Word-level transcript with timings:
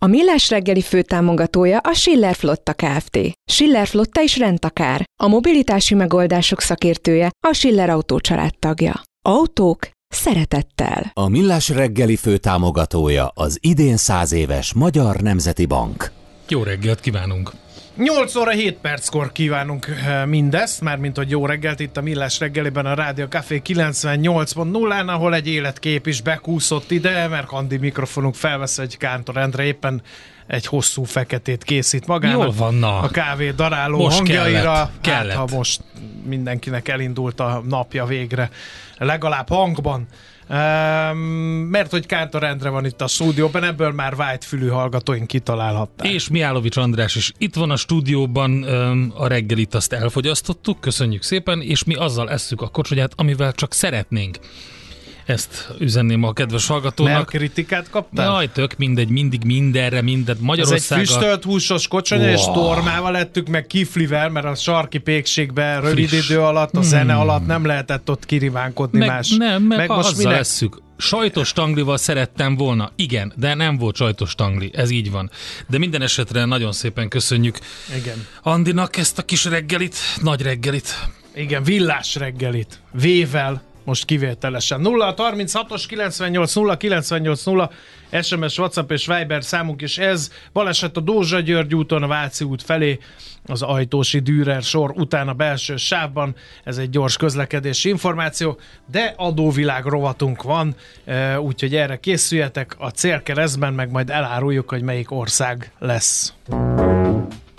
A 0.00 0.06
Millás 0.06 0.50
reggeli 0.50 0.80
főtámogatója 0.80 1.78
a 1.78 1.92
Schiller 1.92 2.34
Flotta 2.34 2.72
Kft. 2.72 3.18
Schiller 3.50 3.86
Flotta 3.86 4.22
is 4.22 4.38
rendtakár. 4.38 5.04
A 5.22 5.28
mobilitási 5.28 5.94
megoldások 5.94 6.60
szakértője 6.60 7.30
a 7.48 7.52
Schiller 7.52 7.90
Autó 7.90 8.20
tagja. 8.58 9.02
Autók 9.28 9.88
szeretettel. 10.08 11.10
A 11.14 11.28
Millás 11.28 11.68
reggeli 11.68 12.16
főtámogatója 12.16 13.30
az 13.34 13.58
idén 13.60 13.96
száz 13.96 14.32
éves 14.32 14.72
Magyar 14.72 15.16
Nemzeti 15.16 15.66
Bank. 15.66 16.12
Jó 16.48 16.62
reggelt 16.62 17.00
kívánunk! 17.00 17.52
8 17.98 18.34
óra 18.34 18.50
7 18.50 18.74
perckor 18.74 19.32
kívánunk 19.32 19.86
eh, 19.86 20.26
mindezt, 20.26 20.80
mármint 20.80 21.16
hogy 21.16 21.30
jó 21.30 21.46
reggelt 21.46 21.80
itt 21.80 21.96
a 21.96 22.00
Millás 22.00 22.38
reggeliben 22.38 22.86
a 22.86 22.94
Rádió 22.94 23.26
Café 23.26 23.62
98.0-án, 23.64 25.06
ahol 25.06 25.34
egy 25.34 25.48
életkép 25.48 26.06
is 26.06 26.20
bekúszott 26.20 26.90
ide, 26.90 27.28
mert 27.28 27.50
Andi 27.50 27.76
mikrofonunk 27.76 28.34
felvesz 28.34 28.78
egy 28.78 28.96
Kántor 28.96 29.36
Endre 29.36 29.64
éppen 29.64 30.02
egy 30.46 30.66
hosszú 30.66 31.04
feketét 31.04 31.64
készít 31.64 32.06
magának. 32.06 32.42
Jól 32.42 32.52
van, 32.52 32.74
na. 32.74 32.98
A 32.98 33.08
kávé 33.08 33.50
daráló 33.50 33.98
most 33.98 34.16
hangjaira. 34.16 34.60
Kellett, 34.60 34.90
kellett. 35.00 35.36
Hát, 35.36 35.50
ha 35.50 35.56
most 35.56 35.80
mindenkinek 36.24 36.88
elindult 36.88 37.40
a 37.40 37.62
napja 37.68 38.04
végre, 38.04 38.50
legalább 38.98 39.48
hangban. 39.48 40.06
Um, 40.50 41.18
mert 41.70 41.90
hogy 41.90 42.06
Kántor 42.06 42.42
Endre 42.42 42.68
van 42.68 42.84
itt 42.84 43.00
a 43.00 43.06
stúdióban, 43.06 43.64
ebből 43.64 43.92
már 43.92 44.16
vájt 44.16 44.44
fülű 44.44 44.68
hallgatóink 44.68 45.26
kitalálhatták. 45.26 46.12
És 46.12 46.28
Miálovics 46.28 46.76
András 46.76 47.14
is 47.14 47.32
itt 47.38 47.54
van 47.54 47.70
a 47.70 47.76
stúdióban, 47.76 48.64
um, 48.64 49.12
a 49.16 49.26
reggelit 49.26 49.74
azt 49.74 49.92
elfogyasztottuk, 49.92 50.80
köszönjük 50.80 51.22
szépen, 51.22 51.62
és 51.62 51.84
mi 51.84 51.94
azzal 51.94 52.30
esszük 52.30 52.60
a 52.60 52.68
kocsonyát, 52.68 53.12
amivel 53.16 53.52
csak 53.52 53.72
szeretnénk. 53.72 54.38
Ezt 55.28 55.68
üzenném 55.78 56.22
a 56.22 56.32
kedves 56.32 56.66
hallgatónak. 56.66 57.14
Mert 57.14 57.28
kritikát 57.28 57.90
kaptál? 57.90 58.32
Jaj, 58.32 58.52
tök 58.52 58.76
mindegy, 58.76 59.08
mindig 59.08 59.44
mindenre, 59.44 60.02
mindent. 60.02 60.40
Magyarország. 60.40 60.78
Ez 60.78 60.90
egy 60.90 60.98
füstölt 60.98 61.44
húsos 61.44 61.88
kocsonya, 61.88 62.24
wow. 62.24 62.32
és 62.32 62.44
tormával 62.44 63.12
lettük, 63.12 63.48
meg 63.48 63.66
kiflivel, 63.66 64.28
mert 64.28 64.46
a 64.46 64.54
sarki 64.54 64.98
pékségben 64.98 65.80
rövid 65.80 66.08
Friss. 66.08 66.28
idő 66.28 66.40
alatt, 66.40 66.76
a 66.76 66.82
zene 66.82 67.12
hmm. 67.12 67.20
alatt 67.20 67.46
nem 67.46 67.64
lehetett 67.64 68.10
ott 68.10 68.26
kirivánkodni 68.26 68.98
meg, 68.98 69.08
más. 69.08 69.30
Nem, 69.30 69.62
meg, 69.62 69.78
meg 69.78 69.88
most 69.88 70.08
azzal 70.08 70.32
leszük. 70.32 70.82
Sajtos 70.96 71.52
tanglival 71.52 71.96
szerettem 71.96 72.56
volna. 72.56 72.92
Igen, 72.96 73.32
de 73.36 73.54
nem 73.54 73.76
volt 73.76 73.96
sajtos 73.96 74.34
tangli. 74.34 74.70
Ez 74.74 74.90
így 74.90 75.10
van. 75.10 75.30
De 75.66 75.78
minden 75.78 76.02
esetre 76.02 76.44
nagyon 76.44 76.72
szépen 76.72 77.08
köszönjük 77.08 77.58
Igen. 77.96 78.26
Andinak 78.42 78.96
ezt 78.96 79.18
a 79.18 79.22
kis 79.22 79.44
reggelit, 79.44 79.96
nagy 80.22 80.42
reggelit. 80.42 81.08
Igen, 81.34 81.62
villás 81.62 82.14
reggelit. 82.14 82.80
Vével 82.92 83.62
most 83.88 84.04
kivételesen. 84.04 84.80
0 84.80 85.14
36-os 85.16 85.84
98 85.88 86.54
0 86.54 86.76
98 86.76 87.44
0 87.44 87.70
SMS, 88.22 88.58
WhatsApp 88.58 88.90
és 88.90 89.06
Viber 89.06 89.44
számunk 89.44 89.82
is 89.82 89.98
ez. 89.98 90.30
Baleset 90.52 90.96
a 90.96 91.00
Dózsa 91.00 91.40
György 91.40 91.74
úton, 91.74 92.02
a 92.02 92.06
Váci 92.06 92.44
út 92.44 92.62
felé, 92.62 92.98
az 93.46 93.62
Ajtósi 93.62 94.18
Dürer 94.18 94.62
sor 94.62 94.90
után 94.96 95.28
a 95.28 95.32
belső 95.32 95.76
sávban. 95.76 96.34
Ez 96.64 96.78
egy 96.78 96.90
gyors 96.90 97.16
közlekedési 97.16 97.88
információ, 97.88 98.58
de 98.90 99.14
adóvilág 99.16 99.84
rovatunk 99.84 100.42
van, 100.42 100.74
e, 101.04 101.40
úgyhogy 101.40 101.74
erre 101.74 101.96
készüljetek. 101.96 102.74
A 102.78 102.88
célkeresztben 102.88 103.72
meg 103.72 103.90
majd 103.90 104.10
eláruljuk, 104.10 104.68
hogy 104.68 104.82
melyik 104.82 105.10
ország 105.10 105.72
lesz. 105.78 106.32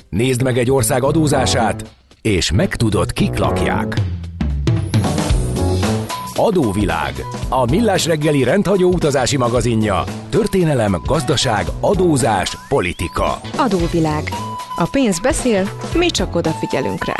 Nézd 0.09 0.43
meg 0.43 0.57
egy 0.57 0.71
ország 0.71 1.03
adózását, 1.03 1.91
és 2.21 2.51
megtudod, 2.51 3.13
kik 3.13 3.37
lakják. 3.37 4.01
Adóvilág. 6.41 7.13
A 7.49 7.65
millás 7.71 8.05
reggeli 8.05 8.43
rendhagyó 8.43 8.93
utazási 8.93 9.37
magazinja. 9.37 10.03
Történelem, 10.29 11.01
gazdaság, 11.05 11.65
adózás, 11.79 12.57
politika. 12.69 13.39
Adóvilág. 13.57 14.23
A 14.75 14.87
pénz 14.91 15.19
beszél, 15.19 15.69
mi 15.95 16.09
csak 16.09 16.35
odafigyelünk 16.35 17.05
rá. 17.05 17.15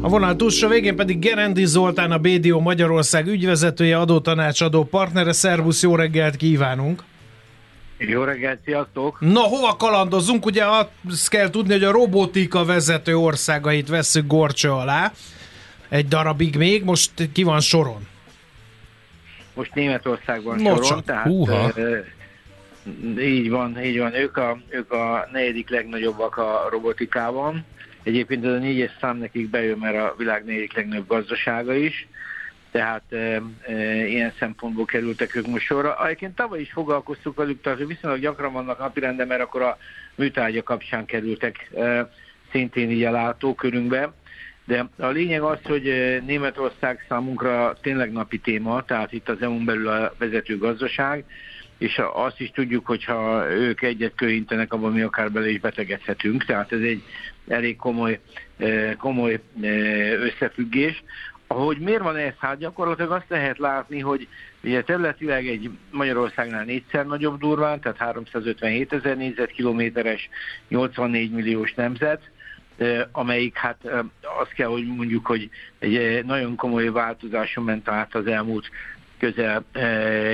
A 0.00 0.08
vonal 0.08 0.36
túlsó 0.36 0.68
végén 0.68 0.96
pedig 0.96 1.18
Gerendi 1.18 1.64
Zoltán, 1.64 2.10
a 2.10 2.18
BDO 2.18 2.60
Magyarország 2.60 3.26
ügyvezetője, 3.26 3.98
adótanácsadó 3.98 4.84
partnere. 4.84 5.32
Szervusz, 5.32 5.82
jó 5.82 5.94
reggelt 5.94 6.36
kívánunk! 6.36 7.02
Jó 7.98 8.22
reggelt, 8.22 8.58
sziasztok! 8.64 9.20
Na, 9.20 9.40
hova 9.40 9.76
kalandozunk? 9.76 10.46
Ugye 10.46 10.64
azt 10.64 11.28
kell 11.28 11.50
tudni, 11.50 11.72
hogy 11.72 11.84
a 11.84 11.90
robotika 11.90 12.64
vezető 12.64 13.16
országait 13.16 13.88
veszük 13.88 14.26
gorcső 14.26 14.70
alá. 14.70 15.12
Egy 15.88 16.08
darabig 16.08 16.56
még, 16.56 16.84
most 16.84 17.12
ki 17.32 17.42
van 17.42 17.60
soron? 17.60 18.06
Most 19.54 19.74
Németországban 19.74 20.60
Nocsak. 20.60 20.84
soron, 20.84 21.04
tehát 21.04 21.26
Húha. 21.26 21.72
így 23.18 23.50
van, 23.50 23.84
így 23.84 23.98
van. 23.98 24.14
Ők 24.14 24.36
a, 24.36 24.58
ők 24.68 24.92
a 24.92 25.28
negyedik 25.32 25.70
legnagyobbak 25.70 26.36
a 26.36 26.66
robotikában. 26.70 27.64
Egyébként 28.02 28.44
ez 28.44 28.52
a 28.52 28.58
négyes 28.58 28.90
szám 29.00 29.16
nekik 29.16 29.50
bejön, 29.50 29.78
mert 29.78 29.96
a 29.96 30.14
világ 30.18 30.44
negyedik 30.44 30.74
legnagyobb 30.74 31.06
gazdasága 31.08 31.74
is 31.74 32.08
tehát 32.78 33.12
e, 33.12 33.42
e, 33.66 34.06
ilyen 34.06 34.32
szempontból 34.38 34.84
kerültek 34.84 35.34
ők 35.34 35.46
most 35.46 35.64
sorra. 35.64 36.06
Egyébként 36.06 36.34
tavaly 36.34 36.60
is 36.60 36.72
foglalkoztuk 36.72 37.36
velük, 37.36 37.60
tehát 37.60 37.86
viszonylag 37.86 38.20
gyakran 38.20 38.52
vannak 38.52 38.78
napirenden, 38.78 39.26
mert 39.26 39.40
akkor 39.40 39.62
a 39.62 39.78
műtárgya 40.14 40.62
kapcsán 40.62 41.04
kerültek 41.04 41.70
e, 41.76 42.10
szintén 42.50 42.90
így 42.90 43.02
a 43.02 43.10
látókörünkbe. 43.10 44.12
De 44.64 44.88
a 44.98 45.06
lényeg 45.06 45.42
az, 45.42 45.58
hogy 45.62 45.82
Németország 46.26 47.04
számunkra 47.08 47.76
tényleg 47.82 48.12
napi 48.12 48.38
téma, 48.38 48.84
tehát 48.84 49.12
itt 49.12 49.28
az 49.28 49.42
EU-n 49.42 49.64
belül 49.64 49.88
a 49.88 50.14
vezető 50.18 50.58
gazdaság, 50.58 51.24
és 51.78 52.00
azt 52.12 52.40
is 52.40 52.50
tudjuk, 52.50 52.86
hogyha 52.86 53.50
ők 53.50 53.82
egyet 53.82 54.14
körintenek, 54.14 54.72
abban 54.72 54.92
mi 54.92 55.00
akár 55.00 55.32
bele 55.32 55.50
is 55.50 55.60
betegedhetünk, 55.60 56.44
tehát 56.44 56.72
ez 56.72 56.80
egy 56.80 57.02
elég 57.48 57.76
komoly, 57.76 58.20
komoly 58.98 59.40
összefüggés. 60.20 61.02
Ahogy 61.50 61.78
miért 61.78 62.02
van 62.02 62.16
ez? 62.16 62.32
Hát 62.38 62.58
gyakorlatilag 62.58 63.10
azt 63.10 63.28
lehet 63.28 63.58
látni, 63.58 64.00
hogy 64.00 64.28
ugye 64.62 64.82
területileg 64.82 65.46
egy 65.46 65.70
Magyarországnál 65.90 66.64
négyszer 66.64 67.06
nagyobb 67.06 67.38
durván, 67.38 67.80
tehát 67.80 67.98
357 67.98 68.92
ezer 68.92 69.16
négyzetkilométeres, 69.16 70.28
84 70.68 71.30
milliós 71.30 71.74
nemzet, 71.74 72.30
amelyik 73.12 73.56
hát 73.56 73.76
azt 74.40 74.52
kell, 74.52 74.68
hogy 74.68 74.86
mondjuk, 74.86 75.26
hogy 75.26 75.50
egy 75.78 76.24
nagyon 76.24 76.56
komoly 76.56 76.88
változáson 76.88 77.64
ment 77.64 77.88
át 77.88 78.14
az 78.14 78.26
elmúlt 78.26 78.70
közel 79.18 79.64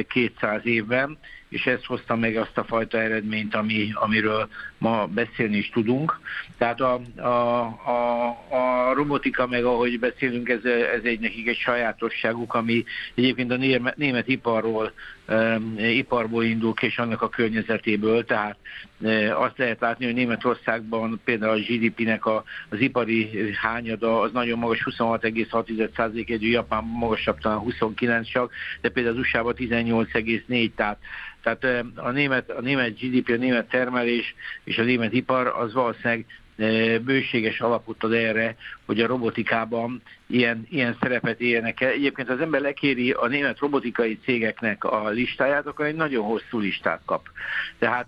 200 0.09 0.67
évben, 0.67 1.19
és 1.55 1.67
ez 1.67 1.85
hozta 1.85 2.17
meg 2.17 2.37
azt 2.37 2.59
a 2.59 2.65
fajta 2.65 3.01
eredményt, 3.01 3.55
ami, 3.55 3.91
amiről 3.95 4.49
ma 4.79 5.07
beszélni 5.07 5.57
is 5.57 5.71
tudunk. 5.71 6.21
Tehát 6.59 6.81
a, 6.81 7.01
a, 7.17 7.61
a, 7.89 8.29
a 8.51 8.93
robotika, 8.95 9.47
meg 9.47 9.65
ahogy 9.65 9.99
beszélünk, 9.99 10.49
ez, 10.49 10.65
ez 10.65 11.03
egy 11.03 11.21
nekik 11.21 11.49
egy 11.49 11.57
sajátosságuk, 11.57 12.55
ami 12.55 12.85
egyébként 13.15 13.53
a 13.53 13.57
német, 13.97 14.29
iparról, 14.29 14.93
iparból 15.77 16.45
indul 16.45 16.75
ki, 16.75 16.87
és 16.87 16.99
annak 16.99 17.23
a 17.23 17.29
környezetéből, 17.29 18.25
tehát 18.25 18.57
e, 19.05 19.39
azt 19.39 19.59
lehet 19.59 19.81
látni, 19.81 20.05
hogy 20.05 20.15
Németországban 20.15 21.21
például 21.25 21.53
a 21.53 21.61
GDP-nek 21.69 22.27
a, 22.27 22.45
az 22.69 22.81
ipari 22.81 23.51
hányada 23.53 24.21
az 24.21 24.33
nagyon 24.33 24.59
magas, 24.59 24.87
26,6% 24.91 26.31
egy 26.31 26.51
Japán 26.51 26.85
magasabb, 26.85 27.39
talán 27.39 27.59
29 27.59 28.29
csak, 28.29 28.53
de 28.81 28.89
például 28.89 29.15
az 29.15 29.21
USA-ban 29.21 29.55
18,4, 29.59 30.71
tehát 30.75 30.99
tehát 31.45 31.85
a 31.95 32.11
német, 32.11 32.51
a 32.51 32.61
német 32.61 32.99
GDP, 32.99 33.29
a 33.29 33.37
német 33.37 33.69
termelés 33.69 34.35
és 34.65 34.79
a 34.79 34.83
német 34.83 35.13
ipar 35.13 35.47
az 35.47 35.73
valószínűleg 35.73 36.27
bőséges 37.05 37.61
alapot 37.61 38.05
ad 38.05 38.13
erre, 38.13 38.57
hogy 38.87 39.01
a 39.01 39.07
robotikában 39.07 40.03
ilyen, 40.27 40.67
ilyen 40.71 40.97
szerepet 41.01 41.41
éljenek 41.41 41.81
el. 41.81 41.91
Egyébként 41.91 42.31
az 42.31 42.41
ember 42.41 42.61
lekéri 42.61 43.11
a 43.11 43.27
német 43.27 43.59
robotikai 43.59 44.19
cégeknek 44.25 44.85
a 44.85 45.09
listáját, 45.09 45.67
akkor 45.67 45.87
egy 45.87 45.95
nagyon 45.95 46.25
hosszú 46.25 46.59
listát 46.59 47.01
kap. 47.05 47.29
Tehát 47.79 48.07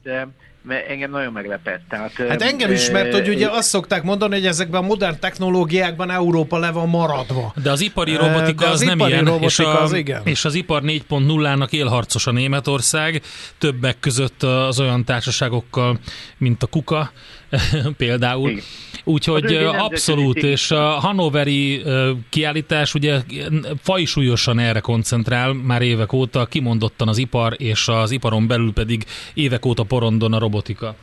mert 0.66 0.88
engem 0.88 1.10
nagyon 1.10 1.32
meglepett. 1.32 1.82
Tehát, 1.88 2.12
hát 2.12 2.42
engem 2.42 2.72
is, 2.72 2.90
mert 2.90 3.12
hogy 3.12 3.28
ugye 3.28 3.48
azt 3.50 3.68
szokták 3.68 4.02
mondani, 4.02 4.34
hogy 4.34 4.46
ezekben 4.46 4.82
a 4.82 4.86
modern 4.86 5.20
technológiákban 5.20 6.10
Európa 6.10 6.58
le 6.58 6.70
van 6.70 6.88
maradva. 6.88 7.52
De 7.62 7.70
az 7.70 7.80
ipari 7.80 8.16
robotika 8.16 8.64
De 8.64 8.70
az, 8.70 8.72
az 8.72 8.80
nem 8.80 8.96
ipari 8.96 9.12
ilyen, 9.12 9.24
robotika 9.24 9.46
és, 9.46 9.58
a, 9.58 9.82
az 9.82 9.92
igen. 9.92 10.20
és 10.24 10.44
az 10.44 10.54
ipar 10.54 10.82
4.0-nak 10.82 11.70
élharcos 11.70 12.26
a 12.26 12.30
Németország, 12.30 13.22
többek 13.58 14.00
között 14.00 14.42
az 14.42 14.80
olyan 14.80 15.04
társaságokkal, 15.04 15.98
mint 16.38 16.62
a 16.62 16.66
Kuka, 16.66 17.10
például. 17.96 18.52
Úgyhogy 19.04 19.54
abszolút, 19.56 20.36
és 20.36 20.70
a 20.70 20.82
Hanoveri 20.82 21.82
kiállítás 22.28 22.94
ugye 22.94 23.20
fajsúlyosan 23.82 24.58
erre 24.58 24.80
koncentrál 24.80 25.52
már 25.52 25.82
évek 25.82 26.12
óta, 26.12 26.46
kimondottan 26.46 27.08
az 27.08 27.18
ipar, 27.18 27.54
és 27.58 27.88
az 27.88 28.10
iparon 28.10 28.46
belül 28.46 28.72
pedig 28.72 29.04
évek 29.34 29.66
óta 29.66 29.82
porondon 29.82 30.32
a 30.32 30.38
robotika. 30.38 30.94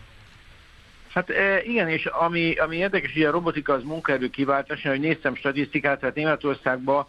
Hát 1.14 1.30
igen, 1.64 1.90
és 1.90 2.06
ami, 2.06 2.54
ami 2.56 2.76
érdekes, 2.76 3.14
hogy 3.14 3.24
a 3.24 3.32
robotika 3.32 3.74
az 3.74 3.84
munkaerő 3.84 4.30
kiváltás, 4.30 4.82
hogy 4.82 5.00
néztem 5.00 5.36
statisztikát, 5.36 6.00
tehát 6.00 6.16
Németországban 6.16 7.06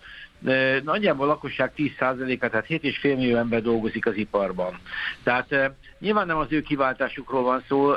nagyjából 0.83 1.27
a 1.27 1.29
lakosság 1.29 1.73
10%-a, 1.77 2.49
tehát 2.49 2.67
7,5 2.69 3.03
millió 3.03 3.37
ember 3.37 3.63
dolgozik 3.63 4.07
az 4.07 4.17
iparban. 4.17 4.79
Tehát 5.23 5.73
nyilván 5.99 6.27
nem 6.27 6.37
az 6.37 6.47
ő 6.51 6.61
kiváltásukról 6.61 7.43
van 7.43 7.65
szó, 7.69 7.93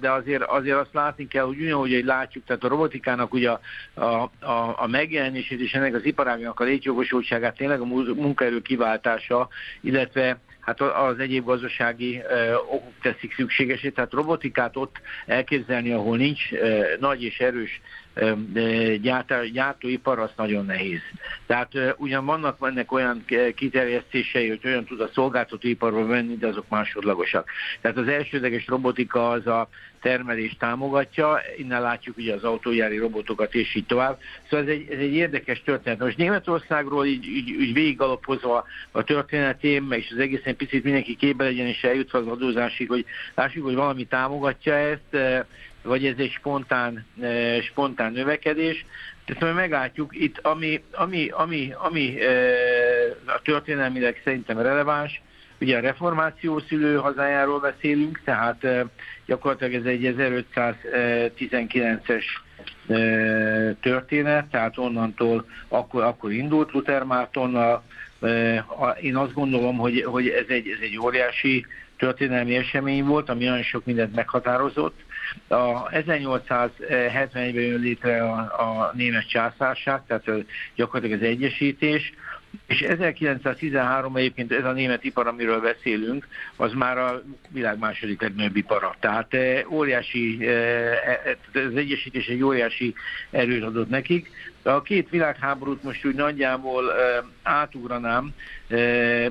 de 0.00 0.10
azért, 0.10 0.42
azért 0.42 0.76
azt 0.76 0.92
látni 0.94 1.28
kell, 1.28 1.44
hogy 1.44 1.60
ugyanúgy, 1.60 1.92
hogy 1.92 2.04
látjuk, 2.04 2.44
tehát 2.44 2.64
a 2.64 2.68
robotikának 2.68 3.32
ugye 3.32 3.50
a, 3.50 3.60
a, 4.00 4.30
a, 4.76 4.86
megjelenését 4.86 5.60
és 5.60 5.72
ennek 5.72 5.94
az 5.94 6.04
iparágnak 6.04 6.60
a 6.60 6.64
létjogosultságát 6.64 7.56
tényleg 7.56 7.80
a 7.80 7.84
munkaerő 8.14 8.62
kiváltása, 8.62 9.48
illetve 9.80 10.38
hát 10.60 10.80
az 10.80 11.18
egyéb 11.18 11.44
gazdasági 11.44 12.22
okok 12.70 12.92
teszik 13.02 13.34
szükségesé, 13.34 13.88
tehát 13.88 14.12
robotikát 14.12 14.76
ott 14.76 14.96
elképzelni, 15.26 15.92
ahol 15.92 16.16
nincs 16.16 16.42
nagy 16.98 17.22
és 17.22 17.38
erős 17.38 17.80
gyártó, 19.00 19.34
gyártóipar, 19.52 20.18
az 20.18 20.30
nagyon 20.36 20.64
nehéz. 20.64 21.00
Tehát 21.46 21.72
ugyan 21.96 22.24
vannak 22.24 22.56
ennek 22.60 22.92
olyan 22.92 23.24
kiterjesztései, 23.54 24.48
hogy 24.48 24.60
olyan 24.64 24.84
tud 24.84 25.00
a 25.00 25.10
szolgáltatóiparba 25.12 26.04
menni, 26.04 26.36
de 26.36 26.46
azok 26.46 26.68
másodlagosak. 26.68 27.50
Tehát 27.80 27.96
az 27.96 28.08
elsődleges 28.08 28.66
robotika 28.66 29.30
az 29.30 29.46
a 29.46 29.68
termelést 30.00 30.58
támogatja, 30.58 31.40
innen 31.56 31.80
látjuk 31.80 32.16
ugye 32.16 32.34
az 32.34 32.44
autójári 32.44 32.98
robotokat 32.98 33.54
és 33.54 33.74
így 33.74 33.86
tovább. 33.86 34.18
Szóval 34.48 34.66
ez 34.66 34.72
egy, 34.72 34.86
ez 34.90 34.98
egy 34.98 35.14
érdekes 35.14 35.62
történet. 35.62 35.98
Most 35.98 36.16
Németországról 36.16 37.06
így, 37.06 37.24
így, 37.26 37.48
így 37.48 37.72
végigalapozva 37.72 38.64
a 38.90 39.02
történetém, 39.04 39.92
és 39.92 40.10
az 40.10 40.18
egészen 40.18 40.56
picit 40.56 40.84
mindenki 40.84 41.16
képbe 41.16 41.44
legyen 41.44 41.66
és 41.66 41.82
eljutva 41.82 42.18
az 42.18 42.26
adózásig, 42.26 42.88
hogy 42.88 43.04
lássuk, 43.34 43.64
hogy 43.64 43.74
valami 43.74 44.04
támogatja 44.04 44.74
ezt, 44.74 45.42
vagy 45.82 46.06
ez 46.06 46.14
egy 46.18 46.32
spontán, 46.32 47.06
e, 47.20 47.60
spontán 47.62 48.12
növekedés. 48.12 48.84
Tehát 49.24 49.54
meglátjuk 49.54 50.16
itt, 50.16 50.38
ami, 50.38 50.82
ami, 50.92 51.28
ami, 51.28 51.72
ami 51.78 52.20
e, 52.20 52.30
a 53.26 53.40
történelmileg 53.42 54.20
szerintem 54.24 54.58
releváns, 54.58 55.22
ugye 55.60 55.76
a 55.76 55.80
reformáció 55.80 56.58
szülő 56.58 56.96
hazájáról 56.96 57.60
beszélünk, 57.60 58.20
tehát 58.24 58.64
e, 58.64 58.86
gyakorlatilag 59.26 59.74
ez 59.74 59.84
egy 59.84 60.14
1519-es 60.16 62.24
történet, 63.80 64.46
tehát 64.46 64.78
onnantól 64.78 65.46
akkor, 65.68 66.02
akkor 66.02 66.32
indult 66.32 66.72
Luther 66.72 67.02
Mártonnal. 67.02 67.82
Én 69.00 69.16
azt 69.16 69.32
gondolom, 69.32 69.76
hogy, 69.76 70.02
hogy 70.02 70.28
ez, 70.28 70.44
egy, 70.48 70.68
ez 70.68 70.78
egy 70.80 70.98
óriási 70.98 71.66
történelmi 71.96 72.56
esemény 72.56 73.04
volt, 73.04 73.28
ami 73.28 73.48
olyan 73.48 73.62
sok 73.62 73.84
mindent 73.84 74.14
meghatározott, 74.14 75.00
a 75.48 75.88
1871-ben 75.88 77.44
jön 77.44 77.80
létre 77.80 78.22
a, 78.22 78.38
a 78.38 78.92
német 78.94 79.28
császárság, 79.28 80.00
tehát 80.06 80.44
gyakorlatilag 80.74 81.22
az 81.22 81.26
egyesítés, 81.26 82.12
és 82.66 82.80
1913 82.80 84.16
egyébként 84.16 84.52
ez 84.52 84.64
a 84.64 84.72
német 84.72 85.04
ipar, 85.04 85.26
amiről 85.26 85.60
beszélünk, 85.60 86.28
az 86.56 86.72
már 86.72 86.98
a 86.98 87.22
világ 87.48 87.78
második 87.78 88.20
legnagyobb 88.20 88.56
ipara. 88.56 88.94
Tehát 89.00 89.36
óriási, 89.70 90.46
az 91.52 91.76
egyesítés 91.76 92.26
egy 92.26 92.42
óriási 92.42 92.94
erőt 93.30 93.62
adott 93.62 93.88
nekik. 93.88 94.30
A 94.62 94.82
két 94.82 95.08
világháborút 95.10 95.82
most 95.82 96.04
úgy 96.04 96.14
nagyjából 96.14 96.84
átugranám, 97.42 98.34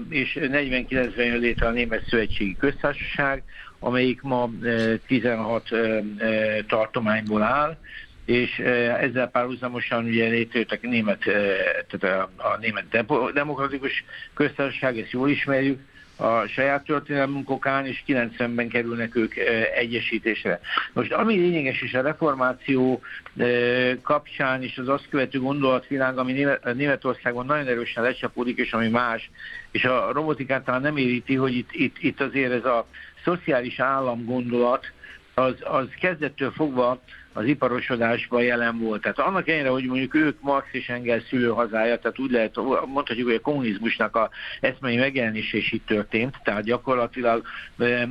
és 0.09 0.37
49-ben 0.41 1.25
jön 1.25 1.39
létre 1.39 1.67
a 1.67 1.71
Német 1.71 2.07
Szövetségi 2.07 2.55
Köztársaság, 2.59 3.43
amelyik 3.79 4.21
ma 4.21 4.49
16 5.07 5.69
tartományból 6.67 7.41
áll, 7.41 7.77
és 8.25 8.59
ezzel 8.99 9.27
párhuzamosan 9.27 10.05
ugye 10.05 10.27
létrejött 10.27 10.71
a 10.71 10.77
német, 10.81 11.19
tehát 11.87 12.03
a, 12.03 12.31
a 12.37 12.57
német 12.57 13.05
demokratikus 13.33 14.03
köztársaság, 14.33 14.97
ezt 14.97 15.11
jól 15.11 15.29
ismerjük, 15.29 15.79
a 16.19 16.47
saját 16.47 16.83
történelmünk 16.83 17.49
okán, 17.49 17.85
és 17.85 18.03
90-ben 18.07 18.69
kerülnek 18.69 19.15
ők 19.15 19.35
egyesítésre. 19.75 20.59
Most 20.93 21.11
ami 21.11 21.35
lényeges 21.35 21.81
is 21.81 21.93
a 21.93 22.01
reformáció 22.01 23.01
kapcsán, 24.01 24.63
és 24.63 24.77
az 24.77 24.87
azt 24.87 25.09
követő 25.09 25.39
gondolatvilág, 25.39 26.17
ami 26.17 26.45
Németországon 26.73 27.45
nagyon 27.45 27.67
erősen 27.67 28.03
lecsapódik, 28.03 28.57
és 28.57 28.73
ami 28.73 28.87
más, 28.87 29.29
és 29.71 29.83
a 29.83 30.11
robotikát 30.11 30.63
talán 30.63 30.81
nem 30.81 30.97
éríti, 30.97 31.35
hogy 31.35 31.55
itt, 31.55 31.69
itt, 31.71 31.95
itt 31.99 32.21
azért 32.21 32.51
ez 32.51 32.65
a 32.65 32.85
szociális 33.23 33.79
állam 33.79 34.25
gondolat, 34.25 34.91
az, 35.33 35.55
az 35.63 35.87
kezdettől 35.99 36.51
fogva 36.51 37.01
az 37.33 37.45
iparosodásban 37.45 38.43
jelen 38.43 38.79
volt. 38.79 39.01
Tehát 39.01 39.19
annak 39.19 39.47
ellenére, 39.47 39.69
hogy 39.69 39.83
mondjuk 39.83 40.15
ők 40.15 40.41
Marx 40.41 40.67
és 40.71 40.89
Engels 40.89 41.23
szülőhazája, 41.29 41.99
tehát 41.99 42.19
úgy 42.19 42.31
lehet, 42.31 42.55
mondhatjuk, 42.85 43.27
hogy 43.27 43.35
a 43.35 43.41
kommunizmusnak 43.41 44.15
a 44.15 44.29
eszmei 44.59 44.97
megjelenése 44.97 45.57
is 45.57 45.71
itt 45.71 45.85
történt, 45.85 46.35
tehát 46.43 46.63
gyakorlatilag 46.63 47.45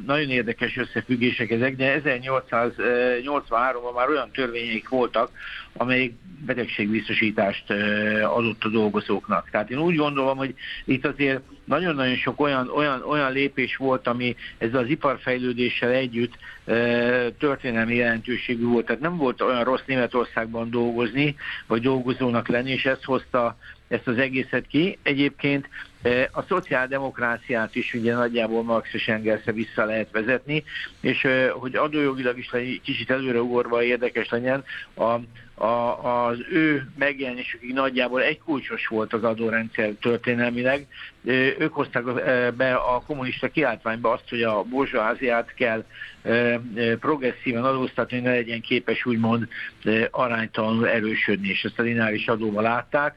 nagyon 0.06 0.30
érdekes 0.30 0.76
összefüggések 0.76 1.50
ezek, 1.50 1.76
de 1.76 2.00
1883-ban 2.04 3.94
már 3.94 4.08
olyan 4.08 4.30
törvények 4.30 4.88
voltak, 4.88 5.30
amelyik 5.72 6.14
betegségbiztosítást 6.46 7.70
adott 8.22 8.64
a 8.64 8.68
dolgozóknak. 8.68 9.50
Tehát 9.50 9.70
én 9.70 9.78
úgy 9.78 9.96
gondolom, 9.96 10.36
hogy 10.36 10.54
itt 10.84 11.06
azért 11.06 11.40
nagyon-nagyon 11.64 12.16
sok 12.16 12.40
olyan, 12.40 12.68
olyan, 12.68 13.02
olyan 13.02 13.32
lépés 13.32 13.76
volt, 13.76 14.06
ami 14.06 14.36
ezzel 14.58 14.82
az 14.82 14.88
iparfejlődéssel 14.88 15.90
együtt 15.90 16.32
történelmi 17.38 17.94
jelentőségű 17.94 18.64
volt. 18.64 18.86
Tehát 18.86 19.02
nem 19.08 19.16
volt 19.16 19.40
olyan 19.42 19.64
rossz 19.64 19.82
Németországban 19.86 20.70
dolgozni, 20.70 21.36
vagy 21.66 21.82
dolgozónak 21.82 22.48
lenni, 22.48 22.70
és 22.70 22.84
ezt 22.84 23.04
hozta 23.04 23.56
ezt 23.88 24.06
az 24.06 24.18
egészet 24.18 24.66
ki. 24.66 24.98
Egyébként 25.02 25.68
a 26.32 26.42
szociáldemokráciát 26.42 27.74
is 27.74 27.94
ugye 27.94 28.14
nagyjából 28.14 28.62
Marx 28.62 28.88
és 28.92 29.08
Engelsre 29.08 29.52
vissza 29.52 29.84
lehet 29.84 30.10
vezetni, 30.10 30.64
és 31.00 31.26
hogy 31.52 31.76
adójogilag 31.76 32.38
is 32.38 32.50
kicsit 32.82 33.10
előreugorva 33.10 33.82
érdekes 33.82 34.28
legyen, 34.28 34.64
a, 34.96 35.14
a, 35.58 36.26
az 36.26 36.38
ő 36.50 36.88
megjelenésükig 36.98 37.72
nagyjából 37.72 38.22
egy 38.22 38.38
kulcsos 38.38 38.86
volt 38.86 39.12
az 39.12 39.24
adórendszer 39.24 39.92
történelmileg. 40.00 40.86
Ők 41.58 41.72
hozták 41.72 42.04
be 42.54 42.74
a 42.74 43.02
kommunista 43.06 43.48
kiáltványba 43.48 44.10
azt, 44.12 44.28
hogy 44.28 44.42
a 44.42 44.62
burzsóáziát 44.62 45.54
kell 45.54 45.84
progresszíven 47.00 47.64
adóztatni, 47.64 48.18
ne 48.18 48.30
legyen 48.30 48.60
képes 48.60 49.06
úgymond 49.06 49.48
aránytalanul 50.10 50.88
erősödni, 50.88 51.48
és 51.48 51.64
ezt 51.64 51.78
a 51.78 51.82
lineáris 51.82 52.28
adóval 52.28 52.62
látták. 52.62 53.14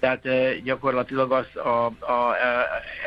Tehát 0.00 0.22
gyakorlatilag 0.62 1.32
az, 1.32 1.62
a, 1.64 1.84
a, 1.86 2.34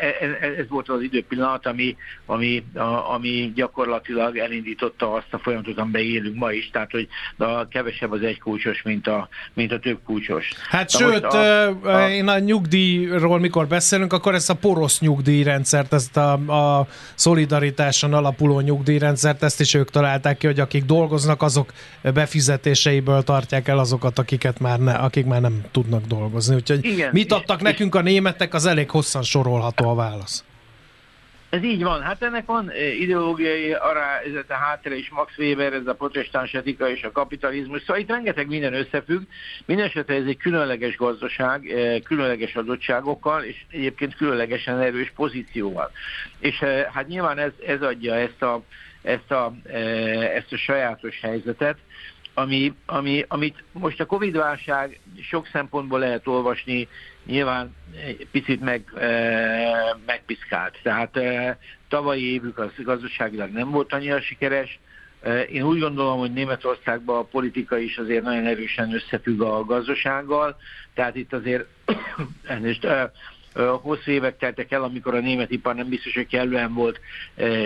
e, 0.02 0.06
e, 0.42 0.48
ez 0.58 0.68
volt 0.70 0.90
az 0.90 1.02
időpillanat, 1.02 1.66
ami, 1.66 1.96
ami, 2.26 2.64
a, 2.76 3.14
ami 3.14 3.52
gyakorlatilag 3.56 4.38
elindította 4.38 5.14
azt 5.14 5.28
a 5.34 5.38
folyamatot, 5.38 5.78
amiben 5.78 6.02
élünk 6.02 6.36
ma 6.36 6.52
is, 6.52 6.70
tehát 6.72 6.92
hogy 6.92 7.08
a 7.38 7.68
kevesebb 7.68 8.12
az 8.12 8.22
egy 8.22 8.40
kulcsos, 8.40 8.82
mint 8.82 9.08
a, 9.08 9.28
mint 9.54 9.72
a 9.72 9.80
több 9.80 10.00
kulcsos. 10.06 10.52
Hát 10.70 10.92
Na 10.92 11.00
sőt, 11.00 11.24
a, 11.24 11.68
a, 11.68 12.10
én 12.10 12.28
a 12.28 12.40
nyugdíjról 12.40 13.40
mikor 13.40 13.68
beszélünk, 13.68 14.14
akkor 14.14 14.34
ezt 14.34 14.50
a 14.50 14.54
porosz 14.54 15.00
nyugdíjrendszert, 15.00 15.94
ezt 15.94 16.18
a, 16.18 16.32
a 16.34 16.88
szolidaritáson 17.16 18.14
alapuló 18.14 18.60
nyugdíjrendszert, 18.60 19.44
ezt 19.44 19.60
is 19.60 19.74
ők 19.74 19.90
találták 19.90 20.38
ki, 20.38 20.46
hogy 20.46 20.60
akik 20.60 20.86
dolgoznak, 20.86 21.42
azok 21.42 21.74
befizetéseiből 22.14 23.24
tartják 23.24 23.68
el 23.68 23.80
azokat, 23.80 24.20
akiket 24.20 24.60
már 24.60 24.80
ne, 24.80 24.94
akik 24.94 25.26
már 25.26 25.42
nem 25.42 25.62
tudnak 25.72 26.06
dolgozni. 26.06 26.56
Úgyhogy 26.56 26.87
igen. 26.88 27.10
Mit 27.14 27.32
adtak 27.32 27.62
nekünk 27.62 27.96
a 27.96 28.02
németek, 28.02 28.54
az 28.54 28.66
elég 28.66 28.90
hosszan 28.90 29.24
sorolható 29.24 29.90
a 29.90 29.96
válasz. 29.96 30.44
Ez 31.50 31.64
így 31.64 31.84
van. 31.84 32.02
Hát 32.02 32.24
ennek 32.24 32.46
van 32.46 32.70
eh, 32.70 33.00
ideológiai 33.00 33.74
arányzata 33.74 34.54
háttere 34.54 34.96
is, 34.96 35.10
Max 35.10 35.38
Weber, 35.38 35.74
ez 35.74 35.88
a 35.88 35.94
protestáns 35.94 36.54
etika 36.54 36.90
és 36.90 37.04
a 37.04 37.12
kapitalizmus. 37.12 37.80
Szóval 37.80 37.98
itt 37.98 38.10
rengeteg 38.10 38.48
minden 38.48 38.74
összefügg. 38.74 39.22
Mindenesetre 39.66 40.16
ez 40.16 40.26
egy 40.26 40.38
különleges 40.38 40.96
gazdaság, 40.96 41.70
eh, 41.70 42.00
különleges 42.00 42.56
adottságokkal, 42.56 43.44
és 43.44 43.56
egyébként 43.72 44.16
különlegesen 44.16 44.80
erős 44.80 45.12
pozícióval. 45.16 45.92
És 46.40 46.62
eh, 46.62 46.86
hát 46.94 47.08
nyilván 47.08 47.38
ez, 47.38 47.52
ez 47.66 47.82
adja 47.82 48.16
ezt 48.16 48.42
a, 48.42 48.62
ezt 49.02 49.32
a, 49.32 49.54
ezt 50.36 50.54
a 50.54 50.58
sajátos 50.58 51.20
helyzetet 51.22 51.78
ami, 52.38 52.74
ami, 52.86 53.26
amit 53.28 53.64
most 53.72 54.00
a 54.00 54.06
Covid-válság 54.06 55.00
sok 55.22 55.48
szempontból 55.52 56.00
lehet 56.00 56.28
olvasni, 56.28 56.88
nyilván 57.26 57.76
egy 58.06 58.28
picit 58.32 58.62
meg, 58.62 58.84
e, 58.98 59.98
megpiszkált. 60.06 60.80
Tehát 60.84 61.18
e, 61.18 61.58
tavalyi 61.88 62.34
évük 62.34 62.58
az 62.58 62.72
gazdaságilag 62.78 63.52
nem 63.52 63.72
volt 63.72 63.94
annyira 63.94 64.22
sikeres, 64.22 64.80
Én 65.52 65.64
úgy 65.64 65.80
gondolom, 65.80 66.20
hogy 66.20 66.34
Németországban 66.34 67.18
a 67.18 67.24
politika 67.24 67.78
is 67.78 67.98
azért 67.98 68.24
nagyon 68.24 68.46
erősen 68.46 68.94
összefügg 68.94 69.42
a 69.42 69.66
gazdasággal, 69.66 70.56
tehát 70.94 71.16
itt 71.16 71.34
azért 71.34 71.66
elnézést, 72.44 72.88
hosszú 73.82 74.12
évek 74.12 74.38
teltek 74.38 74.72
el, 74.72 74.84
amikor 74.84 75.16
a 75.16 75.20
német 75.20 75.52
ipar 75.52 75.76
nem 75.76 75.90
biztos, 75.90 76.14
hogy 76.14 76.28
kellően 76.28 76.74
volt 76.74 77.00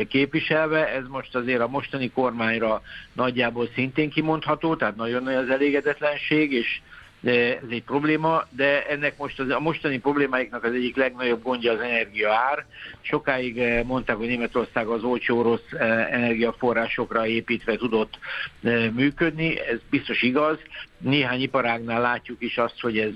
képviselve. 0.08 0.88
Ez 0.88 1.04
most 1.08 1.36
azért 1.36 1.62
a 1.62 1.68
mostani 1.68 2.12
kormányra 2.12 2.82
nagyjából 3.14 3.70
szintén 3.74 4.10
kimondható, 4.10 4.76
tehát 4.76 4.96
nagyon 4.96 5.24
nagy 5.24 5.36
az 5.36 5.50
elégedetlenség, 5.50 6.52
és 6.52 6.82
de 7.22 7.58
ez 7.58 7.70
egy 7.70 7.84
probléma, 7.84 8.44
de 8.50 8.88
ennek 8.88 9.18
most 9.18 9.40
az, 9.40 9.50
a 9.50 9.60
mostani 9.60 10.00
problémáiknak 10.00 10.64
az 10.64 10.74
egyik 10.74 10.96
legnagyobb 10.96 11.44
gondja 11.44 11.72
az 11.72 11.80
energia 11.80 12.34
ár. 12.34 12.66
Sokáig 13.02 13.60
eh, 13.60 13.84
mondták, 13.84 14.16
hogy 14.16 14.28
Németország 14.28 14.88
az 14.88 15.04
olcsó 15.04 15.42
rossz 15.42 15.72
eh, 15.72 16.14
energiaforrásokra 16.14 17.28
építve 17.28 17.76
tudott 17.76 18.20
eh, 18.64 18.90
működni, 18.90 19.60
ez 19.60 19.80
biztos 19.90 20.22
igaz. 20.22 20.58
Néhány 20.98 21.42
iparágnál 21.42 22.02
látjuk 22.02 22.42
is 22.42 22.58
azt, 22.58 22.80
hogy 22.80 22.98
ez 22.98 23.14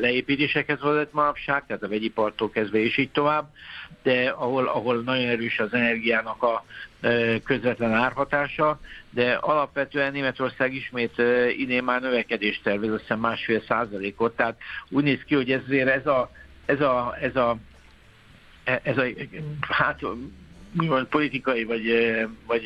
leépítésekhez 0.00 0.80
vezet 0.80 1.12
manapság, 1.12 1.66
tehát 1.66 1.82
a 1.82 1.88
vegyipartól 1.88 2.50
kezdve 2.50 2.78
és 2.78 2.96
így 2.96 3.10
tovább, 3.10 3.48
de 4.02 4.28
ahol, 4.28 4.66
ahol 4.66 5.02
nagyon 5.02 5.28
erős 5.28 5.58
az 5.58 5.72
energiának 5.72 6.42
a 6.42 6.64
közvetlen 7.44 7.92
árhatása, 7.92 8.80
de 9.10 9.32
alapvetően 9.32 10.12
Németország 10.12 10.74
ismét 10.74 11.22
idén 11.56 11.84
már 11.84 12.00
növekedést 12.00 12.62
tervez, 12.62 12.90
azt 12.90 13.20
másfél 13.20 13.62
százalékot, 13.68 14.36
tehát 14.36 14.58
úgy 14.88 15.04
néz 15.04 15.22
ki, 15.26 15.34
hogy 15.34 15.50
ezért 15.50 15.88
ez 15.88 16.06
a, 16.06 16.30
ez 16.66 16.80
a, 16.80 17.16
ez 17.20 17.36
a, 17.36 17.58
ez 18.64 18.98
a 18.98 19.04
hát 19.60 20.00
mi 20.72 20.88
politikai 21.10 21.64
vagy, 21.64 21.92
vagy 22.46 22.64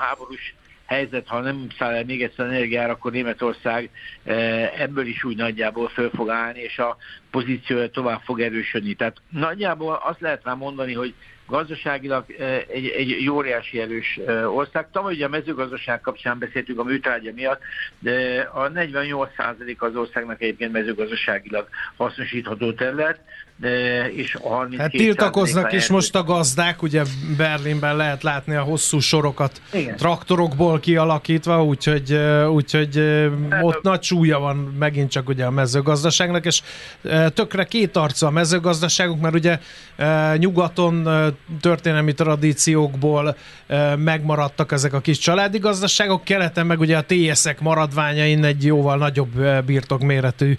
háborús 0.00 0.54
helyzet, 0.86 1.26
ha 1.26 1.40
nem 1.40 1.66
száll 1.78 1.94
el 1.94 2.04
még 2.04 2.22
egyszer 2.22 2.46
energiára, 2.46 2.92
akkor 2.92 3.12
Németország 3.12 3.90
ebből 4.76 5.06
is 5.06 5.24
úgy 5.24 5.36
nagyjából 5.36 5.88
föl 5.88 6.10
fog 6.10 6.28
állni, 6.28 6.60
és 6.60 6.78
a 6.78 6.96
pozíciója 7.30 7.90
tovább 7.90 8.20
fog 8.24 8.40
erősödni. 8.40 8.94
Tehát 8.94 9.16
nagyjából 9.30 10.00
azt 10.02 10.20
lehet 10.20 10.44
rá 10.44 10.54
mondani, 10.54 10.92
hogy 10.92 11.14
gazdaságilag 11.46 12.24
egy, 12.68 12.88
egy 12.88 13.28
óriási 13.28 13.80
erős 13.80 14.20
ország. 14.46 14.90
Tavaly 14.90 15.14
ugye 15.14 15.24
a 15.24 15.28
mezőgazdaság 15.28 16.00
kapcsán 16.00 16.38
beszéltünk 16.38 16.78
a 16.78 16.84
műtrágya 16.84 17.32
miatt, 17.32 17.60
de 17.98 18.40
a 18.52 18.70
48% 18.70 19.78
az 19.78 19.96
országnak 19.96 20.42
egyébként 20.42 20.72
mezőgazdaságilag 20.72 21.68
hasznosítható 21.96 22.72
terület, 22.72 23.20
és 24.14 24.34
a 24.34 24.48
32 24.48 24.82
Hát 24.82 24.90
tiltakoznak 24.90 25.72
is 25.72 25.88
most 25.88 26.14
a 26.14 26.22
gazdák, 26.22 26.82
ugye 26.82 27.02
Berlinben 27.36 27.96
lehet 27.96 28.22
látni 28.22 28.54
a 28.54 28.62
hosszú 28.62 28.98
sorokat 28.98 29.60
Igen. 29.72 29.96
traktorokból 29.96 30.80
kialakítva, 30.80 31.64
úgyhogy, 31.64 32.20
úgyhogy 32.48 32.98
ott 33.60 33.82
nagy 33.82 34.02
súlya 34.02 34.38
van 34.38 34.56
megint 34.78 35.10
csak 35.10 35.28
ugye 35.28 35.44
a 35.44 35.50
mezőgazdaságnak, 35.50 36.46
és 36.46 36.62
tökre 37.34 37.64
két 37.64 37.96
arca 37.96 38.26
a 38.26 38.30
mezőgazdaságunk, 38.30 39.20
mert 39.20 39.34
ugye 39.34 39.58
nyugaton 40.36 41.08
történelmi 41.60 42.12
tradíciókból 42.12 43.36
megmaradtak 43.96 44.72
ezek 44.72 44.92
a 44.92 45.00
kis 45.00 45.18
családi 45.18 45.58
gazdaságok, 45.58 46.24
keleten 46.24 46.66
meg 46.66 46.80
ugye 46.80 46.96
a 46.96 47.04
TSZ-ek 47.06 47.60
maradványain 47.60 48.44
egy 48.44 48.64
jóval 48.64 48.96
nagyobb 48.96 49.64
birtokméretű 49.64 50.58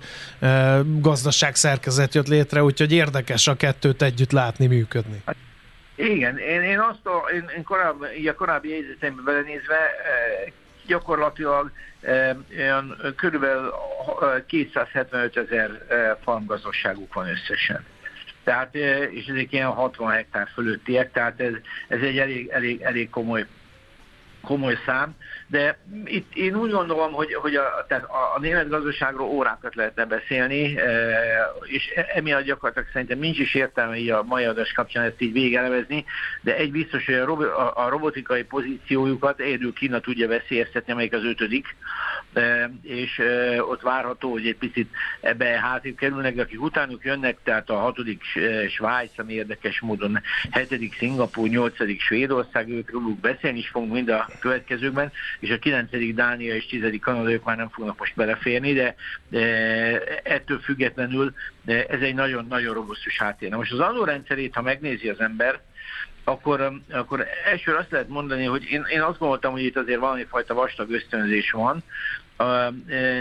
gazdaság 1.00 1.55
szerkezet 1.55 2.15
jött 2.15 2.27
létre, 2.27 2.63
úgyhogy 2.63 2.93
érdekes 2.95 3.47
a 3.47 3.55
kettőt 3.55 4.01
együtt 4.01 4.31
látni, 4.31 4.67
működni. 4.67 5.21
Hát, 5.25 5.35
igen, 5.95 6.37
én, 6.37 6.61
én 6.61 6.79
azt 6.79 7.05
a, 7.05 7.29
én, 7.33 7.49
én 7.57 7.63
korábbi, 7.63 8.27
a 8.27 8.35
korábbi 8.35 8.69
jegyzetembe 8.69 9.21
belenézve 9.21 9.79
gyakorlatilag 10.85 11.71
olyan 12.57 12.97
körülbelül 13.15 13.73
275 14.47 15.37
ezer 15.37 15.69
farmgazdaságuk 16.23 17.13
van 17.13 17.27
összesen. 17.27 17.85
Tehát, 18.43 18.75
és 19.11 19.25
ezek 19.25 19.51
ilyen 19.51 19.67
60 19.67 20.11
hektár 20.11 20.47
fölöttiek, 20.53 21.11
tehát 21.11 21.39
ez, 21.39 21.53
ez 21.87 22.01
egy 22.01 22.17
elég, 22.17 22.47
elég, 22.47 22.81
elég 22.81 23.09
komoly 23.09 23.45
komoly 24.45 24.77
szám, 24.85 25.15
de 25.47 25.77
itt 26.05 26.35
én 26.35 26.55
úgy 26.55 26.71
gondolom, 26.71 27.11
hogy, 27.13 27.33
hogy 27.33 27.55
a, 27.55 27.85
tehát 27.87 28.03
a, 28.03 28.35
a 28.35 28.39
német 28.39 28.69
gazdaságról 28.69 29.27
órákat 29.27 29.75
lehetne 29.75 30.05
beszélni, 30.05 30.77
e, 30.77 30.89
és 31.63 31.93
emiatt 32.13 32.43
gyakorlatilag 32.43 32.89
szerintem 32.93 33.19
nincs 33.19 33.39
is 33.39 33.53
értelme 33.55 33.97
így 33.97 34.09
a 34.09 34.23
mai 34.23 34.43
adás 34.43 34.71
kapcsán 34.71 35.03
ezt 35.03 35.21
így 35.21 35.31
végelevezni, 35.31 36.05
de 36.41 36.55
egy 36.55 36.71
biztos, 36.71 37.05
hogy 37.05 37.15
a, 37.15 37.31
a, 37.41 37.85
a 37.85 37.89
robotikai 37.89 38.43
pozíciójukat 38.43 39.39
egyedül 39.39 39.73
Kína 39.73 39.99
tudja 39.99 40.27
veszélyeztetni, 40.27 40.91
amelyik 40.91 41.13
az 41.13 41.23
ötödik, 41.23 41.65
e, 41.67 41.75
és 42.82 43.22
ott 43.60 43.82
várható, 43.82 44.32
hogy 44.32 44.48
egy 44.48 44.58
picit 44.58 44.89
ebbe 45.22 45.46
hátrébb 45.46 45.96
kerülnek, 45.96 46.36
de 46.36 46.42
akik 46.42 46.62
utánuk 46.62 47.04
jönnek, 47.04 47.38
tehát 47.44 47.70
a 47.70 47.77
hatodik 47.77 48.24
Svájc, 48.70 49.20
ami 49.20 49.34
érdekes 49.34 49.80
módon 49.80 50.22
hetedik 50.51 50.96
Szingapúr, 50.98 51.50
nyolcadik 51.50 52.01
Svédország, 52.01 52.70
ők 52.70 52.92
róluk 52.92 53.20
beszélni 53.20 53.58
is 53.58 53.68
fogunk 53.68 53.92
mind 53.92 54.10
a 54.10 54.30
következőkben, 54.39 55.12
és 55.39 55.50
a 55.50 55.60
9. 55.60 55.89
Dánia 56.13 56.56
és 56.56 56.65
10. 56.65 57.00
Kanada 57.01 57.32
ők 57.32 57.44
már 57.44 57.58
nem 57.58 57.70
fognak 57.70 58.00
most 58.00 58.15
beleférni, 58.15 58.74
de, 58.74 58.96
ettől 60.24 60.60
függetlenül 60.60 61.34
ez 61.65 62.01
egy 62.01 62.13
nagyon-nagyon 62.13 62.74
robusztus 62.74 63.18
háttér. 63.18 63.50
Na 63.50 63.58
most 63.58 63.72
az 63.72 63.80
adórendszerét, 63.80 64.56
ha 64.56 64.62
megnézi 64.62 65.10
az 65.10 65.20
ember, 65.20 65.60
akkor, 66.24 66.72
akkor 66.92 67.27
elsőre 67.46 67.77
azt 67.77 67.92
lehet 67.92 68.08
mondani, 68.08 68.46
hogy 68.46 68.63
én, 68.63 68.86
én 68.89 69.01
azt 69.01 69.20
gondoltam, 69.20 69.51
hogy 69.51 69.63
itt 69.63 69.77
azért 69.77 70.00
valami 70.00 70.24
fajta 70.24 70.54
vastag 70.54 70.92
ösztönzés 70.92 71.51
van, 71.51 71.84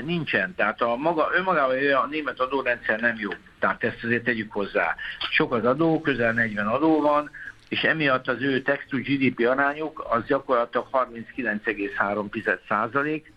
nincsen. 0.04 0.54
Tehát 0.56 0.80
a 0.80 0.96
maga, 0.96 1.28
önmagában 1.36 1.76
a 1.92 2.06
német 2.10 2.40
adórendszer 2.40 3.00
nem 3.00 3.16
jó. 3.18 3.30
Tehát 3.58 3.84
ezt 3.84 4.04
azért 4.04 4.24
tegyük 4.24 4.52
hozzá. 4.52 4.94
Sok 5.30 5.52
az 5.52 5.64
adó, 5.64 6.00
közel 6.00 6.32
40 6.32 6.66
adó 6.66 7.00
van, 7.00 7.30
és 7.68 7.80
emiatt 7.82 8.28
az 8.28 8.40
ő 8.40 8.62
text 8.62 8.88
to 8.88 8.96
GDP 8.96 9.48
arányuk 9.48 10.06
az 10.10 10.24
gyakorlatilag 10.26 10.86
39,3 10.92 12.58
százalék, 12.68 13.32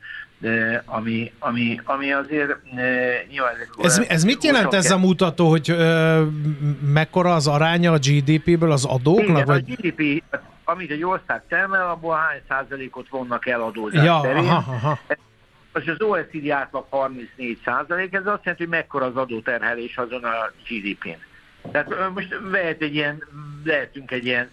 ami, 0.86 1.32
ami, 1.40 1.82
ami 1.84 2.12
azért 2.12 2.50
nyilván... 3.30 3.54
Ez, 3.82 4.02
ez 4.08 4.24
mit 4.24 4.44
jelent 4.44 4.74
ez 4.74 4.92
a 4.92 4.98
mutató, 4.98 5.50
hogy 5.50 5.70
ö, 5.70 6.24
mekkora 6.94 7.34
az 7.34 7.48
aránya 7.48 7.92
a 7.92 7.98
GDP-ből 7.98 8.72
az 8.72 8.86
adóknak? 8.86 9.28
Igen, 9.28 9.46
vagy? 9.46 9.64
a 9.72 9.74
GDP, 9.82 10.24
amit 10.64 10.92
egy 10.92 11.04
ország 11.04 11.44
termel, 11.48 11.90
abból 11.90 12.16
hány 12.16 12.42
százalékot 12.48 13.10
vonnak 13.10 13.48
el 13.48 13.62
adózás 13.62 14.06
ja, 14.06 14.20
terén. 14.22 14.48
Aha, 14.48 14.72
aha. 14.72 15.00
Most 15.78 15.90
az 15.90 16.02
OECD 16.02 16.50
átlag 16.50 16.86
34 16.90 17.60
százalék, 17.66 18.14
ez 18.14 18.26
azt 18.26 18.44
jelenti, 18.44 18.64
hogy 18.64 18.68
mekkora 18.68 19.06
az 19.06 19.16
adóterhelés 19.16 19.98
azon 19.98 20.24
a 20.24 20.52
GDP-n. 20.70 21.22
Tehát 21.72 22.12
most 22.14 22.40
vehet 22.42 22.82
egy 22.82 22.96
ilyen, 22.96 23.24
lehetünk 23.64 24.12
egy 24.12 24.26
ilyen, 24.26 24.52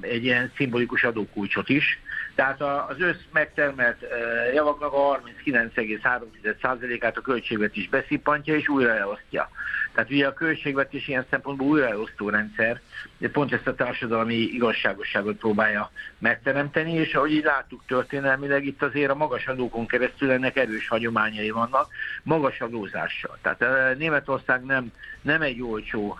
egy 0.00 0.24
ilyen 0.24 0.52
szimbolikus 0.56 1.04
adókulcsot 1.04 1.68
is. 1.68 2.00
Tehát 2.34 2.60
az 2.60 3.00
össz 3.00 3.20
megtermelt 3.32 4.04
javaknak 4.54 4.92
a 4.92 5.20
39,3%-át 5.44 7.16
a 7.16 7.20
költségvetés 7.20 7.88
beszippantja 7.88 8.54
és 8.54 8.68
újra 8.68 8.94
elosztja. 8.94 9.50
Tehát 9.94 10.10
ugye 10.10 10.26
a 10.26 10.32
költségvetés 10.32 11.08
ilyen 11.08 11.26
szempontból 11.30 11.66
újraelosztó 11.66 12.28
rendszer, 12.28 12.80
pont 13.32 13.52
ezt 13.52 13.66
a 13.66 13.74
társadalmi 13.74 14.34
igazságosságot 14.34 15.36
próbálja 15.36 15.90
megteremteni, 16.18 16.92
és 16.92 17.14
ahogy 17.14 17.32
így 17.32 17.44
láttuk 17.44 17.82
történelmileg, 17.86 18.66
itt 18.66 18.82
azért 18.82 19.10
a 19.10 19.14
magas 19.14 19.46
adókon 19.46 19.86
keresztül 19.86 20.30
ennek 20.30 20.56
erős 20.56 20.88
hagyományai 20.88 21.50
vannak, 21.50 21.88
magas 22.22 22.60
adózással. 22.60 23.38
Tehát 23.42 23.98
Németország 23.98 24.64
nem, 24.64 24.92
nem 25.22 25.42
egy 25.42 25.62
olcsó 25.62 26.18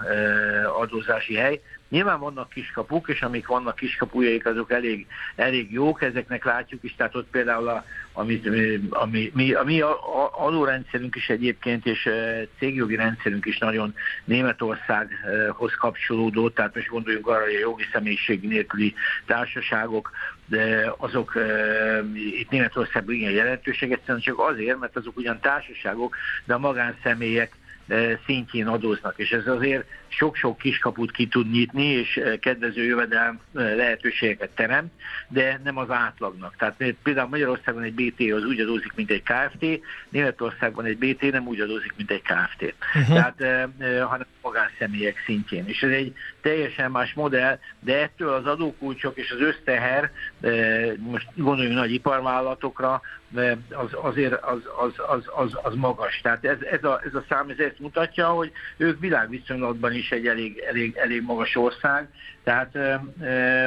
adózási 0.80 1.34
hely, 1.34 1.60
Nyilván 1.88 2.20
vannak 2.20 2.48
kiskapuk, 2.48 3.08
és 3.08 3.22
amik 3.22 3.46
vannak 3.46 3.76
kiskapujaik, 3.76 4.46
azok 4.46 4.72
elég, 4.72 5.06
elég 5.36 5.72
jók, 5.72 6.02
ezeknek 6.02 6.44
látjuk 6.44 6.84
is, 6.84 6.94
tehát 6.96 7.14
ott 7.14 7.30
például 7.30 7.68
a, 7.68 7.84
amit, 8.12 8.50
ami, 8.90 9.30
mi, 9.34 9.52
a 9.52 9.62
mi 9.62 9.80
adórendszerünk 10.30 11.16
is 11.16 11.28
egyébként, 11.28 11.86
és 11.86 12.08
cégjogi 12.58 12.96
rendszerünk 12.96 13.46
is 13.46 13.58
nagyon 13.58 13.94
Németországhoz 14.24 15.74
kapcsolódó, 15.74 16.50
tehát 16.50 16.74
most 16.74 16.87
gondoljunk 16.88 17.26
arra, 17.26 17.44
hogy 17.44 17.54
a 17.54 17.58
jogi 17.58 17.84
személyiség 17.92 18.42
nélküli 18.42 18.94
társaságok, 19.26 20.10
de 20.46 20.92
azok 20.96 21.36
e, 21.36 22.02
itt 22.14 22.50
Németországban 22.50 23.14
igen 23.14 23.30
jelentőség, 23.30 23.92
egyszerűen 23.92 24.20
csak 24.20 24.38
azért, 24.38 24.78
mert 24.78 24.96
azok 24.96 25.16
ugyan 25.16 25.40
társaságok, 25.40 26.16
de 26.44 26.54
a 26.54 26.58
magánszemélyek 26.58 27.56
szintjén 28.26 28.66
adóznak, 28.66 29.14
és 29.16 29.30
ez 29.30 29.46
azért 29.46 29.84
sok-sok 30.08 30.58
kiskaput 30.58 31.10
ki 31.10 31.26
tud 31.26 31.50
nyitni, 31.50 31.84
és 31.84 32.20
kedvező 32.40 32.84
jövedelem 32.84 33.40
lehetőségeket 33.52 34.50
teremt, 34.50 34.92
de 35.28 35.60
nem 35.64 35.78
az 35.78 35.90
átlagnak. 35.90 36.56
Tehát 36.56 36.94
például 37.02 37.28
Magyarországon 37.28 37.82
egy 37.82 37.94
BT 37.94 38.32
az 38.32 38.44
úgy 38.44 38.60
adózik, 38.60 38.92
mint 38.94 39.10
egy 39.10 39.22
KFT, 39.22 39.66
Németországban 40.08 40.84
egy 40.84 40.98
BT 40.98 41.30
nem 41.30 41.46
úgy 41.46 41.60
adózik, 41.60 41.92
mint 41.96 42.10
egy 42.10 42.22
KFT. 42.22 42.74
Uh-huh. 42.94 43.14
Tehát, 43.14 43.68
hanem 44.02 44.26
magánszemélyek 44.42 45.22
szintjén. 45.24 45.66
És 45.66 45.82
ez 45.82 45.90
egy 45.90 46.14
teljesen 46.40 46.90
más 46.90 47.12
modell, 47.14 47.58
de 47.80 48.02
ettől 48.02 48.32
az 48.32 48.46
adókulcsok 48.46 49.16
és 49.16 49.30
az 49.30 49.40
összteher, 49.40 50.10
most 50.98 51.26
gondoljunk 51.34 51.78
nagy 51.78 51.92
iparvállalatokra, 51.92 53.00
az, 53.70 53.90
azért 53.92 54.32
az, 54.32 54.60
az, 54.78 54.92
az, 55.08 55.22
az, 55.36 55.58
az 55.62 55.74
magas. 55.74 56.20
Tehát 56.22 56.44
ez, 56.44 56.60
ez, 56.60 56.84
a, 56.84 57.00
ez 57.04 57.14
a 57.14 57.24
szám 57.28 57.48
ez 57.48 57.58
ezt 57.58 57.78
mutatja, 57.78 58.28
hogy 58.28 58.52
ők 58.76 59.00
világviszonylatban 59.00 59.92
is 59.98 60.10
egy 60.10 60.26
elég, 60.26 60.58
elég, 60.68 60.96
elég 60.96 61.22
magas 61.22 61.56
ország, 61.56 62.08
tehát 62.44 62.76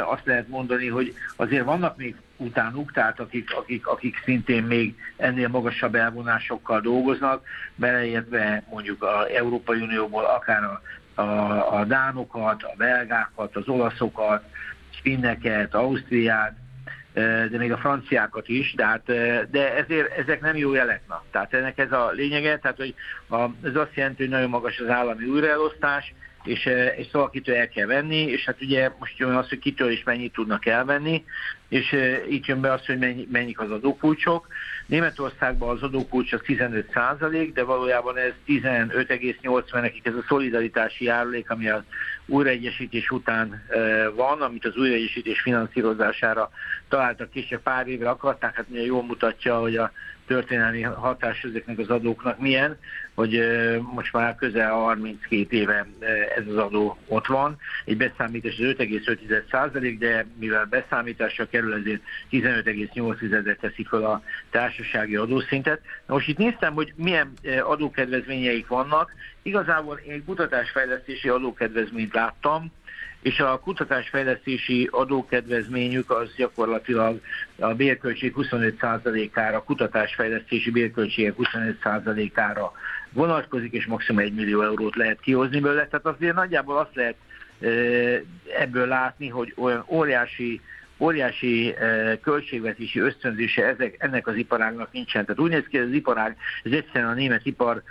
azt 0.06 0.26
lehet 0.26 0.48
mondani, 0.48 0.88
hogy 0.88 1.14
azért 1.36 1.66
vannak 1.66 1.98
még 1.98 2.16
utánuk, 2.38 2.92
tehát 2.92 3.20
akik, 3.20 3.54
akik, 3.56 3.88
akik 3.88 4.22
szintén 4.24 4.64
még 4.64 4.96
ennél 5.18 5.48
magasabb 5.48 5.96
elvonásokkal 5.96 6.82
dolgoznak, 6.82 7.46
beleértve 7.76 8.64
mondjuk 8.70 9.04
az 9.04 9.28
Európai 9.36 9.82
Unióból 9.82 10.26
akár 10.26 10.64
a, 10.64 10.82
a, 11.22 11.80
a 11.80 11.86
dánokat, 11.86 12.64
a 12.64 12.74
belgákat, 12.78 13.56
az 13.56 13.68
olaszokat, 13.68 14.44
finneket, 15.02 15.74
Ausztriát, 15.74 16.54
de 17.14 17.58
még 17.58 17.72
a 17.72 17.78
franciákat 17.78 18.48
is, 18.48 18.74
tehát, 18.78 19.06
de 19.52 19.76
ezért 19.76 20.18
ezek 20.18 20.42
nem 20.42 20.56
jó 20.56 20.74
jelek. 20.74 21.02
Na. 21.08 21.24
Tehát 21.32 21.54
ennek 21.54 21.78
ez 21.78 21.92
a 21.92 22.12
lényege, 22.12 22.60
tehát 22.60 22.78
hogy 22.78 22.94
a, 23.30 23.44
ez 23.64 23.76
azt 23.76 23.96
jelenti, 23.96 24.22
hogy 24.22 24.32
nagyon 24.32 24.50
magas 24.50 24.80
az 24.80 24.90
állami 24.90 25.26
újraelosztás, 25.26 26.14
és, 26.44 26.66
és 26.98 27.08
szóval 27.12 27.30
kitől 27.30 27.56
el 27.56 27.68
kell 27.68 27.86
venni, 27.86 28.22
és 28.22 28.46
hát 28.46 28.62
ugye 28.62 28.92
most 29.00 29.18
jön 29.18 29.36
az, 29.36 29.50
hogy 29.50 29.60
kitől 29.60 29.92
is 29.92 30.04
mennyit 30.04 30.34
tudnak 30.34 30.66
elvenni, 30.66 31.24
és 31.72 31.96
így 32.30 32.48
jön 32.48 32.62
be 32.62 32.72
az, 32.72 32.86
hogy 32.86 32.98
mennyi, 32.98 33.28
mennyik 33.32 33.60
az 33.60 33.72
adókulcsok. 33.72 34.48
Németországban 34.86 35.70
az 35.70 35.84
adókulcs 35.84 36.34
az 36.34 36.40
15 36.44 36.92
százalék, 36.94 37.54
de 37.54 37.64
valójában 37.64 38.18
ez 38.18 38.32
15,80 38.48 39.82
nekik 39.82 40.06
ez 40.06 40.14
a 40.14 40.24
szolidaritási 40.28 41.06
járulék, 41.06 41.50
ami 41.50 41.70
az 41.70 41.82
újraegyesítés 42.26 43.10
után 43.10 43.64
van, 44.16 44.42
amit 44.42 44.66
az 44.66 44.76
újraegyesítés 44.76 45.42
finanszírozására 45.42 46.50
találtak 46.90 47.30
később 47.30 47.62
pár 47.62 47.88
évre 47.88 48.10
akarták, 48.10 48.56
hát 48.56 48.66
jól 48.70 49.04
mutatja, 49.04 49.60
hogy 49.60 49.78
a 49.78 49.92
történelmi 50.28 50.82
hatás 50.82 51.44
ezeknek 51.44 51.80
az 51.80 51.90
adóknak 51.90 52.40
milyen, 52.40 52.78
hogy 53.22 53.44
most 53.94 54.14
már 54.14 54.36
közel 54.36 54.72
32 54.72 55.58
éve 55.58 55.88
ez 56.36 56.44
az 56.48 56.58
adó 56.58 56.98
ott 57.08 57.26
van. 57.26 57.58
Egy 57.86 57.98
beszámítás 57.98 58.60
az 58.60 58.66
5,5 58.66 59.50
százalék, 59.52 60.00
de 60.00 60.26
mivel 60.40 60.66
beszámításra 60.66 61.48
kerül, 61.48 61.74
ezért 61.74 62.02
15,8 62.32 63.60
teszi 63.62 63.86
fel 63.90 64.04
a 64.04 64.24
társasági 64.50 65.16
adószintet. 65.16 65.82
Na 66.06 66.14
most 66.14 66.28
itt 66.28 66.38
néztem, 66.38 66.74
hogy 66.74 66.94
milyen 66.96 67.34
adókedvezményeik 67.64 68.68
vannak. 68.68 69.12
Igazából 69.42 70.00
én 70.08 70.26
kutatásfejlesztési 70.26 71.30
adókedvezményt 71.30 72.14
láttam, 72.14 72.72
és 73.22 73.40
a 73.40 73.60
kutatásfejlesztési 73.60 74.90
adókedvezményük 74.92 76.12
az 76.12 76.36
gyakorlatilag 76.36 77.22
a 77.60 77.74
bérköltség 77.74 78.34
25%-ára, 78.38 79.58
a 79.58 79.64
kutatásfejlesztési 79.64 80.72
bérköltségek 80.72 81.34
25%-ára 81.38 82.72
vonatkozik, 83.14 83.74
és 83.74 83.86
maximum 83.86 84.22
1 84.22 84.34
millió 84.34 84.62
eurót 84.62 84.96
lehet 84.96 85.20
kihozni 85.20 85.60
belőle. 85.60 85.88
Tehát 85.88 86.06
azért 86.06 86.36
nagyjából 86.36 86.78
azt 86.78 86.96
lehet 86.96 87.16
ebből 88.60 88.88
látni, 88.88 89.28
hogy 89.28 89.54
olyan 89.58 89.86
óriási 89.88 90.62
óriási 91.02 91.76
költségvetési 92.22 93.00
ösztönzése 93.00 93.66
ezek, 93.66 93.96
ennek 94.00 94.28
az 94.28 94.36
iparágnak 94.36 94.92
nincsen. 94.92 95.26
Tehát 95.26 95.42
úgy 95.42 95.50
néz 95.50 95.64
ki, 95.70 95.78
hogy 95.78 95.88
az 95.88 95.94
iparág, 95.94 96.36
ez 96.64 96.72
egyszerűen 96.72 97.12
a 97.12 97.14
német 97.14 97.46
ipar 97.46 97.82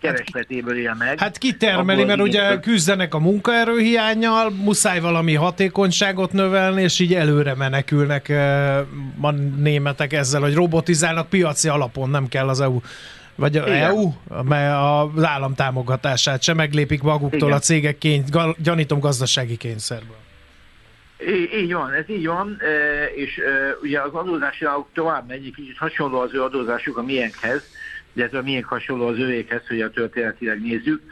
keresletéből 0.00 0.76
él 0.76 0.94
meg. 0.98 1.18
Hát 1.18 1.38
kitermeli, 1.38 2.04
mert 2.04 2.20
ugye 2.20 2.60
küzdenek 2.60 3.14
a 3.14 3.18
munkaerőhiányjal, 3.18 4.50
muszáj 4.50 5.00
valami 5.00 5.34
hatékonyságot 5.34 6.32
növelni, 6.32 6.82
és 6.82 6.98
így 6.98 7.14
előre 7.14 7.54
menekülnek 7.54 8.28
a 9.20 9.30
németek 9.56 10.12
ezzel, 10.12 10.40
hogy 10.40 10.54
robotizálnak 10.54 11.28
piaci 11.28 11.68
alapon, 11.68 12.10
nem 12.10 12.28
kell 12.28 12.48
az 12.48 12.60
EU 12.60 12.80
vagy 13.42 13.56
a 13.56 13.68
EU, 13.68 14.12
mert 14.48 14.76
az 14.76 15.24
állam 15.24 15.54
támogatását 15.54 16.42
sem 16.42 16.56
meglépik 16.56 17.02
maguktól 17.02 17.48
Igen. 17.48 17.52
a 17.52 17.58
cégek 17.58 17.98
kény, 17.98 18.24
gyanítom 18.58 19.00
gazdasági 19.00 19.56
kényszerből. 19.56 20.16
Így 21.54 21.72
van, 21.72 21.92
ez 21.92 22.08
így 22.08 22.26
van, 22.26 22.58
és 23.14 23.40
ugye 23.82 24.00
az 24.00 24.12
adózási 24.12 24.64
tovább 24.94 25.28
megy, 25.28 25.52
kicsit 25.54 25.76
hasonló 25.78 26.18
az 26.18 26.34
ő 26.34 26.42
adózásuk 26.42 26.96
a 26.96 27.02
miénkhez, 27.02 27.62
illetve 28.12 28.42
milyen 28.42 28.62
hasonló 28.62 29.06
az 29.06 29.18
övékhez, 29.18 29.66
hogy 29.68 29.80
a 29.80 29.90
történetileg 29.90 30.60
nézzük. 30.60 31.02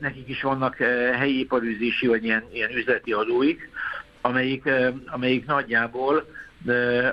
Nekik 0.00 0.28
is 0.28 0.42
vannak 0.42 0.76
helyi 1.18 1.38
iparűzési 1.38 2.06
vagy 2.06 2.24
ilyen, 2.24 2.44
ilyen 2.52 2.70
üzleti 2.76 3.12
adóik, 3.12 3.70
amelyik, 4.20 4.68
amelyik 5.06 5.46
nagyjából 5.46 6.26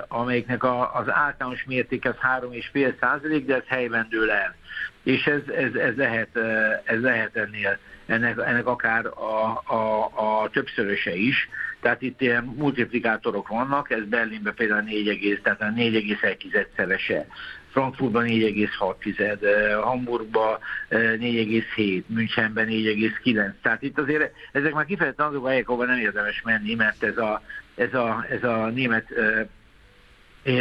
amelyiknek 0.08 0.64
a, 0.64 0.94
az 0.94 1.10
általános 1.10 1.64
mérték 1.64 2.04
az 2.04 2.14
3,5 2.40 2.98
százalék, 3.00 3.46
de 3.46 3.54
ez 3.54 3.66
helyben 3.66 4.06
dől 4.10 4.30
el. 4.30 4.54
És 5.02 5.26
ez, 5.26 5.40
ez, 5.56 5.74
ez, 5.74 5.96
lehet, 5.96 6.36
ez 6.84 7.00
lehet 7.00 7.36
ennél, 7.36 7.78
ennek, 8.06 8.38
ennek 8.38 8.66
akár 8.66 9.06
a, 9.06 9.62
a, 9.64 10.10
a 10.14 10.48
többszöröse 10.50 11.14
is. 11.14 11.48
Tehát 11.80 12.02
itt 12.02 12.20
ilyen 12.20 12.44
multiplikátorok 12.44 13.48
vannak, 13.48 13.90
ez 13.90 14.04
Berlinben 14.04 14.54
például 14.54 14.80
4, 14.80 15.40
tehát 15.42 15.60
4,1-szerese 15.60 17.24
Frankfurtban 17.70 18.24
4,6, 18.26 19.80
Hamburgban 19.82 20.58
4,7, 20.90 22.02
Münchenben 22.06 22.66
4,9. 22.68 23.52
Tehát 23.62 23.82
itt 23.82 23.98
azért 23.98 24.32
ezek 24.52 24.72
már 24.72 24.84
kifejezetten 24.84 25.26
azok 25.26 25.44
a 25.44 25.48
helyek, 25.48 25.68
ahol 25.68 25.86
nem 25.86 25.98
érdemes 25.98 26.42
menni, 26.42 26.74
mert 26.74 27.02
ez 27.02 27.18
a, 27.18 27.42
ez 27.74 27.94
a, 27.94 28.26
ez 28.30 28.44
a 28.44 28.68
német 28.68 29.12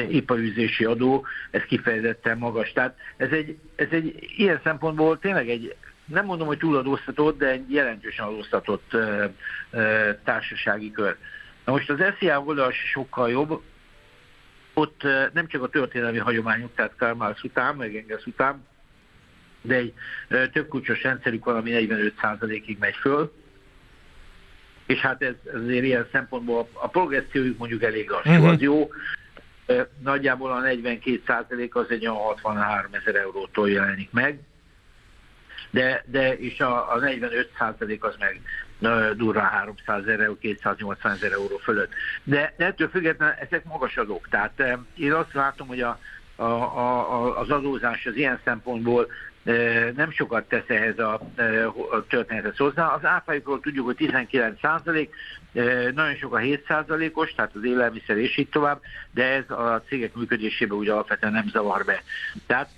iparűzési 0.09 0.85
adó, 0.85 1.25
ez 1.51 1.61
kifejezetten 1.61 2.37
magas. 2.37 2.71
Tehát 2.71 2.97
ez 3.17 3.31
egy, 3.31 3.57
ez 3.75 3.87
egy 3.91 4.27
ilyen 4.37 4.59
szempontból 4.63 5.19
tényleg 5.19 5.49
egy, 5.49 5.75
nem 6.05 6.25
mondom, 6.25 6.47
hogy 6.47 6.57
túladóztatott, 6.57 7.37
de 7.37 7.47
egy 7.47 7.71
jelentősen 7.71 8.25
adóztatott 8.25 8.93
ö, 8.93 9.25
ö, 9.71 10.09
társasági 10.23 10.91
kör. 10.91 11.17
Na 11.65 11.71
most 11.71 11.89
az 11.89 12.03
SZIA 12.17 12.41
oldal 12.41 12.71
sokkal 12.71 13.29
jobb, 13.29 13.61
ott 14.79 15.03
nem 15.33 15.47
csak 15.47 15.63
a 15.63 15.69
történelmi 15.69 16.17
hagyományok, 16.17 16.75
tehát 16.75 16.95
Karl 16.95 17.15
Marx 17.15 17.43
után, 17.43 17.75
meg 17.75 17.95
Engels 17.95 18.25
után, 18.25 18.65
de 19.61 19.75
egy 19.75 19.93
több 20.51 20.67
kulcsos 20.67 21.03
rendszerük 21.03 21.45
valami 21.45 21.71
45%-ig 21.73 22.77
megy 22.79 22.95
föl, 22.95 23.33
és 24.85 24.99
hát 24.99 25.21
ez, 25.21 25.33
ez 25.53 25.61
azért 25.61 25.83
ilyen 25.83 26.07
szempontból 26.11 26.69
a 26.73 26.87
progressziójuk 26.87 27.57
mondjuk 27.57 27.83
elég 27.83 28.09
lassú, 28.09 28.29
uh-huh. 28.29 28.49
az 28.49 28.61
jó, 28.61 28.89
nagyjából 29.99 30.51
a 30.51 30.61
42% 30.61 31.71
az 31.71 31.85
egy 31.89 32.07
olyan 32.07 32.21
63 32.21 32.93
ezer 32.93 33.15
eurótól 33.15 33.69
jelenik 33.69 34.11
meg, 34.11 34.39
de, 35.69 36.03
de 36.05 36.37
és 36.37 36.59
a, 36.59 36.93
a 36.93 36.99
45% 36.99 37.99
az 37.99 38.15
meg 38.19 38.41
durva 39.15 39.39
300 39.39 40.01
ezer 40.01 40.19
euró, 40.19 40.37
280 40.37 41.11
ezer 41.11 41.31
euró 41.31 41.57
fölött. 41.57 41.91
De, 42.23 42.53
ettől 42.57 42.89
függetlenül 42.89 43.35
ezek 43.39 43.63
magas 43.63 43.97
adók. 43.97 44.27
Tehát 44.29 44.63
én 44.95 45.13
azt 45.13 45.33
látom, 45.33 45.67
hogy 45.67 45.81
a, 45.81 45.99
a, 46.35 46.43
a, 46.43 47.39
az 47.39 47.49
adózás 47.49 48.05
az 48.05 48.15
ilyen 48.15 48.39
szempontból 48.43 49.07
nem 49.95 50.11
sokat 50.11 50.47
tesz 50.47 50.67
ehhez 50.67 50.99
a, 50.99 51.13
a 51.91 52.05
történethez 52.07 52.57
hozzá. 52.57 52.85
Az 52.85 53.05
áfájukról 53.05 53.59
tudjuk, 53.59 53.85
hogy 53.85 53.95
19 53.95 54.59
százalék, 54.59 55.13
nagyon 55.93 56.15
sok 56.15 56.33
a 56.33 56.37
7 56.37 56.65
százalékos, 56.67 57.31
tehát 57.31 57.55
az 57.55 57.63
élelmiszer 57.63 58.17
és 58.17 58.37
így 58.37 58.49
tovább, 58.49 58.81
de 59.11 59.25
ez 59.25 59.49
a 59.49 59.83
cégek 59.87 60.13
működésébe 60.13 60.73
úgy 60.73 60.89
alapvetően 60.89 61.33
nem 61.33 61.47
zavar 61.47 61.85
be. 61.85 62.03
Tehát 62.47 62.69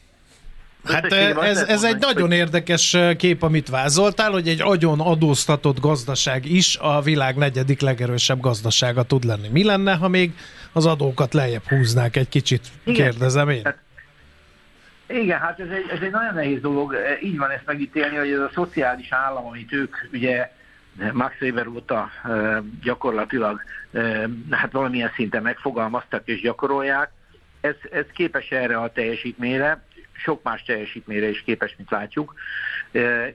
Hát 0.83 1.05
ez, 1.05 1.61
ez 1.61 1.83
egy 1.83 1.97
nagyon 1.99 2.31
érdekes 2.31 2.97
kép, 3.17 3.43
amit 3.43 3.69
vázoltál, 3.69 4.31
hogy 4.31 4.47
egy 4.47 4.61
agyon 4.61 4.99
adóztatott 4.99 5.79
gazdaság 5.79 6.45
is 6.45 6.77
a 6.77 7.01
világ 7.01 7.35
negyedik 7.35 7.81
legerősebb 7.81 8.39
gazdasága 8.39 9.03
tud 9.03 9.23
lenni. 9.23 9.47
Mi 9.47 9.63
lenne, 9.63 9.93
ha 9.93 10.07
még 10.07 10.31
az 10.73 10.85
adókat 10.85 11.33
lejjebb 11.33 11.63
húznák 11.67 12.15
egy 12.15 12.29
kicsit, 12.29 12.67
Igen. 12.83 13.09
kérdezem 13.09 13.49
én? 13.49 13.61
Hát, 13.63 13.77
igen, 15.07 15.39
hát 15.39 15.59
ez 15.59 15.69
egy, 15.69 15.85
ez 15.97 16.01
egy 16.01 16.11
nagyon 16.11 16.33
nehéz 16.33 16.61
dolog. 16.61 16.95
Így 17.23 17.37
van 17.37 17.49
ezt 17.49 17.65
megítélni, 17.65 18.15
hogy 18.15 18.31
ez 18.31 18.39
a 18.39 18.49
szociális 18.53 19.11
állam, 19.11 19.45
amit 19.45 19.73
ők 19.73 19.95
ugye 20.13 20.51
Max 21.13 21.33
Weber 21.41 21.67
óta 21.67 22.09
gyakorlatilag 22.83 23.61
hát 24.49 24.71
valamilyen 24.71 25.11
szinten 25.15 25.41
megfogalmaztak 25.41 26.21
és 26.25 26.41
gyakorolják, 26.41 27.11
ez, 27.61 27.75
ez 27.91 28.05
képes 28.13 28.49
erre 28.49 28.77
a 28.77 28.91
teljesítményre, 28.91 29.81
sok 30.23 30.43
más 30.43 30.63
teljesítményre 30.63 31.29
is 31.29 31.41
képes, 31.41 31.75
mint 31.77 31.91
látjuk, 31.91 32.33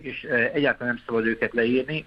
és 0.01 0.23
egyáltalán 0.53 0.95
nem 0.95 1.03
szabad 1.07 1.27
őket 1.27 1.53
leírni. 1.53 2.05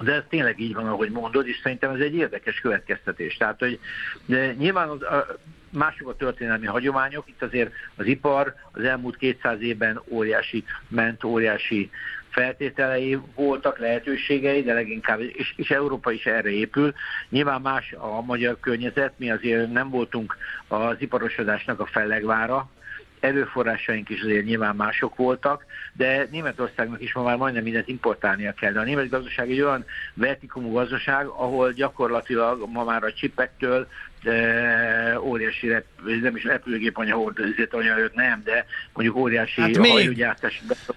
De 0.00 0.12
ez 0.12 0.22
tényleg 0.28 0.60
így 0.60 0.74
van, 0.74 0.86
ahogy 0.86 1.10
mondod, 1.10 1.48
és 1.48 1.60
szerintem 1.62 1.94
ez 1.94 2.00
egy 2.00 2.14
érdekes 2.14 2.60
következtetés. 2.60 3.36
Tehát, 3.36 3.58
hogy 3.58 3.78
de 4.26 4.52
nyilván 4.52 4.88
az, 4.88 5.02
a, 5.02 5.26
mások 5.72 6.08
a 6.08 6.16
történelmi 6.16 6.66
hagyományok, 6.66 7.28
itt 7.28 7.42
azért 7.42 7.72
az 7.96 8.06
ipar 8.06 8.54
az 8.72 8.82
elmúlt 8.82 9.16
200 9.16 9.60
évben 9.60 10.02
óriási 10.08 10.64
ment, 10.88 11.24
óriási 11.24 11.90
feltételei 12.30 13.18
voltak, 13.34 13.78
lehetőségei, 13.78 14.62
de 14.62 14.72
leginkább, 14.72 15.20
és, 15.20 15.52
és 15.56 15.70
Európa 15.70 16.10
is 16.10 16.26
erre 16.26 16.50
épül. 16.50 16.94
Nyilván 17.28 17.60
más 17.60 17.92
a 17.92 18.20
magyar 18.20 18.60
környezet, 18.60 19.12
mi 19.16 19.30
azért 19.30 19.72
nem 19.72 19.90
voltunk 19.90 20.36
az 20.68 20.96
iparosodásnak 20.98 21.80
a 21.80 21.86
fellegvára, 21.86 22.70
erőforrásaink 23.20 24.08
is 24.08 24.22
azért 24.22 24.44
nyilván 24.44 24.76
mások 24.76 25.16
voltak, 25.16 25.64
de 25.92 26.28
Németországnak 26.30 27.02
is 27.02 27.12
ma 27.12 27.22
már 27.22 27.36
majdnem 27.36 27.62
mindent 27.62 27.88
importálnia 27.88 28.52
kell. 28.52 28.72
De 28.72 28.80
a 28.80 28.84
német 28.84 29.08
gazdaság 29.08 29.50
egy 29.50 29.60
olyan 29.60 29.84
vertikumú 30.14 30.72
gazdaság, 30.72 31.26
ahol 31.26 31.72
gyakorlatilag 31.72 32.68
ma 32.72 32.84
már 32.84 33.04
a 33.04 33.12
csipektől 33.12 33.86
de 34.22 35.20
óriási 35.20 35.68
rep, 35.68 35.84
nem 36.22 36.36
is 36.36 36.44
repülőgép 36.44 36.98
anya 36.98 37.16
ezért 37.52 37.74
anya 37.74 37.98
őt 37.98 38.14
nem, 38.14 38.42
de 38.44 38.64
mondjuk 38.92 39.16
óriási 39.16 39.60
hát 39.60 39.78
még, 39.78 40.26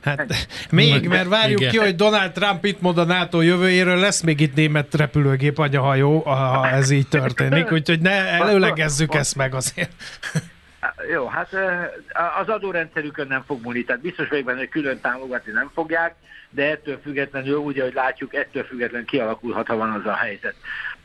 hát, 0.01 0.35
még, 0.69 1.07
mert 1.07 1.27
várjuk 1.27 1.59
Igen. 1.59 1.71
ki, 1.71 1.77
hogy 1.77 1.95
Donald 1.95 2.31
Trump 2.31 2.65
itt 2.65 2.81
mond 2.81 2.97
a 2.97 3.03
NATO 3.03 3.41
jövőjéről, 3.41 3.97
lesz 3.97 4.21
még 4.21 4.39
itt 4.39 4.55
német 4.55 4.93
repülőgép 4.93 5.57
anyahajó, 5.57 6.19
ha 6.19 6.67
ez 6.69 6.89
így 6.89 7.07
történik, 7.07 7.71
úgyhogy 7.77 7.99
ne 7.99 8.11
előlegezzük 8.11 9.13
ezt 9.13 9.35
meg 9.35 9.53
azért. 9.53 9.91
Jó, 11.11 11.27
hát 11.27 11.55
az 12.41 12.47
adórendszerükön 12.49 13.27
nem 13.27 13.43
fog 13.47 13.61
múlni, 13.63 13.83
tehát 13.83 14.01
biztos 14.01 14.27
vagyok 14.27 14.45
benne, 14.45 14.57
hogy 14.57 14.69
külön 14.69 14.99
támogatni 15.01 15.51
nem 15.51 15.71
fogják, 15.73 16.15
de 16.49 16.69
ettől 16.69 16.99
függetlenül, 17.03 17.57
úgy, 17.57 17.79
ahogy 17.79 17.93
látjuk, 17.93 18.35
ettől 18.35 18.63
függetlenül 18.63 19.07
kialakulhat, 19.07 19.67
ha 19.67 19.75
van 19.75 19.91
az 19.91 20.05
a 20.05 20.13
helyzet. 20.13 20.55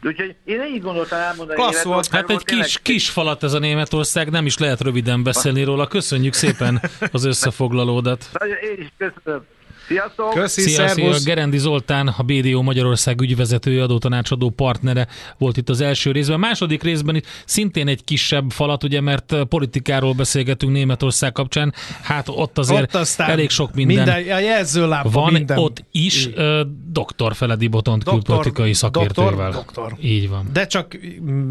Úgyhogy 0.02 0.34
én 0.44 0.62
így 0.62 0.82
gondoltam 0.82 1.18
elmondani. 1.18 1.60
Klassz 1.60 1.82
volt. 1.82 2.08
Hát 2.08 2.30
egy 2.30 2.44
kis, 2.44 2.78
kis 2.82 3.10
falat 3.10 3.42
ez 3.42 3.52
a 3.52 3.58
Németország, 3.58 4.30
nem 4.30 4.46
is 4.46 4.58
lehet 4.58 4.80
röviden 4.80 5.22
beszélni 5.22 5.64
róla. 5.64 5.86
Köszönjük 5.86 6.32
szépen 6.32 6.80
az 7.12 7.24
összefoglalódat. 7.24 8.30
Én 8.62 8.76
is 8.78 8.92
köszönöm. 8.96 9.46
Sziasztok! 9.88 10.30
Köszi, 10.30 10.60
szia, 10.60 10.88
szia. 10.88 11.14
Gerendi 11.24 11.58
Zoltán, 11.58 12.14
a 12.16 12.22
BDO 12.22 12.62
Magyarország 12.62 13.20
ügyvezetője, 13.20 13.82
adótanácsadó 13.82 14.50
partnere 14.50 15.08
volt 15.38 15.56
itt 15.56 15.68
az 15.68 15.80
első 15.80 16.12
részben. 16.12 16.36
A 16.36 16.38
második 16.38 16.82
részben 16.82 17.14
itt 17.14 17.26
szintén 17.44 17.88
egy 17.88 18.04
kisebb 18.04 18.50
falat, 18.50 18.84
ugye, 18.84 19.00
mert 19.00 19.34
politikáról 19.48 20.12
beszélgetünk 20.12 20.72
Németország 20.72 21.32
kapcsán. 21.32 21.74
Hát 22.02 22.28
ott 22.28 22.58
azért 22.58 22.94
ott 22.94 23.14
elég 23.16 23.50
sok 23.50 23.74
minden, 23.74 23.96
minden 23.96 24.36
a 24.36 24.38
jelzőlámpa, 24.38 25.10
van 25.10 25.32
minden. 25.32 25.58
ott 25.58 25.84
is. 25.90 26.26
Uh, 26.26 26.60
doktor 26.90 27.34
Feledi 27.34 27.66
Botont 27.66 28.04
doktor, 28.04 28.22
külpolitikai 28.22 28.72
szakértővel. 28.72 29.50
Doktor, 29.50 29.52
doktor. 29.52 29.94
Így 30.00 30.28
van. 30.28 30.48
De 30.52 30.66
csak 30.66 30.98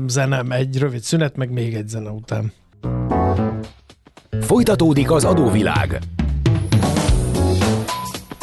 zenem, 0.08 0.52
egy 0.52 0.78
rövid 0.78 1.02
szünet, 1.02 1.36
meg 1.36 1.52
még 1.52 1.74
egy 1.74 1.88
zene 1.88 2.10
után. 2.10 2.54
Folytatódik 4.42 5.12
az 5.12 5.24
adóvilág 5.24 6.00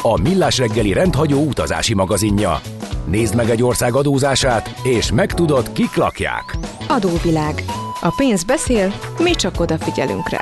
a 0.07 0.21
Millás 0.21 0.57
reggeli 0.57 0.93
rendhagyó 0.93 1.45
utazási 1.45 1.93
magazinja. 1.93 2.61
Nézd 3.05 3.35
meg 3.35 3.49
egy 3.49 3.63
ország 3.63 3.93
adózását, 3.95 4.75
és 4.83 5.11
megtudod, 5.11 5.71
kik 5.71 5.95
lakják. 5.95 6.57
Adóvilág. 6.87 7.63
A 8.01 8.13
pénz 8.17 8.43
beszél, 8.43 8.93
mi 9.19 9.31
csak 9.31 9.59
odafigyelünk 9.59 10.29
rá. 10.29 10.41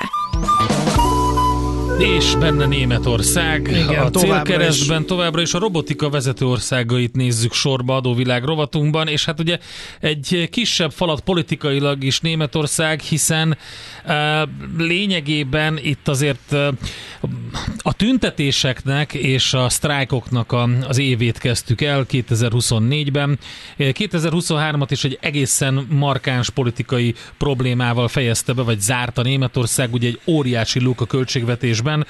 És 1.98 2.36
benne 2.36 2.66
Németország. 2.66 3.68
Igen, 3.68 4.04
a 4.04 4.10
célkeresztben 4.10 5.02
is. 5.02 5.08
továbbra 5.08 5.42
is 5.42 5.54
a 5.54 5.60
robotika 5.60 6.10
vezető 6.10 6.46
országait 6.46 7.16
nézzük 7.16 7.54
sorba 7.54 7.96
adóvilág 7.96 8.44
rovatunkban, 8.44 9.08
és 9.08 9.26
hát 9.26 9.40
ugye 9.40 9.58
egy 10.00 10.48
kisebb 10.52 10.92
falat 10.92 11.20
politikailag 11.20 12.04
is 12.04 12.20
Németország, 12.20 13.00
hiszen 13.00 13.58
uh, 14.06 14.14
lényegében 14.78 15.80
itt 15.84 16.08
azért 16.08 16.52
uh, 16.52 16.68
a 17.78 17.94
tüntetéseknek 17.94 19.14
és 19.14 19.54
a 19.54 19.70
sztrájkoknak 19.70 20.52
a, 20.52 20.70
az 20.88 20.98
évét 20.98 21.38
kezdtük 21.38 21.82
el 21.82 22.06
2024-ben. 22.10 23.40
2023-at 23.78 24.88
is 24.90 25.04
egy 25.04 25.18
egészen 25.22 25.88
markáns 25.90 26.50
politikai 26.50 27.16
problémával 27.38 28.08
fejezte 28.08 28.54
be, 28.54 28.62
vagy 28.62 28.80
zárta 28.80 29.22
Németország, 29.22 29.94
ugye 29.94 30.08
egy 30.08 30.20
óriási 30.28 30.80
luk 30.80 31.02
a 31.02 31.06
költségvetésben, 31.06 32.06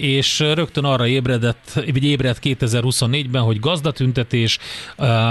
és 0.00 0.38
rögtön 0.38 0.84
arra 0.84 1.06
ébredett, 1.06 1.70
vagy 1.74 2.04
ébredt 2.04 2.38
2024-ben, 2.42 3.42
hogy 3.42 3.60
gazdatüntetés, 3.60 4.58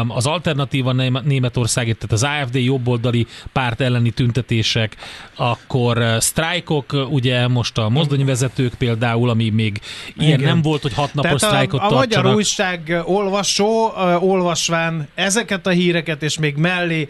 az 0.08 0.26
alternatíva 0.26 0.92
Németország, 1.22 1.84
tehát 1.84 2.12
az 2.12 2.24
AFD 2.24 2.56
jobboldali 2.56 3.28
párt 3.52 3.82
elleni 3.82 4.10
tüntetések, 4.10 4.96
akkor 5.36 6.18
sztrájkok, 6.20 7.08
ugye 7.10 7.48
most 7.48 7.78
a 7.78 7.90
mozdonyvezetők 7.90 8.74
például, 8.74 9.23
ami 9.30 9.50
még 9.50 9.80
ilyen 10.18 10.40
Igen. 10.40 10.54
nem 10.54 10.62
volt, 10.62 10.82
hogy 10.82 10.94
hat 10.94 11.14
napos 11.14 11.40
Tehát 11.40 11.40
sztrájkot 11.40 11.80
a, 11.80 11.86
a 11.86 11.90
tartsanak. 11.90 12.24
magyar 12.24 12.36
újság 12.36 13.02
olvasó 13.06 13.94
olvasván 14.20 15.08
ezeket 15.16 15.68
a 15.68 15.70
híreket, 15.70 16.24
és 16.24 16.38
még 16.40 16.56
mellé 16.56 17.08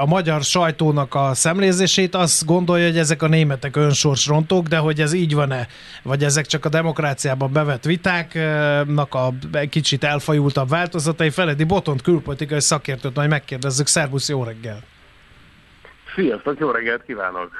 a 0.00 0.06
magyar 0.06 0.42
sajtónak 0.42 1.14
a 1.14 1.34
szemlézését, 1.34 2.14
azt 2.14 2.46
gondolja, 2.46 2.86
hogy 2.86 2.98
ezek 2.98 3.22
a 3.22 3.28
németek 3.28 3.76
önsorsrontók, 3.76 4.66
de 4.66 4.76
hogy 4.76 5.00
ez 5.00 5.12
így 5.12 5.34
van-e, 5.34 5.66
vagy 6.02 6.24
ezek 6.24 6.46
csak 6.46 6.64
a 6.64 6.68
demokráciában 6.68 7.52
bevett 7.52 7.84
vitáknak 7.84 9.14
a 9.14 9.32
kicsit 9.70 10.04
elfajultabb 10.04 10.68
változatai. 10.68 11.30
Feledi 11.30 11.64
Botont 11.64 12.02
külpolitikai 12.02 12.60
szakértőt 12.60 13.14
majd 13.14 13.28
megkérdezzük. 13.28 13.86
Szervusz, 13.86 14.28
jó 14.28 14.44
reggel! 14.44 14.82
Sziasztok, 16.14 16.58
jó 16.58 16.70
reggelt 16.70 17.02
kívánok! 17.06 17.50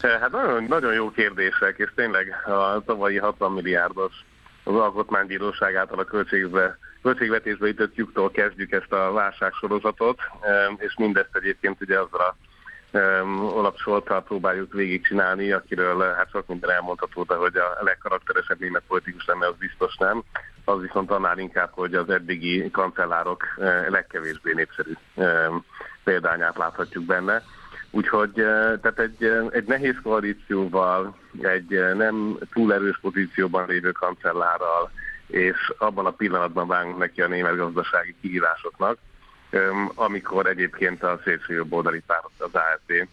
Eh, 0.00 0.20
hát 0.20 0.30
nagyon, 0.30 0.64
nagyon 0.64 0.94
jó 0.94 1.10
kérdések, 1.10 1.78
és 1.78 1.90
tényleg 1.94 2.42
a 2.46 2.82
tavalyi 2.84 3.18
60 3.18 3.52
milliárdos 3.52 4.12
az 4.64 4.74
Alkotmánybíróság 4.74 5.74
által 5.74 5.98
a 5.98 6.04
költségbe, 6.04 6.78
költségvetésbe 7.02 7.68
ütött 7.68 7.94
lyuktól 7.94 8.30
kezdjük 8.30 8.72
ezt 8.72 8.92
a 8.92 9.12
válságsorozatot, 9.12 10.18
eh, 10.40 10.66
és 10.76 10.94
mindezt 10.96 11.30
egyébként 11.32 11.80
ugye 11.80 11.98
azzal 11.98 12.20
a 12.20 12.36
Olaf 13.54 13.78
Scholztal 13.78 14.22
próbáljuk 14.22 14.72
végigcsinálni, 14.72 15.52
akiről 15.52 16.02
eh, 16.02 16.16
hát 16.16 16.30
sok 16.30 16.46
minden 16.46 16.70
elmondható, 16.70 17.22
de 17.22 17.34
hogy 17.34 17.56
a 17.56 17.78
legkarakteresebb 17.80 18.60
német 18.60 18.82
politikus 18.88 19.26
lenne, 19.26 19.46
az 19.46 19.54
biztos 19.58 19.96
nem. 19.96 20.22
Az 20.64 20.80
viszont 20.80 21.10
annál 21.10 21.38
inkább, 21.38 21.70
hogy 21.72 21.94
az 21.94 22.10
eddigi 22.10 22.70
kancellárok 22.70 23.44
legkevésbé 23.88 24.52
népszerű 24.52 24.92
példányát 26.04 26.56
láthatjuk 26.56 27.04
benne. 27.04 27.42
Úgyhogy 27.96 28.32
tehát 28.82 28.98
egy, 28.98 29.24
egy 29.50 29.64
nehéz 29.64 29.94
koalícióval, 30.02 31.16
egy 31.40 31.94
nem 31.94 32.38
túl 32.52 32.72
erős 32.72 32.98
pozícióban 33.00 33.66
lévő 33.68 33.92
kancellárral, 33.92 34.90
és 35.26 35.72
abban 35.78 36.06
a 36.06 36.10
pillanatban 36.10 36.66
vágunk 36.66 36.98
neki 36.98 37.22
a 37.22 37.28
német 37.28 37.56
gazdasági 37.56 38.14
kihívásoknak, 38.20 38.98
amikor 39.94 40.46
egyébként 40.46 41.02
a 41.02 41.20
szélső 41.24 41.54
jobb 41.54 41.72
oldali 41.72 42.02
párt, 42.06 42.30
az 42.38 42.50
AFD 42.52 43.08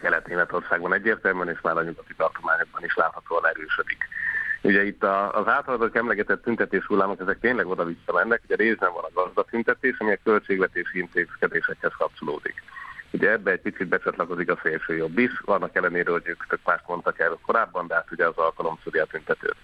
Kelet-Németországban 0.00 0.92
egyértelműen, 0.92 1.48
és 1.48 1.60
már 1.62 1.76
a 1.76 1.82
nyugati 1.82 2.14
tartományokban 2.16 2.84
is 2.84 2.94
láthatóan 2.94 3.46
erősödik. 3.46 4.08
Ugye 4.62 4.84
itt 4.86 5.04
az 5.32 5.46
általatok 5.46 5.96
emlegetett 5.96 6.42
tüntetés 6.42 6.84
hullámok, 6.84 7.20
ezek 7.20 7.40
tényleg 7.40 7.66
oda-vissza 7.66 8.12
mennek, 8.12 8.40
ugye 8.44 8.56
részben 8.56 8.92
van 8.92 9.04
a 9.04 9.22
gazdatüntetés, 9.22 9.96
ami 9.98 10.12
a 10.12 10.18
költségvetési 10.24 10.98
intézkedésekhez 10.98 11.92
kapcsolódik. 11.98 12.54
Ugye 13.10 13.30
ebbe 13.30 13.50
egy 13.50 13.60
picit 13.60 13.88
becsatlakozik 13.88 14.50
a 14.50 14.58
szélső 14.62 14.96
jobb 14.96 15.18
is, 15.18 15.40
vannak 15.44 15.76
ellenére, 15.76 16.10
hogy 16.10 16.22
ők 16.24 16.46
tök 16.46 16.60
más 16.64 16.80
mondtak 16.86 17.18
el 17.18 17.38
korábban, 17.46 17.86
de 17.86 17.94
hát 17.94 18.10
ugye 18.10 18.26
az 18.26 18.36
alkalom 18.36 18.78
szúrja 18.82 19.04
tüntetőt. 19.04 19.56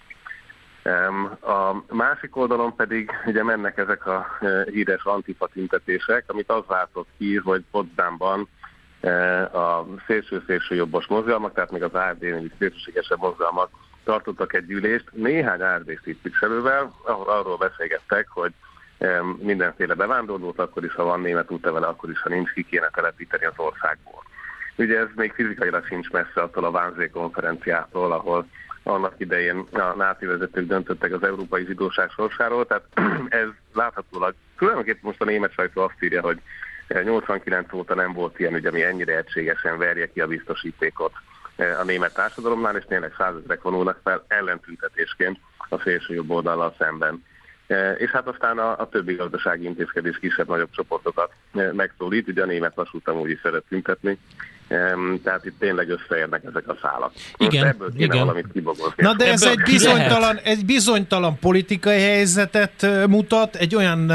A 1.41 1.83
másik 1.89 2.35
oldalon 2.35 2.75
pedig 2.75 3.11
ugye 3.25 3.43
mennek 3.43 3.77
ezek 3.77 4.05
a 4.05 4.37
e, 4.41 4.63
híres 4.71 5.03
antifa 5.03 5.47
tüntetések, 5.47 6.23
amit 6.27 6.49
az 6.49 6.63
váltott 6.67 7.07
ki, 7.17 7.35
hogy 7.35 7.63
Potsdamban 7.71 8.47
e, 9.01 9.43
a 9.43 9.85
szélső-szélső 10.07 10.75
jobbos 10.75 11.07
mozgalmak, 11.07 11.53
tehát 11.53 11.71
még 11.71 11.83
az 11.83 11.93
ARD, 11.93 12.21
még 12.21 12.51
szélsőségesebb 12.57 13.19
mozgalmak 13.19 13.69
tartottak 14.03 14.53
egy 14.53 14.65
gyűlést 14.65 15.09
néhány 15.11 15.61
ARD 15.61 15.99
tisztviselővel, 16.03 16.93
ahol 17.03 17.29
arról 17.29 17.57
beszélgettek, 17.57 18.27
hogy 18.29 18.53
mindenféle 19.37 19.93
bevándorlót, 19.93 20.59
akkor 20.59 20.83
is, 20.83 20.93
ha 20.93 21.03
van 21.03 21.21
német 21.21 21.51
útlevele, 21.51 21.87
akkor 21.87 22.09
is, 22.09 22.21
ha 22.21 22.29
nincs, 22.29 22.51
ki 22.51 22.63
kéne 22.63 22.89
telepíteni 22.93 23.45
az 23.45 23.53
országból. 23.55 24.23
Ugye 24.75 24.99
ez 24.99 25.07
még 25.15 25.33
fizikailag 25.33 25.85
sincs 25.85 26.09
messze 26.09 26.41
attól 26.41 26.63
a 26.63 26.71
Vánzé 26.71 27.09
konferenciától, 27.09 28.11
ahol 28.11 28.47
annak 28.83 29.13
idején 29.17 29.67
a 29.71 29.95
náci 29.95 30.25
vezetők 30.25 30.67
döntöttek 30.67 31.13
az 31.13 31.23
európai 31.23 31.65
zsidóság 31.65 32.09
sorsáról, 32.09 32.65
tehát 32.65 32.83
ez 33.43 33.47
láthatólag, 33.73 34.35
tulajdonképpen 34.57 35.01
most 35.03 35.21
a 35.21 35.25
német 35.25 35.51
sajtó 35.51 35.81
azt 35.81 36.03
írja, 36.03 36.21
hogy 36.21 36.41
89 37.03 37.73
óta 37.73 37.95
nem 37.95 38.13
volt 38.13 38.39
ilyen 38.39 38.55
ügy, 38.55 38.65
ami 38.65 38.83
ennyire 38.83 39.17
egységesen 39.17 39.77
verje 39.77 40.11
ki 40.11 40.21
a 40.21 40.27
biztosítékot 40.27 41.11
eh, 41.55 41.79
a 41.79 41.83
német 41.83 42.13
társadalomnál, 42.13 42.75
és 42.75 42.83
tényleg 42.87 43.13
százezrek 43.17 43.61
vonulnak 43.61 43.99
fel 44.03 44.25
ellentüntetésként 44.27 45.39
a 45.69 45.79
szélső 45.79 46.13
jobb 46.13 46.29
oldallal 46.29 46.75
szemben. 46.77 47.23
És 47.97 48.09
hát 48.09 48.27
aztán 48.27 48.57
a, 48.57 48.79
a 48.79 48.89
többi 48.89 49.13
gazdasági 49.13 49.65
intézkedés 49.65 50.19
kisebb-nagyobb 50.19 50.69
csoportokat 50.71 51.31
megszólít, 51.71 52.27
ugye 52.27 52.43
a 52.43 52.45
német 52.45 52.75
vasút 52.75 53.07
amúgy 53.07 53.29
is 53.29 53.39
szeret 53.43 53.63
tüntetni, 53.69 54.17
tehát 55.23 55.45
itt 55.45 55.59
tényleg 55.59 55.89
összeérnek 55.89 56.43
ezek 56.43 56.67
a 56.67 56.77
szálak. 56.81 57.11
Most 57.37 57.51
igen, 57.53 57.67
ebből 57.67 57.91
kéne 57.91 58.03
igen. 58.03 58.19
valamit 58.19 58.51
kibogozni. 58.53 59.03
Na 59.03 59.13
de 59.13 59.31
ez 59.31 59.43
egy 59.43 59.61
bizonytalan, 59.61 60.37
egy 60.37 60.65
bizonytalan 60.65 61.39
politikai 61.39 62.01
helyzetet 62.01 62.87
mutat, 63.07 63.55
egy 63.55 63.75
olyan 63.75 64.11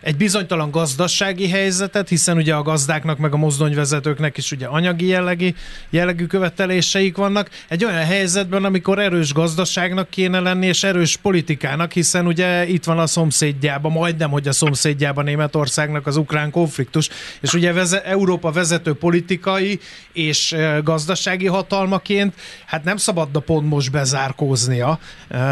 egy 0.00 0.16
bizonytalan 0.16 0.70
gazdasági 0.70 1.48
helyzetet, 1.48 2.08
hiszen 2.08 2.36
ugye 2.36 2.54
a 2.54 2.62
gazdáknak 2.62 3.18
meg 3.18 3.32
a 3.32 3.36
mozdonyvezetőknek 3.36 4.36
is 4.36 4.52
ugye 4.52 4.66
anyagi 4.66 5.06
jellegi, 5.06 5.54
jellegű 5.90 6.26
követeléseik 6.26 7.16
vannak. 7.16 7.50
Egy 7.68 7.84
olyan 7.84 8.04
helyzetben, 8.04 8.64
amikor 8.64 8.98
erős 8.98 9.32
gazdaságnak 9.32 10.10
kéne 10.10 10.40
lenni, 10.40 10.66
és 10.66 10.82
erős 10.82 11.16
politikának, 11.16 11.92
hiszen 11.92 12.26
ugye 12.26 12.66
itt 12.66 12.84
van 12.84 12.98
a 12.98 13.06
szomszédjában, 13.06 13.92
majdnem, 13.92 14.30
hogy 14.30 14.48
a 14.48 14.52
szomszédjában 14.52 15.24
Németországnak 15.24 16.06
az 16.06 16.16
ukrán 16.16 16.50
konfliktus, 16.50 17.08
és 17.40 17.54
ugye 17.54 17.72
veze, 17.72 18.04
Európa 18.04 18.50
vezető 18.50 18.94
politikai 18.94 19.78
és 20.12 20.54
gazdasági 20.82 21.46
hatalmaként, 21.46 22.34
hát 22.66 22.84
nem 22.84 22.96
szabadna 22.96 23.40
pont 23.40 23.68
most 23.68 23.90
bezárkóznia, 23.90 24.98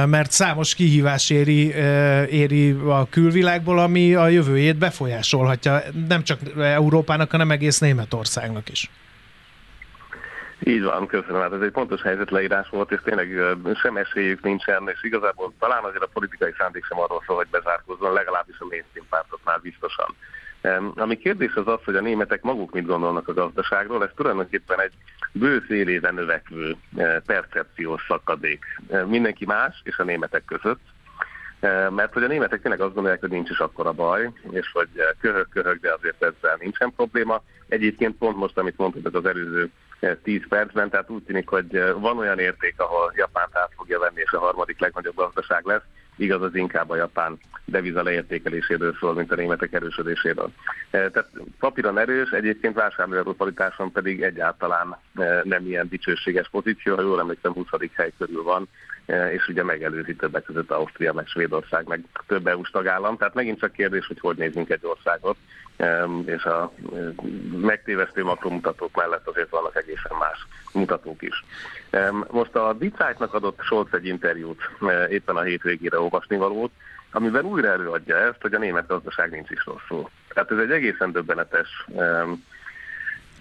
mert 0.06 0.30
számos 0.30 0.74
kihívás 0.74 1.30
éri, 1.30 1.74
éri 2.30 2.70
a 2.70 3.08
külvilágból, 3.08 3.78
ami 3.78 4.14
a 4.14 4.28
jövőjét 4.36 4.78
befolyásolhatja 4.78 5.80
nem 6.08 6.22
csak 6.22 6.38
Európának, 6.58 7.30
hanem 7.30 7.50
egész 7.50 7.78
Németországnak 7.78 8.68
is. 8.68 8.90
Így 10.64 10.82
van, 10.82 11.06
köszönöm. 11.06 11.40
Hát 11.40 11.52
ez 11.52 11.60
egy 11.60 11.70
pontos 11.70 12.02
helyzetleírás 12.02 12.68
volt, 12.68 12.92
és 12.92 13.00
tényleg 13.04 13.28
sem 13.82 13.96
esélyük 13.96 14.42
nincsen, 14.42 14.88
és 14.92 15.02
igazából 15.02 15.52
talán 15.58 15.84
azért 15.84 16.02
a 16.02 16.10
politikai 16.12 16.52
szándék 16.58 16.84
sem 16.84 16.98
arról 16.98 17.22
szól, 17.26 17.36
hogy 17.36 17.46
bezárkózzon, 17.50 18.12
legalábbis 18.12 18.56
a 18.58 18.66
mainstream 18.70 19.06
pártoknál 19.08 19.58
biztosan. 19.58 20.14
Ami 20.94 21.16
kérdés 21.16 21.54
az 21.54 21.66
az, 21.66 21.80
hogy 21.84 21.96
a 21.96 22.00
németek 22.00 22.42
maguk 22.42 22.72
mit 22.72 22.86
gondolnak 22.86 23.28
a 23.28 23.34
gazdaságról, 23.34 24.04
ez 24.04 24.10
tulajdonképpen 24.16 24.80
egy 24.80 24.92
bő 25.32 25.64
szélében 25.68 26.14
növekvő 26.14 26.76
percepciós 27.26 28.04
szakadék. 28.08 28.64
Mindenki 29.06 29.44
más 29.44 29.80
és 29.84 29.96
a 29.98 30.04
németek 30.04 30.44
között 30.44 30.80
mert 31.90 32.12
hogy 32.12 32.22
a 32.22 32.26
németek 32.26 32.60
tényleg 32.60 32.80
azt 32.80 32.94
gondolják, 32.94 33.20
hogy 33.20 33.30
nincs 33.30 33.50
is 33.50 33.58
akkora 33.58 33.92
baj, 33.92 34.30
és 34.50 34.70
hogy 34.72 34.88
köhög-köhög, 35.20 35.80
de 35.80 35.92
azért 35.92 36.22
ezzel 36.22 36.56
nincsen 36.60 36.92
probléma. 36.96 37.42
Egyébként 37.68 38.16
pont 38.16 38.36
most, 38.36 38.58
amit 38.58 38.76
mondtad 38.76 39.14
az 39.14 39.26
előző 39.26 39.70
10 40.22 40.48
percben, 40.48 40.90
tehát 40.90 41.10
úgy 41.10 41.22
tűnik, 41.22 41.48
hogy 41.48 41.92
van 41.98 42.18
olyan 42.18 42.38
érték, 42.38 42.74
ahol 42.76 43.12
Japán 43.16 43.48
át 43.52 43.72
fogja 43.76 43.98
venni, 43.98 44.20
és 44.20 44.32
a 44.32 44.38
harmadik 44.38 44.80
legnagyobb 44.80 45.16
gazdaság 45.16 45.64
lesz, 45.64 45.82
igaz, 46.16 46.42
az 46.42 46.54
inkább 46.54 46.90
a 46.90 46.96
japán 46.96 47.38
deviza 47.64 48.02
leértékeléséről 48.02 48.96
szól, 49.00 49.14
mint 49.14 49.32
a 49.32 49.34
németek 49.34 49.72
erősödéséről. 49.72 50.52
Tehát 50.90 51.30
papíron 51.58 51.98
erős, 51.98 52.30
egyébként 52.30 52.74
vásárlóerőparitáson 52.74 53.92
pedig 53.92 54.22
egyáltalán 54.22 54.96
nem 55.42 55.66
ilyen 55.66 55.88
dicsőséges 55.88 56.48
pozíció, 56.48 56.94
ha 56.94 57.02
jól 57.02 57.20
emlékszem, 57.20 57.52
20. 57.52 57.66
hely 57.92 58.12
körül 58.18 58.42
van, 58.42 58.68
és 59.06 59.48
ugye 59.48 59.62
megelőzi 59.62 60.16
többek 60.16 60.44
között 60.44 60.70
Ausztria, 60.70 61.12
meg 61.12 61.26
Svédország, 61.26 61.86
meg 61.86 62.04
több 62.26 62.46
EU-s 62.46 62.70
tagállam. 62.70 63.16
Tehát 63.16 63.34
megint 63.34 63.58
csak 63.58 63.72
kérdés, 63.72 64.06
hogy 64.06 64.20
hogy 64.20 64.36
nézünk 64.36 64.70
egy 64.70 64.80
országot, 64.82 65.36
e, 65.76 66.04
és 66.24 66.44
a 66.44 66.72
e, 66.94 66.98
megtévesztő 67.60 68.24
makromutatók 68.24 68.96
mellett 68.96 69.26
azért 69.26 69.50
vannak 69.50 69.76
egészen 69.76 70.16
más 70.18 70.46
mutatók 70.72 71.22
is. 71.22 71.44
Most 72.30 72.54
a 72.54 72.72
Dicájtnak 72.72 73.34
adott 73.34 73.60
Scholz 73.62 73.88
egy 73.92 74.06
interjút 74.06 74.70
éppen 75.08 75.36
a 75.36 75.42
hétvégére 75.42 76.00
olvasni 76.00 76.36
valót, 76.36 76.70
amiben 77.12 77.44
újra 77.44 77.68
előadja 77.68 78.16
ezt, 78.16 78.40
hogy 78.40 78.54
a 78.54 78.58
német 78.58 78.86
gazdaság 78.86 79.30
nincs 79.30 79.50
is 79.50 79.64
rosszul. 79.64 80.10
Tehát 80.28 80.50
ez 80.50 80.58
egy 80.58 80.70
egészen 80.70 81.12
döbbenetes 81.12 81.86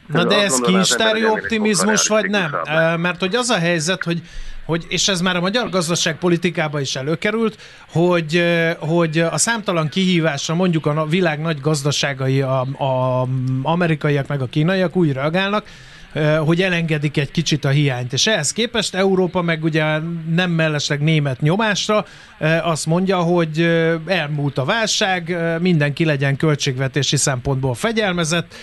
Na 0.08 0.24
de 0.24 0.36
ez 0.36 0.60
kincstári 0.60 1.26
optimizmus, 1.26 2.08
vagy 2.08 2.30
nem? 2.30 2.52
Mert 3.00 3.20
hogy 3.20 3.36
az 3.36 3.50
a 3.50 3.58
helyzet, 3.58 4.04
hogy 4.04 4.22
hogy, 4.66 4.86
és 4.90 5.08
ez 5.08 5.22
már 5.22 5.36
a 5.36 5.40
magyar 5.40 5.70
gazdaságpolitikában 5.70 6.82
is 6.82 6.96
előkerült, 6.96 7.58
hogy, 7.92 8.44
hogy 8.80 9.20
a 9.20 9.38
számtalan 9.38 9.90
kihívásra 9.90 10.56
mondjuk 10.56 10.86
a 10.86 11.06
világ 11.06 11.42
nagy 11.42 11.62
gazdaságai, 11.62 12.42
a, 12.42 12.60
a 12.62 13.28
amerikaiak 13.64 14.28
meg 14.28 14.42
a 14.42 14.48
kínaiak 14.48 14.96
úgy 14.96 15.12
reagálnak, 15.12 15.66
hogy 16.40 16.62
elengedik 16.62 17.18
egy 17.18 17.32
kicsit 17.32 17.66
a 17.66 17.70
hiányt. 17.70 18.14
És 18.14 18.28
ehhez 18.28 18.54
képest 18.54 18.96
Európa 18.96 19.42
meg 19.42 19.64
ugye 19.64 20.00
nem 20.36 20.52
mellesleg 20.52 21.02
német 21.02 21.42
nyomásra 21.42 22.06
azt 22.62 22.86
mondja, 22.86 23.18
hogy 23.18 23.60
elmúlt 24.06 24.58
a 24.58 24.66
válság, 24.66 25.38
mindenki 25.62 26.06
legyen 26.06 26.36
költségvetési 26.36 27.18
szempontból 27.18 27.74
fegyelmezett, 27.74 28.56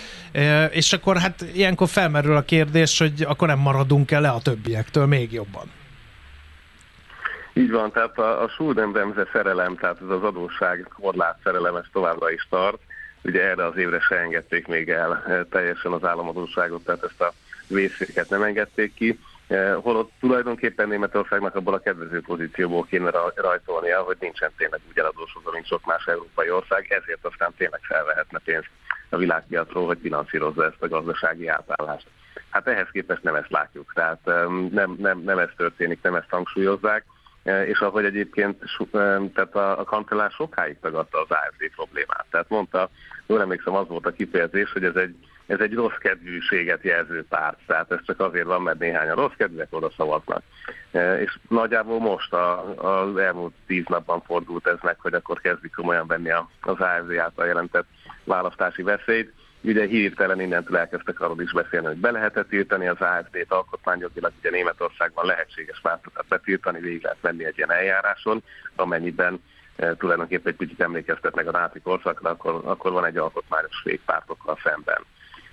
és 0.71 0.93
akkor 0.93 1.17
hát 1.17 1.45
ilyenkor 1.53 1.87
felmerül 1.87 2.35
a 2.35 2.41
kérdés, 2.41 2.97
hogy 2.97 3.25
akkor 3.27 3.47
nem 3.47 3.59
maradunk 3.59 4.11
el 4.11 4.21
le 4.21 4.29
a 4.29 4.41
többiektől 4.41 5.05
még 5.05 5.31
jobban. 5.31 5.82
Így 7.53 7.71
van, 7.71 7.91
tehát 7.91 8.17
a, 8.17 8.43
a 8.43 8.47
Schuldenbremse 8.47 9.27
szerelem, 9.31 9.75
tehát 9.75 10.01
ez 10.01 10.09
az 10.09 10.23
adósság 10.23 10.87
korlát 11.01 11.39
szerelem, 11.43 11.75
ez 11.75 11.85
továbbra 11.91 12.31
is 12.31 12.47
tart. 12.49 12.77
Ugye 13.23 13.41
erre 13.41 13.65
az 13.65 13.77
évre 13.77 13.99
se 13.99 14.15
engedték 14.15 14.67
még 14.67 14.89
el 14.89 15.45
teljesen 15.49 15.91
az 15.91 16.03
államadóságot, 16.03 16.83
tehát 16.83 17.03
ezt 17.03 17.21
a 17.21 17.33
vészféket 17.67 18.29
nem 18.29 18.43
engedték 18.43 18.93
ki. 18.93 19.19
Holott 19.81 20.11
tulajdonképpen 20.19 20.87
Németországnak 20.87 21.55
abból 21.55 21.73
a 21.73 21.79
kedvező 21.79 22.21
pozícióból 22.21 22.85
kéne 22.89 23.09
rajtolnia, 23.35 24.01
hogy 24.01 24.17
nincsen 24.19 24.51
tényleg 24.57 24.79
úgy 24.89 24.97
eladósodva, 24.97 25.51
mint 25.51 25.65
sok 25.67 25.85
más 25.85 26.05
európai 26.05 26.49
ország, 26.49 26.91
ezért 26.91 27.25
aztán 27.25 27.53
tényleg 27.57 27.79
felvehetne 27.83 28.39
pénzt 28.43 28.69
a 29.09 29.17
világpiacról, 29.17 29.85
hogy 29.85 29.99
finanszírozza 30.01 30.65
ezt 30.65 30.81
a 30.81 30.87
gazdasági 30.87 31.47
átállást. 31.47 32.07
Hát 32.49 32.67
ehhez 32.67 32.87
képest 32.91 33.23
nem 33.23 33.35
ezt 33.35 33.51
látjuk, 33.51 33.91
tehát 33.93 34.25
nem, 34.71 34.95
nem, 34.97 35.19
nem 35.19 35.37
ez 35.37 35.49
történik, 35.57 36.01
nem 36.01 36.15
ezt 36.15 36.29
hangsúlyozzák. 36.29 37.05
E, 37.43 37.65
és 37.67 37.79
ahogy 37.79 38.05
egyébként 38.05 38.63
e, 38.79 38.97
tehát 39.33 39.55
a, 39.55 39.79
a 39.79 39.83
kancellár 39.83 40.31
sokáig 40.31 40.77
tagadta 40.81 41.21
az 41.21 41.29
AFD 41.29 41.75
problémát. 41.75 42.25
Tehát 42.29 42.49
mondta, 42.49 42.89
jól 43.27 43.41
emlékszem, 43.41 43.75
az 43.75 43.87
volt 43.87 44.05
a 44.05 44.11
kifejezés, 44.11 44.71
hogy 44.71 44.83
ez 44.83 44.95
egy, 44.95 45.15
ez 45.45 45.59
egy 45.59 45.73
rossz 45.73 45.97
kedvűséget 45.99 46.83
jelző 46.83 47.25
párt. 47.29 47.57
Tehát 47.67 47.91
ez 47.91 47.99
csak 48.05 48.19
azért 48.19 48.45
van, 48.45 48.61
mert 48.61 48.79
néhány 48.79 49.09
a 49.09 49.15
rossz 49.15 49.33
kedvűek 49.37 49.67
oda 49.69 49.91
szavaznak. 49.97 50.41
E, 50.91 51.21
és 51.21 51.37
nagyjából 51.49 51.99
most 51.99 52.33
a, 52.33 52.75
az 52.75 53.17
elmúlt 53.17 53.53
tíz 53.67 53.85
napban 53.87 54.21
fordult 54.21 54.67
ez 54.67 54.77
meg, 54.81 54.99
hogy 54.99 55.13
akkor 55.13 55.41
kezdik 55.41 55.75
komolyan 55.75 56.07
venni 56.07 56.29
az 56.29 56.79
AFD 56.79 57.17
által 57.17 57.45
jelentett 57.45 57.87
választási 58.23 58.81
veszélyt 58.81 59.33
Ugye 59.63 59.85
hirtelen 59.85 60.41
innentől 60.41 60.77
elkezdtek 60.77 61.19
arról 61.19 61.41
is 61.41 61.51
beszélni, 61.51 61.85
hogy 61.85 61.97
be 61.97 62.11
lehetett 62.11 62.49
tiltani 62.49 62.87
az 62.87 62.99
AFD-t 62.99 63.51
alkotmányjogilag, 63.51 64.31
ugye 64.39 64.49
Németországban 64.49 65.25
lehetséges 65.25 65.79
pártokat 65.81 66.25
betiltani, 66.27 66.79
végig 66.79 67.03
lehet 67.03 67.21
venni 67.21 67.45
egy 67.45 67.57
ilyen 67.57 67.71
eljáráson, 67.71 68.43
amennyiben 68.75 69.43
e, 69.75 69.95
tulajdonképpen 69.95 70.51
egy 70.51 70.57
picit 70.57 70.81
emlékeztetnek 70.81 71.47
a 71.47 71.51
náci 71.51 71.79
korszakra, 71.79 72.29
akkor, 72.29 72.61
akkor 72.63 72.91
van 72.91 73.05
egy 73.05 73.17
alkotmányos 73.17 73.81
végpártokkal 73.83 74.57
szemben. 74.63 75.01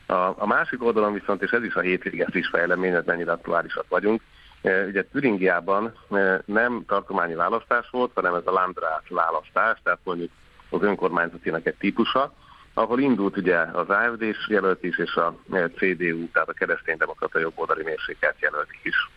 A, 0.06 0.42
a 0.42 0.46
másik 0.46 0.84
oldalon 0.84 1.12
viszont, 1.12 1.42
és 1.42 1.50
ez 1.50 1.62
is 1.62 1.74
a 1.74 1.80
hétvége 1.80 2.26
friss 2.30 2.48
fejlemény, 2.48 2.94
hogy 2.94 3.04
mennyire 3.06 3.32
aktuálisak 3.32 3.88
vagyunk, 3.88 4.22
e, 4.62 4.84
ugye 4.84 5.02
Türingiában 5.02 5.94
e, 6.10 6.42
nem 6.44 6.84
tartományi 6.86 7.34
választás 7.34 7.88
volt, 7.90 8.10
hanem 8.14 8.34
ez 8.34 8.46
a 8.46 8.50
Landrat 8.50 9.08
választás, 9.08 9.78
tehát 9.82 10.00
mondjuk 10.02 10.30
az 10.70 10.82
önkormányzatinak 10.82 11.66
egy 11.66 11.76
típusa, 11.78 12.32
ahol 12.74 13.00
indult 13.00 13.36
ugye 13.36 13.58
az 13.58 13.88
AFD-s 13.88 14.48
jelölt 14.48 14.84
is, 14.84 14.98
és 14.98 15.14
a 15.14 15.36
e, 15.52 15.68
CDU, 15.68 16.30
tehát 16.32 16.48
a 16.48 16.52
kereszténydemokrata 16.52 17.38
jobboldali 17.38 17.82
mérsékelt 17.82 18.40
jelölt 18.40 18.68
is. 18.82 19.10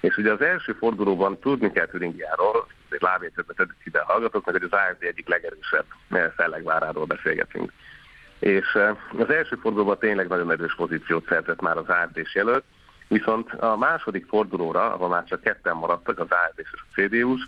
És 0.00 0.16
ugye 0.16 0.32
az 0.32 0.40
első 0.40 0.72
fordulóban 0.72 1.38
tudni 1.38 1.72
kell 1.72 1.86
Türingiáról, 1.86 2.66
egy 2.90 3.02
lábjegyzetbe 3.02 3.52
tedik 3.52 3.76
ide 3.84 3.98
a 3.98 4.12
hallgatóknak, 4.12 4.54
hogy 4.54 4.68
az 4.70 4.78
AFD 4.78 5.02
egyik 5.02 5.28
legerősebb 5.28 5.84
e, 6.10 6.30
fellegváráról 6.30 7.04
beszélgetünk. 7.04 7.72
És 8.38 8.74
e, 8.74 8.96
az 9.18 9.30
első 9.30 9.56
fordulóban 9.56 9.98
tényleg 9.98 10.28
nagyon 10.28 10.50
erős 10.50 10.74
pozíciót 10.74 11.26
szerzett 11.28 11.60
már 11.60 11.76
az 11.76 11.88
AFD-s 11.88 12.34
jelölt, 12.34 12.64
viszont 13.08 13.52
a 13.52 13.76
második 13.76 14.26
fordulóra, 14.26 14.92
ahol 14.92 15.08
már 15.08 15.24
csak 15.24 15.40
ketten 15.40 15.76
maradtak, 15.76 16.18
az 16.18 16.26
AFD 16.30 16.58
és 16.58 16.68
a 16.72 17.00
CDU-s, 17.00 17.42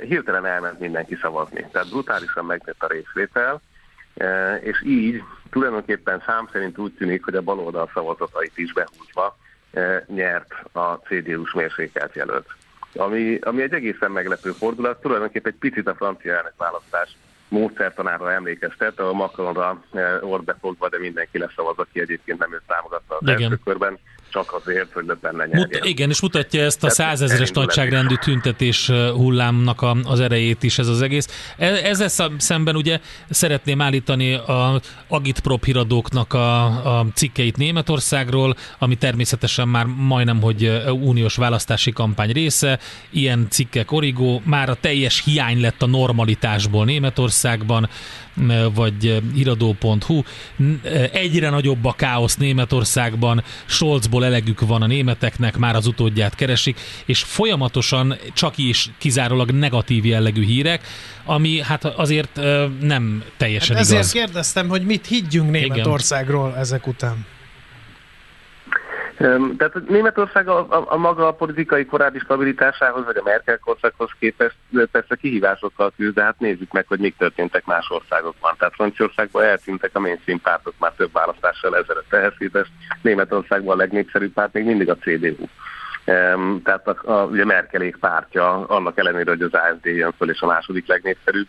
hirtelen 0.00 0.46
elment 0.46 0.80
mindenki 0.80 1.14
szavazni. 1.14 1.66
Tehát 1.72 1.88
brutálisan 1.88 2.44
megnőtt 2.44 2.82
a 2.82 2.86
részvétel, 2.86 3.60
és 4.60 4.82
így 4.84 5.22
tulajdonképpen 5.50 6.22
szám 6.26 6.48
szerint 6.52 6.78
úgy 6.78 6.92
tűnik, 6.92 7.24
hogy 7.24 7.34
a 7.34 7.42
baloldal 7.42 7.90
szavazatait 7.94 8.58
is 8.58 8.72
behúzva 8.72 9.36
e, 9.72 10.04
nyert 10.08 10.54
a 10.72 10.94
CDU-s 10.94 11.52
mérsékelt 11.52 12.14
jelölt. 12.14 12.46
Ami, 12.94 13.38
ami 13.40 13.62
egy 13.62 13.72
egészen 13.72 14.10
meglepő 14.10 14.50
fordulat, 14.50 15.00
tulajdonképpen 15.00 15.52
egy 15.52 15.58
picit 15.58 15.88
a 15.88 15.94
francia 15.94 16.36
elnök 16.36 16.52
választás 16.56 17.16
módszertanára 17.48 18.32
emlékeztet, 18.32 18.98
a 18.98 19.12
Macronra 19.12 19.82
e, 19.92 20.18
befogva, 20.44 20.88
de 20.88 20.98
mindenki 20.98 21.38
leszavaz, 21.38 21.78
aki 21.78 22.00
egyébként 22.00 22.38
nem 22.38 22.52
őt 22.52 22.62
támogatta 22.66 23.16
az 23.16 23.28
Igen. 23.28 23.42
első 23.42 23.58
körben. 23.64 23.98
Csak 24.34 24.52
azért, 24.52 24.92
hogy 24.92 25.04
Le 25.06 25.14
Pen 25.14 25.48
Mut- 25.52 25.84
Igen, 25.84 26.10
és 26.10 26.20
mutatja 26.20 26.62
ezt 26.62 26.84
a 26.84 26.90
százezres 26.90 27.50
nagyságrendű 27.50 28.14
tüntetés 28.14 28.90
hullámnak 29.14 29.82
a, 29.82 29.96
az 30.04 30.20
erejét 30.20 30.62
is 30.62 30.78
ez 30.78 30.88
az 30.88 31.02
egész. 31.02 31.54
E, 31.56 31.66
ezzel 31.66 32.32
szemben 32.38 32.76
ugye 32.76 33.00
szeretném 33.30 33.80
állítani 33.80 34.34
a 34.34 34.80
agitprop 35.08 35.64
híradóknak 35.64 36.32
a, 36.32 36.64
a 36.98 37.06
cikkeit 37.14 37.56
Németországról, 37.56 38.56
ami 38.78 38.96
természetesen 38.96 39.68
már 39.68 39.86
majdnem, 39.86 40.40
hogy 40.40 40.82
uniós 40.86 41.36
választási 41.36 41.92
kampány 41.92 42.32
része. 42.32 42.78
Ilyen 43.10 43.46
cikkek 43.50 43.92
origó, 43.92 44.42
már 44.44 44.68
a 44.68 44.74
teljes 44.74 45.22
hiány 45.24 45.60
lett 45.60 45.82
a 45.82 45.86
normalitásból 45.86 46.84
Németországban 46.84 47.88
vagy 48.74 49.22
iradó.hu. 49.34 50.22
Egyre 51.12 51.50
nagyobb 51.50 51.84
a 51.84 51.92
káosz 51.92 52.36
Németországban, 52.36 53.44
Scholzból 53.66 54.24
elegük 54.24 54.60
van 54.60 54.82
a 54.82 54.86
németeknek, 54.86 55.56
már 55.56 55.76
az 55.76 55.86
utódját 55.86 56.34
keresik, 56.34 56.80
és 57.04 57.22
folyamatosan 57.22 58.16
csak 58.32 58.58
is 58.58 58.90
kizárólag 58.98 59.50
negatív 59.50 60.04
jellegű 60.04 60.44
hírek, 60.44 60.86
ami 61.24 61.60
hát 61.60 61.84
azért 61.84 62.40
nem 62.80 63.22
teljesen 63.36 63.76
hát 63.76 63.84
ezért 63.84 63.98
igaz. 63.98 64.10
Ezért 64.10 64.24
kérdeztem, 64.24 64.68
hogy 64.68 64.82
mit 64.82 65.06
higgyünk 65.06 65.50
Németországról 65.50 66.48
Igen. 66.48 66.60
ezek 66.60 66.86
után. 66.86 67.26
Tehát 69.16 69.88
Németország 69.88 70.48
a, 70.48 70.58
a, 70.58 70.84
a 70.88 70.96
maga 70.96 71.32
politikai 71.32 71.84
korábbi 71.84 72.18
stabilitásához, 72.18 73.04
vagy 73.04 73.16
a 73.16 73.22
Merkel 73.24 73.58
korszakhoz 73.58 74.10
képest 74.18 74.56
persze 74.90 75.16
kihívásokkal 75.16 75.92
küzd, 75.96 76.14
de 76.14 76.22
hát 76.22 76.38
nézzük 76.38 76.72
meg, 76.72 76.84
hogy 76.88 76.98
mik 76.98 77.16
történtek 77.16 77.64
más 77.64 77.90
országokban. 77.90 78.54
Tehát 78.58 78.74
Franciaországban 78.74 79.44
eltűntek 79.44 79.90
a 79.92 80.00
mainstream 80.00 80.40
pártok 80.40 80.74
már 80.78 80.92
több 80.96 81.12
választással 81.12 81.76
ezelőtt 81.76 82.12
ehhez 82.12 82.32
képest. 82.38 82.70
Németországban 83.02 83.74
a 83.74 83.78
legnépszerűbb 83.78 84.32
párt 84.32 84.52
még 84.52 84.64
mindig 84.64 84.90
a 84.90 84.96
CDU. 84.96 85.46
Tehát 86.64 86.88
a, 86.88 87.12
a, 87.12 87.24
ugye 87.24 87.44
Merkelék 87.44 87.96
pártja, 87.96 88.66
annak 88.66 88.98
ellenére, 88.98 89.30
hogy 89.30 89.42
az 89.42 89.52
AFD 89.52 89.84
jön 89.84 90.12
föl, 90.18 90.30
és 90.30 90.40
a 90.40 90.46
második 90.46 90.86
legnépszerűbb, 90.86 91.46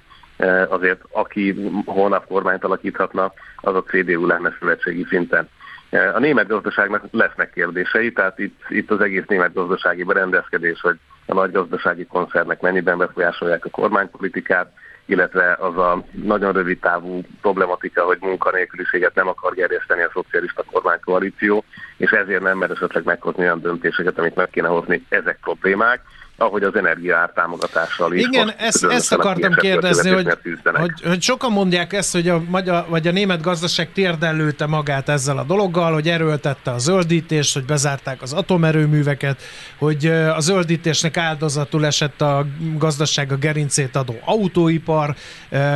azért 0.69 1.01
aki 1.11 1.71
holnap 1.85 2.27
kormányt 2.27 2.63
alakíthatna, 2.63 3.33
az 3.55 3.75
a 3.75 3.83
CDU 3.83 4.25
lenne 4.25 4.55
szövetségi 4.59 5.05
szinten. 5.09 5.49
A 5.89 6.19
német 6.19 6.47
gazdaságnak 6.47 7.03
lesznek 7.11 7.49
kérdései, 7.53 8.11
tehát 8.11 8.39
itt, 8.39 8.59
itt 8.69 8.91
az 8.91 9.01
egész 9.01 9.25
német 9.27 9.53
gazdasági 9.53 10.03
berendezkedés, 10.03 10.81
hogy 10.81 10.99
a 11.25 11.33
nagy 11.33 11.51
gazdasági 11.51 12.05
koncernek 12.05 12.61
mennyiben 12.61 12.97
befolyásolják 12.97 13.65
a 13.65 13.69
kormánypolitikát, 13.69 14.71
illetve 15.05 15.55
az 15.59 15.77
a 15.77 16.03
nagyon 16.11 16.53
rövid 16.53 16.79
távú 16.79 17.21
problematika, 17.41 18.03
hogy 18.03 18.17
munkanélküliséget 18.21 19.15
nem 19.15 19.27
akar 19.27 19.53
gerjeszteni 19.53 20.01
a 20.01 20.11
szocialista 20.13 20.63
kormánykoalíció, 20.71 21.63
és 21.97 22.11
ezért 22.11 22.41
nem 22.41 22.57
mer 22.57 22.71
esetleg 22.71 23.03
meghozni 23.03 23.43
olyan 23.43 23.61
döntéseket, 23.61 24.17
amit 24.19 24.35
meg 24.35 24.49
kéne 24.49 24.67
hozni, 24.67 25.05
ezek 25.09 25.37
problémák 25.41 26.01
ahogy 26.37 26.63
az 26.63 26.75
energiaár 26.75 27.31
támogatással 27.35 28.13
is. 28.13 28.21
Igen, 28.21 28.53
ezt, 28.57 28.83
ezt 28.83 29.13
akartam 29.13 29.53
kérdezni, 29.53 30.09
hogy, 30.09 30.37
hogy, 30.63 31.01
hogy 31.03 31.21
sokan 31.21 31.51
mondják 31.51 31.93
ezt, 31.93 32.11
hogy 32.11 32.29
a, 32.29 32.41
magyar, 32.49 32.85
vagy 32.89 33.07
a 33.07 33.11
német 33.11 33.41
gazdaság 33.41 33.91
térdellőte 33.91 34.65
magát 34.65 35.09
ezzel 35.09 35.37
a 35.37 35.43
dologgal, 35.43 35.93
hogy 35.93 36.09
erőltette 36.09 36.71
a 36.71 36.77
zöldítést, 36.77 37.53
hogy 37.53 37.65
bezárták 37.65 38.21
az 38.21 38.33
atomerőműveket, 38.33 39.41
hogy 39.77 40.05
a 40.35 40.39
zöldítésnek 40.39 41.17
áldozatul 41.17 41.85
esett 41.85 42.21
a 42.21 42.45
gazdaság 42.77 43.31
a 43.31 43.37
gerincét 43.37 43.95
adó 43.95 44.15
autóipar, 44.25 45.15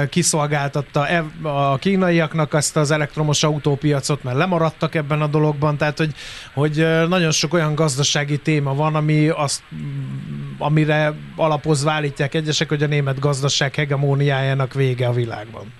kiszolgáltatta 0.09 1.07
e, 1.07 1.25
a 1.41 1.77
kínaiaknak 1.77 2.53
azt 2.53 2.77
az 2.77 2.91
elektromos 2.91 3.43
autópiacot, 3.43 4.23
mert 4.23 4.37
lemaradtak 4.37 4.95
ebben 4.95 5.21
a 5.21 5.27
dologban, 5.27 5.77
tehát 5.77 5.97
hogy, 5.97 6.13
hogy 6.53 6.87
nagyon 7.07 7.31
sok 7.31 7.53
olyan 7.53 7.75
gazdasági 7.75 8.37
téma 8.37 8.75
van, 8.75 8.95
ami 8.95 9.27
azt 9.27 9.61
amire 10.57 11.13
alapozva 11.35 11.91
állítják 11.91 12.33
egyesek, 12.33 12.69
hogy 12.69 12.83
a 12.83 12.87
német 12.87 13.19
gazdaság 13.19 13.75
hegemóniájának 13.75 14.73
vége 14.73 15.07
a 15.07 15.13
világban. 15.13 15.73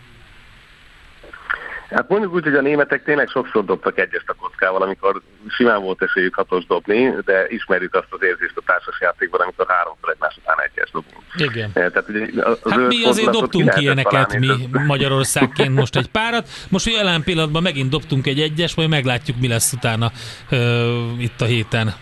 Hát 1.89 2.09
mondjuk 2.09 2.33
úgy, 2.33 2.43
hogy 2.43 2.55
a 2.55 2.61
németek 2.61 3.03
tényleg 3.03 3.27
sokszor 3.27 3.65
dobtak 3.65 3.99
egyest 3.99 4.29
a 4.29 4.33
kockával, 4.33 4.81
amikor 4.81 5.21
simán 5.47 5.81
volt 5.81 6.01
esélyük 6.01 6.35
hatos 6.35 6.65
dobni, 6.65 7.13
de 7.25 7.47
ismerjük 7.47 7.95
azt 7.95 8.07
az 8.09 8.19
érzést 8.21 8.57
a 8.57 8.61
társasjátékban, 8.65 9.41
amikor 9.41 9.65
háromszor 9.67 10.09
egymás 10.09 10.37
után 10.37 10.57
egyes 10.71 10.91
dobunk. 10.91 11.23
Igen. 11.35 11.71
Eh, 11.73 11.89
tehát, 11.89 12.09
ugye, 12.09 12.43
az 12.43 12.71
hát 12.71 12.87
mi 12.87 13.03
azért 13.05 13.29
dobtunk 13.29 13.73
ilyeneket 13.77 14.39
mi 14.39 14.49
Magyarországként 14.87 15.75
most 15.75 15.95
egy 15.95 16.07
párat, 16.07 16.47
most 16.69 16.85
jelen 16.85 17.23
pillanatban 17.23 17.61
megint 17.61 17.89
dobtunk 17.89 18.27
egy 18.27 18.39
egyes, 18.39 18.75
majd 18.75 18.89
meglátjuk 18.89 19.37
mi 19.39 19.47
lesz 19.47 19.73
utána 19.73 20.11
uh, 20.51 21.21
itt 21.21 21.41
a 21.41 21.45
héten. 21.45 21.93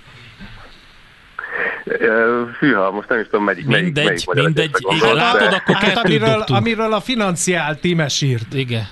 Fűha, 2.57 2.91
most 2.91 3.09
nem 3.09 3.19
is 3.19 3.25
tudom, 3.25 3.43
melyik, 3.43 3.65
mindegy, 3.65 4.05
melyik, 4.05 4.25
melyik 4.27 4.45
mindegy, 4.45 4.71
igen, 4.79 5.15
látod, 5.15 5.53
akkor 5.53 5.75
hát, 5.75 5.97
amiről, 5.97 6.43
amiről 6.47 6.93
a 6.93 6.99
financiál 6.99 7.79
tímes 7.79 8.21
írt. 8.21 8.53
Igen. 8.53 8.87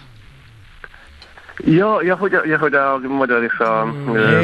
Ja, 1.58 2.02
ja, 2.02 2.16
hogy, 2.16 2.32
ja, 2.32 2.58
hogy 2.58 2.74
a 2.74 3.00
magyar 3.08 3.44
és 3.44 3.58
a 3.58 3.94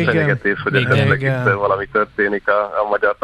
fenyegetés, 0.06 0.62
hogy 0.62 0.76
esetleg 0.76 1.22
itt 1.22 1.54
valami 1.54 1.88
történik 1.92 2.48
a, 2.48 2.62
a 2.62 2.88
magyar 2.90 3.16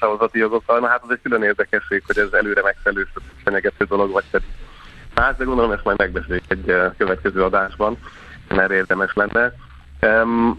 szavazati 0.00 0.38
jogokkal. 0.38 0.80
Na 0.80 0.86
hát 0.86 1.02
az 1.02 1.10
egy 1.10 1.20
külön 1.22 1.42
érdekesség, 1.42 2.02
hogy 2.06 2.18
ez 2.18 2.32
előre 2.32 2.62
megfelelő 2.62 3.08
fenyegető 3.44 3.84
dolog, 3.84 4.10
vagy 4.10 4.24
pedig 4.30 4.48
más, 5.14 5.36
de 5.36 5.44
gondolom 5.44 5.72
ezt 5.72 5.84
majd 5.84 5.98
megbeszéljük 5.98 6.44
egy 6.48 6.74
következő 6.98 7.42
adásban, 7.42 7.98
mert 8.48 8.70
érdemes 8.70 9.10
lenne. 9.14 9.52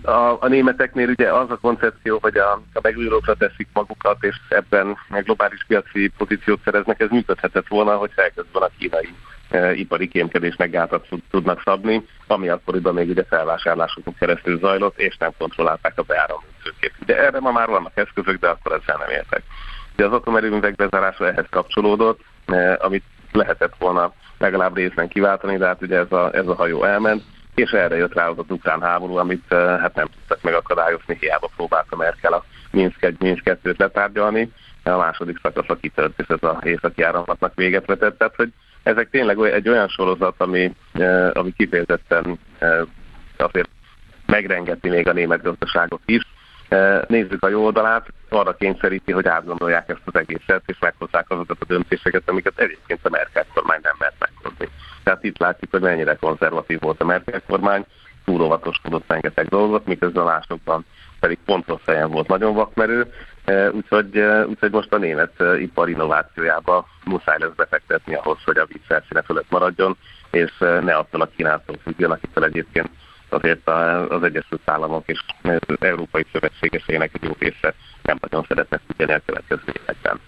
A, 0.02 0.38
a 0.40 0.48
németeknél 0.48 1.10
ugye 1.10 1.34
az 1.34 1.52
a 1.52 1.58
koncepció, 1.58 2.20
hogy 2.22 2.38
a, 2.38 2.52
a 2.74 2.80
megújulókra 2.82 3.36
teszik 3.36 3.68
magukat, 3.74 4.18
és 4.24 4.36
ebben 4.50 4.98
globális 5.10 5.64
piaci 5.68 6.12
pozíciót 6.18 6.60
szereznek, 6.64 7.00
ez 7.00 7.10
működhetett 7.10 7.68
volna, 7.68 7.96
hogy 7.96 8.12
elkezdve 8.16 8.60
a 8.60 8.70
kínai 8.78 9.14
e, 9.50 9.74
ipari 9.74 10.08
kémkedésnek 10.08 10.70
gátat 10.70 11.08
tudnak 11.32 11.62
szabni, 11.66 12.06
ami 12.28 12.50
akkoriban 12.50 12.94
még 12.94 13.10
ugye 13.10 13.24
felvásárlásokon 13.24 14.16
keresztül 14.20 14.60
zajlott, 14.60 15.00
és 15.00 15.18
nem 15.18 15.32
kontrollálták 15.38 15.94
a 15.96 16.02
beáramló. 16.02 16.44
De 17.06 17.18
erre 17.18 17.40
ma 17.40 17.52
már 17.52 17.68
vannak 17.68 17.98
eszközök, 17.98 18.40
de 18.40 18.48
akkor 18.48 18.72
ezzel 18.72 18.98
nem 18.98 19.10
értek. 19.10 19.44
De 19.96 20.06
az 20.06 20.14
atomerőművek 20.14 20.76
bezárása 20.76 21.28
ehhez 21.28 21.46
kapcsolódott, 21.50 22.20
e, 22.46 22.78
amit 22.82 23.04
lehetett 23.32 23.76
volna 23.78 24.14
legalább 24.38 24.76
részben 24.76 25.08
kiváltani, 25.08 25.58
de 25.58 25.66
hát 25.66 25.82
ugye 25.82 25.98
ez 25.98 26.12
a, 26.12 26.30
ez 26.34 26.48
a 26.48 26.56
hajó 26.56 26.84
elment, 26.84 27.24
és 27.56 27.72
erre 27.72 27.96
jött 27.96 28.14
rá 28.14 28.28
az 28.28 28.46
ukrán 28.48 28.82
háború, 28.82 29.16
amit 29.16 29.44
eh, 29.52 29.80
hát 29.80 29.96
nem 29.96 30.08
tudtak 30.08 30.42
megakadályozni, 30.42 31.18
hiába 31.20 31.50
próbálta 31.56 31.96
Merkel 31.96 32.34
a 32.34 32.44
Minsk 32.72 33.04
1, 33.04 33.16
Minsk 33.20 33.44
2-t 33.46 33.78
letárgyalni. 33.78 34.52
A 34.84 34.98
második 34.98 35.40
szakasz 35.42 35.70
a 35.70 35.76
kitört, 35.76 36.20
és 36.20 36.28
ez 36.28 36.44
a 36.44 36.60
északi 36.64 37.02
áramlatnak 37.02 37.56
véget 37.56 37.86
vetett. 37.86 38.18
Tehát, 38.18 38.36
hogy 38.36 38.50
ezek 38.84 39.10
tényleg 39.10 39.40
egy 39.40 39.70
olyan 39.70 39.88
sorozat, 39.88 40.36
ami, 40.38 40.76
eh, 40.94 41.30
ami 41.34 41.54
kifejezetten 41.58 42.40
eh, 42.60 42.82
azért 43.38 43.70
megrengeti 44.26 44.90
még 44.90 45.08
a 45.08 45.14
német 45.14 45.42
gazdaságot 45.42 46.02
is. 46.06 46.22
Nézzük 47.08 47.44
a 47.44 47.50
jó 47.50 47.64
oldalát, 47.64 48.08
arra 48.34 48.56
kényszeríti, 48.56 49.12
hogy 49.12 49.28
átgondolják 49.28 49.90
ezt 49.90 50.02
az 50.06 50.16
egészet, 50.16 50.64
és 50.66 50.80
meghozzák 50.80 51.30
azokat 51.30 51.58
a 51.60 51.66
döntéseket, 51.66 52.30
amiket 52.30 52.60
egyébként 52.60 53.00
a 53.06 53.10
Merkel 53.10 53.46
kormány 53.54 53.80
nem 53.82 53.96
mert 54.00 54.16
meghozni. 54.20 54.70
Tehát 55.04 55.24
itt 55.24 55.38
látjuk, 55.38 55.72
hogy 55.72 55.82
mennyire 55.82 56.16
konzervatív 56.16 56.80
volt 56.80 57.02
a 57.02 57.06
Merkel 57.06 57.42
kormány, 57.48 57.86
túl 58.26 58.42
óvatoskodott 58.42 59.08
rengeteg 59.08 59.48
dolgot, 59.48 59.86
miközben 59.86 60.24
másokban 60.24 60.86
pedig 61.20 61.38
pontos 61.46 61.82
helyen 61.86 62.10
volt 62.10 62.28
nagyon 62.28 62.54
vakmerő, 62.54 63.14
úgyhogy, 63.72 64.18
úgyhogy 64.48 64.72
most 64.72 64.94
a 64.94 64.98
német 64.98 65.44
ipar 65.60 65.90
innovációjába 65.90 66.88
muszáj 67.06 67.38
lesz 67.40 67.56
befektetni 67.56 68.16
ahhoz, 68.16 68.38
hogy 68.46 68.58
a 68.58 68.66
víz 68.66 68.82
felszíne 68.88 69.22
fölött 69.22 69.50
maradjon, 69.50 69.98
és 70.32 70.58
ne 70.58 70.96
attól 70.96 71.22
a 71.22 71.30
Kínától 71.36 71.76
függjön, 71.84 72.12
akitől 72.12 72.44
egyébként 72.44 72.90
azért 73.34 73.70
az 74.10 74.24
Egyesült 74.24 74.62
Államok 74.70 75.04
és 75.06 75.20
az 75.42 75.78
Európai 75.80 76.26
Szövetségesének 76.32 77.12
egy 77.14 77.24
jó 77.24 77.32
része 77.40 77.74
nem 78.02 78.18
nagyon 78.22 78.46
szeretne 78.48 78.80
függeni 78.88 79.14
a 79.14 79.22
következő 79.26 79.80
években. 79.82 80.20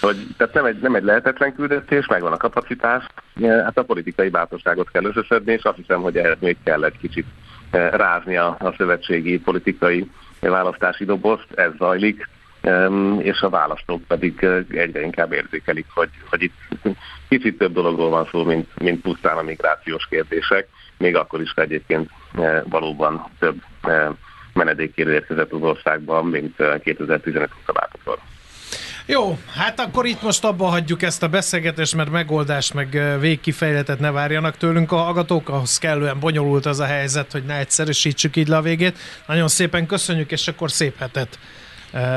Hogy, 0.00 0.16
tehát 0.36 0.54
nem 0.54 0.64
egy, 0.64 0.78
nem 0.80 0.94
egy 0.94 1.04
lehetetlen 1.04 1.54
küldetés, 1.54 2.06
megvan 2.06 2.32
a 2.32 2.36
kapacitás, 2.36 3.06
hát 3.42 3.78
a 3.78 3.84
politikai 3.84 4.28
bátorságot 4.28 4.90
kell 4.90 5.04
összeszedni, 5.04 5.52
és 5.52 5.62
azt 5.62 5.76
hiszem, 5.76 6.00
hogy 6.00 6.16
ehhez 6.16 6.36
még 6.40 6.56
kell 6.64 6.84
egy 6.84 6.98
kicsit 6.98 7.26
e, 7.70 7.90
rázni 7.96 8.36
a, 8.36 8.56
a 8.58 8.74
szövetségi 8.76 9.38
politikai 9.38 10.10
választási 10.40 11.04
dobozt, 11.04 11.46
ez 11.54 11.70
zajlik, 11.78 12.28
és 13.18 13.40
a 13.40 13.48
választók 13.48 14.02
pedig 14.02 14.42
e, 14.42 14.64
egyre 14.68 15.02
inkább 15.02 15.32
érzékelik, 15.32 15.86
hogy, 15.94 16.10
hogy 16.30 16.42
itt 16.42 16.54
kicsit 17.28 17.58
több 17.58 17.72
dologról 17.72 18.10
van 18.10 18.28
szó, 18.30 18.44
mint, 18.44 18.68
mint 18.80 19.00
pusztán 19.00 19.36
a 19.36 19.42
migrációs 19.42 20.06
kérdések, 20.10 20.68
még 21.02 21.16
akkor 21.16 21.40
is, 21.40 21.52
ha 21.52 21.62
egyébként 21.62 22.10
e, 22.34 22.62
valóban 22.68 23.30
több 23.38 23.62
menedékkérő 24.52 25.12
érkezett 25.12 25.52
az 25.52 25.62
országban, 25.62 26.26
mint 26.26 26.56
2015 26.82 27.50
óta 27.60 27.80
látható. 27.80 28.22
Jó, 29.06 29.38
hát 29.54 29.80
akkor 29.80 30.06
itt 30.06 30.22
most 30.22 30.44
abba 30.44 30.66
hagyjuk 30.66 31.02
ezt 31.02 31.22
a 31.22 31.28
beszélgetést, 31.28 31.94
mert 31.94 32.10
megoldást 32.10 32.74
meg 32.74 33.18
végkifejletet 33.20 33.98
ne 33.98 34.10
várjanak 34.10 34.56
tőlünk 34.56 34.92
a 34.92 34.96
hallgatók, 34.96 35.48
ahhoz 35.48 35.78
kellően 35.78 36.20
bonyolult 36.20 36.66
az 36.66 36.80
a 36.80 36.84
helyzet, 36.84 37.32
hogy 37.32 37.44
ne 37.44 37.58
egyszerűsítsük 37.58 38.36
így 38.36 38.48
le 38.48 38.56
a 38.56 38.62
végét. 38.62 38.98
Nagyon 39.26 39.48
szépen 39.48 39.86
köszönjük, 39.86 40.30
és 40.30 40.48
akkor 40.48 40.70
szép 40.70 40.98
hetet 40.98 41.38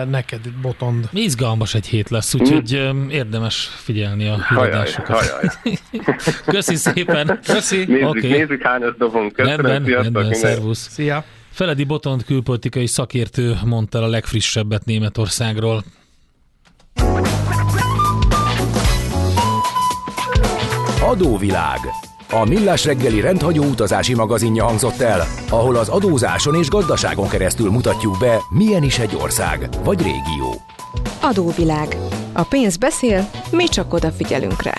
neked, 0.09 0.49
Botond. 0.61 1.09
Izgalmas 1.11 1.73
egy 1.73 1.87
hét 1.87 2.09
lesz, 2.09 2.33
úgyhogy 2.33 2.79
mm. 2.93 3.09
érdemes 3.09 3.69
figyelni 3.75 4.27
a 4.27 4.37
híradásokat. 4.49 5.59
Köszi 6.45 6.75
szépen. 6.75 7.39
Köszi. 7.45 7.85
Nézzük, 7.85 8.07
okay. 8.07 8.29
nézzük 8.29 8.61
hányas 8.61 8.95
dobunk. 8.97 9.33
Köszönöm, 9.33 9.65
rendben, 9.65 10.01
rendben, 10.01 10.33
szervusz. 10.33 10.89
Szia. 10.89 11.23
Feledi 11.49 11.83
Botond 11.83 12.23
külpolitikai 12.25 12.87
szakértő 12.87 13.57
mondta 13.65 14.03
a 14.03 14.07
legfrissebbet 14.07 14.85
Németországról. 14.85 15.83
Adóvilág. 21.01 21.79
A 22.29 22.45
Millás 22.45 22.85
reggeli 22.85 23.21
rendhagyó 23.21 23.63
utazási 23.63 24.13
magazinja 24.13 24.65
hangzott 24.65 24.99
el, 24.99 25.27
ahol 25.49 25.75
az 25.75 25.89
adózáson 25.89 26.55
és 26.55 26.69
gazdaságon 26.69 27.27
keresztül 27.27 27.71
mutatjuk 27.71 28.17
be, 28.19 28.37
milyen 28.49 28.83
is 28.83 28.99
egy 28.99 29.15
ország 29.21 29.69
vagy 29.83 29.97
régió. 29.97 30.61
Adóvilág. 31.21 31.97
A 32.33 32.43
pénz 32.43 32.77
beszél, 32.77 33.29
mi 33.51 33.67
csak 33.67 33.93
odafigyelünk 33.93 34.63
rá. 34.63 34.73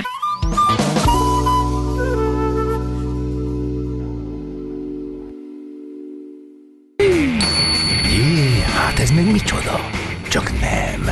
Jé, 8.10 8.60
hát 8.74 8.98
ez 8.98 9.10
meg 9.10 9.32
micsoda? 9.32 9.90
Csak 10.28 10.52
nem. 10.60 11.10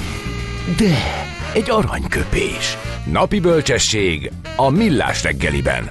De, 0.77 0.97
egy 1.53 1.71
aranyköpés. 1.71 2.77
Napi 3.13 3.41
bölcsesség 3.41 4.33
a 4.57 4.71
Millás 4.71 5.23
reggeliben. 5.23 5.91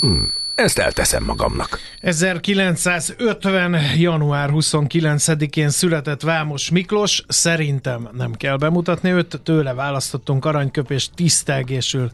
Hm, 0.00 0.22
ezt 0.54 0.78
elteszem 0.78 1.24
magamnak. 1.24 1.78
1950. 2.00 3.80
január 3.96 4.50
29-én 4.52 5.70
született 5.70 6.22
Vámos 6.22 6.70
Miklós, 6.70 7.24
szerintem 7.28 8.08
nem 8.12 8.32
kell 8.32 8.56
bemutatni 8.56 9.10
őt, 9.10 9.40
tőle 9.42 9.74
választottunk 9.74 10.44
aranyköpés 10.44 11.10
tisztelgésül 11.14 12.10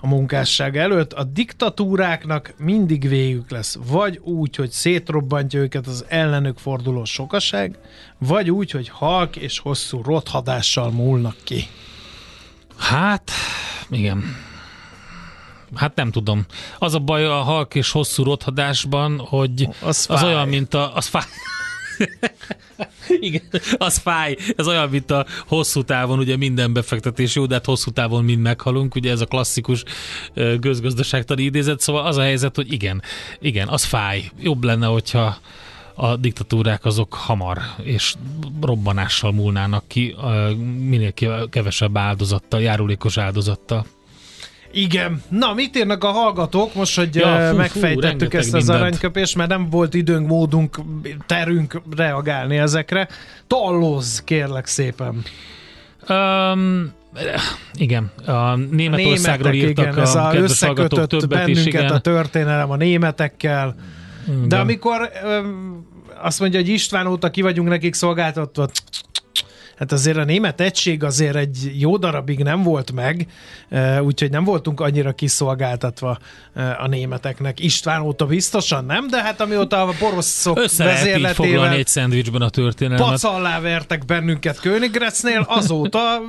a 0.00 0.06
munkásság 0.06 0.76
előtt. 0.76 1.12
A 1.12 1.24
diktatúráknak 1.24 2.54
mindig 2.58 3.08
végük 3.08 3.50
lesz. 3.50 3.78
Vagy 3.86 4.20
úgy, 4.22 4.56
hogy 4.56 4.70
szétrobbantja 4.70 5.60
őket 5.60 5.86
az 5.86 6.04
ellenük 6.08 6.58
forduló 6.58 7.04
sokaság, 7.04 7.78
vagy 8.18 8.50
úgy, 8.50 8.70
hogy 8.70 8.88
halk 8.88 9.36
és 9.36 9.58
hosszú 9.58 10.02
rothadással 10.02 10.90
múlnak 10.90 11.36
ki. 11.44 11.66
Hát, 12.76 13.30
igen. 13.90 14.46
Hát 15.74 15.94
nem 15.94 16.10
tudom. 16.10 16.46
Az 16.78 16.94
a 16.94 16.98
baj 16.98 17.24
a 17.24 17.34
halk 17.34 17.74
és 17.74 17.90
hosszú 17.90 18.22
rothadásban, 18.22 19.18
hogy 19.18 19.68
az, 19.80 20.06
az 20.08 20.22
olyan, 20.22 20.48
mint 20.48 20.74
a... 20.74 20.94
Az 20.94 21.06
fáj. 21.06 21.24
Igen, 23.20 23.42
az 23.78 23.96
fáj. 23.98 24.36
Ez 24.56 24.66
olyan, 24.66 24.88
mint 24.88 25.10
a 25.10 25.26
hosszú 25.46 25.82
távon, 25.82 26.18
ugye 26.18 26.36
minden 26.36 26.72
befektetés 26.72 27.34
jó, 27.34 27.46
de 27.46 27.54
hát 27.54 27.64
hosszú 27.64 27.90
távon 27.90 28.24
mind 28.24 28.40
meghalunk, 28.40 28.94
ugye 28.94 29.10
ez 29.10 29.20
a 29.20 29.26
klasszikus 29.26 29.82
közgazdaságtani 30.60 31.42
idézet, 31.42 31.80
szóval 31.80 32.06
az 32.06 32.16
a 32.16 32.22
helyzet, 32.22 32.56
hogy 32.56 32.72
igen, 32.72 33.02
igen, 33.40 33.68
az 33.68 33.84
fáj. 33.84 34.30
Jobb 34.40 34.64
lenne, 34.64 34.86
hogyha 34.86 35.38
a 35.94 36.16
diktatúrák 36.16 36.84
azok 36.84 37.14
hamar 37.14 37.58
és 37.82 38.14
robbanással 38.60 39.32
múlnának 39.32 39.84
ki, 39.86 40.16
minél 40.78 41.12
kevesebb 41.50 41.96
áldozattal, 41.96 42.60
járulékos 42.60 43.18
áldozattal. 43.18 43.86
Igen. 44.72 45.22
Na, 45.28 45.54
mit 45.54 45.76
írnak 45.76 46.04
a 46.04 46.10
hallgatók 46.10 46.74
most, 46.74 46.96
hogy 46.96 47.14
ja, 47.14 47.48
fú, 47.50 47.56
megfejtettük 47.56 48.30
fú, 48.30 48.36
ezt 48.36 48.54
az 48.54 48.66
mindent. 48.66 48.80
aranyköpést, 48.80 49.36
mert 49.36 49.48
nem 49.48 49.70
volt 49.70 49.94
időnk, 49.94 50.26
módunk, 50.26 50.78
terünk 51.26 51.80
reagálni 51.96 52.56
ezekre. 52.56 53.08
Tallóz, 53.46 54.22
kérlek 54.24 54.66
szépen. 54.66 55.22
Um, 56.08 56.92
igen, 57.72 58.10
a 58.26 58.54
Németországról 58.54 59.50
németek, 59.50 59.68
írtak 59.68 59.84
igen, 59.84 59.98
a 59.98 60.00
ez 60.00 60.14
a 60.14 60.34
összekötött 60.34 61.08
többet 61.08 61.48
is, 61.48 61.66
igen. 61.66 61.86
a 61.86 61.98
történelem 62.00 62.70
a 62.70 62.76
németekkel. 62.76 63.74
Igen. 64.26 64.48
De 64.48 64.56
amikor 64.56 65.10
um, 65.24 65.86
azt 66.22 66.40
mondja, 66.40 66.60
hogy 66.60 66.68
István 66.68 67.06
óta 67.06 67.30
ki 67.30 67.42
vagyunk 67.42 67.68
nekik 67.68 67.94
szolgáltatva, 67.94 68.68
hát 69.78 69.92
azért 69.92 70.16
a 70.16 70.24
német 70.24 70.60
egység 70.60 71.04
azért 71.04 71.36
egy 71.36 71.72
jó 71.78 71.96
darabig 71.96 72.38
nem 72.38 72.62
volt 72.62 72.92
meg, 72.92 73.26
úgyhogy 74.00 74.30
nem 74.30 74.44
voltunk 74.44 74.80
annyira 74.80 75.12
kiszolgáltatva 75.12 76.18
a 76.78 76.86
németeknek. 76.86 77.60
István 77.60 78.00
óta 78.00 78.26
biztosan 78.26 78.84
nem, 78.84 79.08
de 79.08 79.22
hát 79.22 79.40
amióta 79.40 79.82
a 79.82 79.92
poroszok 79.98 80.58
Össze 80.58 80.84
vezérletével 80.84 81.72
egy 81.72 81.86
szendvicsben 81.86 82.42
a 82.42 82.48
történelmet. 82.50 83.08
Pacallá 83.08 83.60
vertek 83.60 84.04
bennünket 84.04 84.60
Königgrätznél, 84.60 85.44
azóta 85.48 86.20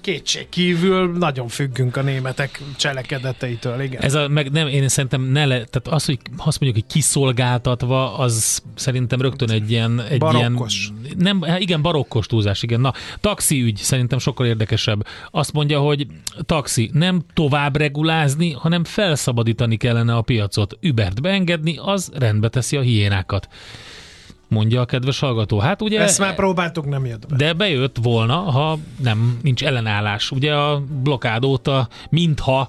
kétség 0.00 0.48
kívül 0.48 1.16
nagyon 1.18 1.48
függünk 1.48 1.96
a 1.96 2.02
németek 2.02 2.62
cselekedeteitől, 2.76 3.80
igen. 3.80 4.02
Ez 4.02 4.14
a, 4.14 4.28
meg 4.28 4.50
nem, 4.50 4.66
én 4.66 4.88
szerintem 4.88 5.22
ne 5.22 5.44
le, 5.44 5.64
tehát 5.64 5.88
az, 5.88 6.04
hogy 6.04 6.18
azt 6.36 6.60
mondjuk, 6.60 6.84
hogy 6.84 6.94
kiszolgáltatva, 6.94 8.18
az 8.18 8.62
szerintem 8.74 9.20
rögtön 9.20 9.50
egy 9.50 9.70
ilyen... 9.70 10.00
Egy 10.00 10.18
barokkos. 10.18 10.92
Ilyen, 11.04 11.16
nem, 11.18 11.42
hát 11.42 11.60
igen, 11.60 11.82
barokkos 11.82 12.26
túlzás, 12.26 12.62
igen. 12.62 12.80
Na, 12.80 12.92
taxi 13.20 13.62
ügy 13.62 13.76
szerintem 13.76 14.18
sokkal 14.18 14.46
érdekesebb. 14.46 15.06
Azt 15.30 15.52
mondja, 15.52 15.80
hogy 15.80 16.06
taxi 16.46 16.90
nem 16.92 17.22
tovább 17.34 17.76
regulázni, 17.76 18.52
hanem 18.52 18.84
felszabadítani 18.84 19.76
kellene 19.76 20.14
a 20.14 20.22
piacot. 20.22 20.78
Übert 20.80 21.22
beengedni, 21.22 21.78
az 21.82 22.10
rendbe 22.14 22.48
teszi 22.48 22.76
a 22.76 22.80
hiénákat 22.80 23.48
mondja 24.48 24.80
a 24.80 24.84
kedves 24.84 25.18
hallgató. 25.18 25.58
Hát 25.58 25.82
ugye... 25.82 26.00
Ezt 26.00 26.18
már 26.18 26.34
próbáltuk, 26.34 26.86
nem 26.88 27.06
jött 27.06 27.26
be. 27.28 27.36
De 27.36 27.52
bejött 27.52 27.96
volna, 28.02 28.36
ha 28.36 28.78
nem, 29.02 29.38
nincs 29.42 29.64
ellenállás. 29.64 30.30
Ugye 30.30 30.54
a 30.54 30.82
blokád 31.02 31.44
óta, 31.44 31.88
mintha 32.10 32.68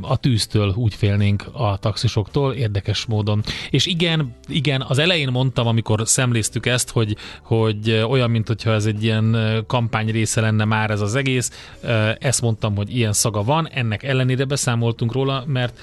a 0.00 0.16
tűztől 0.16 0.72
úgy 0.76 0.94
félnénk 0.94 1.44
a 1.52 1.76
taxisoktól, 1.76 2.52
érdekes 2.52 3.04
módon. 3.04 3.42
És 3.70 3.86
igen, 3.86 4.34
igen, 4.48 4.84
az 4.88 4.98
elején 4.98 5.28
mondtam, 5.28 5.66
amikor 5.66 6.02
szemléztük 6.04 6.66
ezt, 6.66 6.90
hogy, 6.90 7.16
hogy 7.42 8.04
olyan, 8.08 8.30
mint 8.30 8.46
hogyha 8.46 8.72
ez 8.72 8.86
egy 8.86 9.02
ilyen 9.02 9.36
kampány 9.66 10.10
része 10.10 10.40
lenne 10.40 10.64
már 10.64 10.90
ez 10.90 11.00
az 11.00 11.14
egész, 11.14 11.72
ezt 12.18 12.42
mondtam, 12.42 12.76
hogy 12.76 12.96
ilyen 12.96 13.12
szaga 13.12 13.42
van, 13.42 13.68
ennek 13.68 14.02
ellenére 14.02 14.44
beszámoltunk 14.44 15.12
róla, 15.12 15.44
mert 15.46 15.78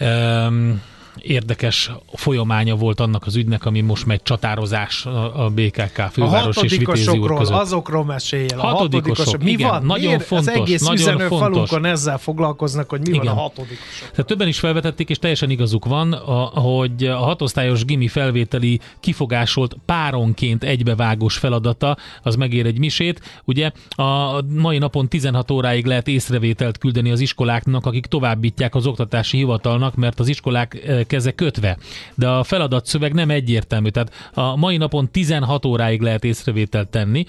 um, 0.00 0.82
érdekes 1.20 1.90
folyamánya 2.12 2.74
volt 2.74 3.00
annak 3.00 3.26
az 3.26 3.36
ügynek, 3.36 3.64
ami 3.64 3.80
most 3.80 4.06
megy 4.06 4.22
csatározás 4.22 5.06
a 5.06 5.50
BKK 5.54 6.00
főváros 6.12 6.56
a 6.56 6.60
és 6.60 6.76
Vitézió 6.76 7.22
között. 7.22 7.54
azokról 7.54 8.04
meséljél. 8.04 8.58
A 8.58 8.66
hatodikosok, 8.66 9.42
mi 9.42 9.50
igen, 9.50 9.68
van? 9.68 9.84
Nagyon 9.84 10.06
Miért 10.06 10.24
fontos, 10.24 10.54
az 10.54 10.60
egész 10.60 10.82
nagyon 10.82 11.18
fontos. 11.18 11.38
falunkon 11.38 11.84
ezzel 11.84 12.18
foglalkoznak, 12.18 12.90
hogy 12.90 13.00
mi 13.00 13.08
igen. 13.08 13.24
van 13.24 13.36
a 13.36 13.40
hatodikosok. 13.40 14.10
Tehát 14.10 14.26
többen 14.26 14.48
is 14.48 14.58
felvetették, 14.58 15.08
és 15.10 15.18
teljesen 15.18 15.50
igazuk 15.50 15.84
van, 15.84 16.12
a, 16.12 16.60
hogy 16.60 17.04
a 17.04 17.16
hatosztályos 17.16 17.84
gimi 17.84 18.08
felvételi 18.08 18.80
kifogásolt 19.00 19.76
páronként 19.84 20.64
egybevágós 20.64 21.36
feladata, 21.36 21.96
az 22.22 22.36
megér 22.36 22.66
egy 22.66 22.78
misét. 22.78 23.20
Ugye 23.44 23.70
a 23.88 24.42
mai 24.42 24.78
napon 24.78 25.08
16 25.08 25.50
óráig 25.50 25.86
lehet 25.86 26.08
észrevételt 26.08 26.78
küldeni 26.78 27.10
az 27.10 27.20
iskoláknak, 27.20 27.86
akik 27.86 28.06
továbbítják 28.06 28.74
az 28.74 28.86
oktatási 28.86 29.36
hivatalnak, 29.36 29.94
mert 29.94 30.20
az 30.20 30.28
iskolák 30.28 30.82
eh, 30.84 31.03
keze 31.06 31.30
kötve. 31.30 31.76
De 32.14 32.28
a 32.28 32.44
feladatszöveg 32.44 33.12
nem 33.12 33.30
egyértelmű, 33.30 33.88
tehát 33.88 34.30
a 34.34 34.56
mai 34.56 34.76
napon 34.76 35.10
16 35.10 35.64
óráig 35.64 36.00
lehet 36.00 36.24
észrevételt 36.24 36.88
tenni. 36.88 37.26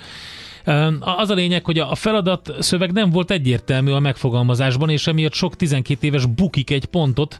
Az 0.99 1.29
a 1.29 1.33
lényeg, 1.33 1.65
hogy 1.65 1.79
a 1.79 1.95
feladat 1.95 2.53
szöveg 2.59 2.91
nem 2.91 3.09
volt 3.09 3.31
egyértelmű 3.31 3.91
a 3.91 3.99
megfogalmazásban, 3.99 4.89
és 4.89 5.07
emiatt 5.07 5.33
sok 5.33 5.55
12 5.55 6.07
éves 6.07 6.25
bukik 6.25 6.71
egy 6.71 6.85
pontot. 6.85 7.37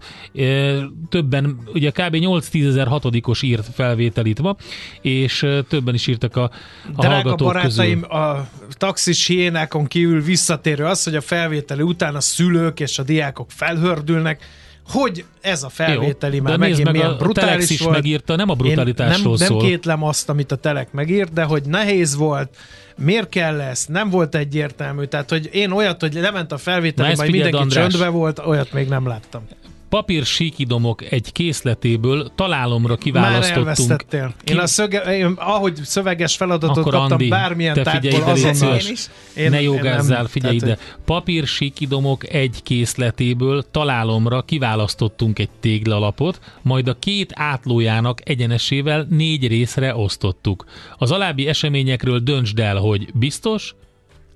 Többen, 1.10 1.60
ugye 1.74 1.90
kb. 1.90 2.16
8-10 2.16 2.68
ezer 2.68 2.88
hatodikos 2.88 3.42
írt 3.42 3.68
felvételit 3.74 4.42
ma, 4.42 4.56
és 5.02 5.48
többen 5.68 5.94
is 5.94 6.08
írtak 6.08 6.36
a, 6.36 6.44
a 6.44 6.50
Drága 6.98 7.14
hallgatók 7.14 7.48
barátaim, 7.48 8.02
közül. 8.02 8.18
a 8.18 8.48
taxis 8.70 9.26
hiénákon 9.26 9.86
kívül 9.86 10.22
visszatérő 10.22 10.86
az, 10.86 11.04
hogy 11.04 11.16
a 11.16 11.22
felvételi 11.22 11.82
után 11.82 12.16
a 12.16 12.22
szülők 12.22 12.80
és 12.80 13.00
a 13.00 13.04
diákok 13.04 13.52
felhördülnek, 13.52 14.44
hogy 14.88 15.26
ez 15.42 15.64
a 15.64 15.70
felvételi 15.70 16.36
Jó, 16.36 16.44
már 16.44 16.58
megint 16.58 16.84
meg 16.84 16.94
milyen 16.94 17.10
a 17.10 17.16
brutális 17.16 17.70
is 17.70 17.80
volt. 17.80 17.96
megírta, 17.96 18.36
nem 18.36 18.50
a 18.50 18.54
brutalitásról 18.54 19.38
nem, 19.38 19.48
szól. 19.48 19.58
Nem 19.58 19.68
kétlem 19.68 20.04
azt, 20.04 20.30
amit 20.30 20.52
a 20.52 20.56
Telek 20.56 20.92
megírt, 20.92 21.34
de 21.34 21.44
hogy 21.44 21.64
nehéz 21.66 22.16
volt, 22.16 22.56
miért 22.98 23.30
kell 23.30 23.56
lesz, 23.56 23.86
nem 23.86 24.10
volt 24.10 24.36
egyértelmű. 24.36 25.04
Tehát, 25.04 25.30
hogy 25.30 25.50
én 25.54 25.72
olyat, 25.72 26.02
hogy 26.02 26.14
lement 26.14 26.52
a 26.52 26.58
felvételi, 26.58 27.16
majd 27.16 27.32
mindenki 27.32 27.58
András. 27.58 27.92
csöndbe 27.92 28.10
volt, 28.10 28.40
olyat 28.40 28.74
még 28.74 28.88
nem 28.88 29.08
láttam. 29.08 29.48
Papír 29.90 30.26
síkidomok 30.26 31.12
egy 31.12 31.32
készletéből 31.32 32.32
találomra 32.36 32.96
kiválasztottunk. 32.96 33.90
Már 34.12 34.34
Ki... 34.44 34.52
Én, 34.52 34.60
a 34.60 34.68
szöge, 34.68 35.18
én 35.18 35.26
ahogy 35.26 35.76
szöveges 35.84 36.36
feladatot 36.36 36.78
Akkor 36.78 36.92
kaptam, 36.92 37.12
Andi, 37.12 37.28
bármilyen 37.28 37.74
te 37.74 37.90
figyelj 37.90 38.16
ide, 38.16 38.32
azonnal. 38.32 38.76
Én 38.76 38.92
is. 38.92 39.08
Én, 39.36 39.50
ne 39.50 39.62
jogázzál, 39.62 40.26
figyelj 40.26 40.58
tehát, 40.58 40.80
ide. 40.80 40.98
Papír 41.06 41.48
síkidomok 41.48 42.34
egy 42.34 42.60
készletéből 42.64 43.66
találomra 43.72 44.42
kiválasztottunk 44.42 45.40
egy 45.40 45.50
téglalapot, 45.60 46.40
majd 46.62 46.88
a 46.88 46.96
két 47.00 47.32
átlójának 47.36 48.30
egyenesével 48.30 49.08
négy 49.10 49.48
részre 49.48 49.96
osztottuk. 49.96 50.66
Az 50.98 51.12
alábbi 51.12 51.48
eseményekről 51.48 52.20
döntsd 52.20 52.60
el, 52.60 52.76
hogy 52.76 53.10
biztos, 53.14 53.76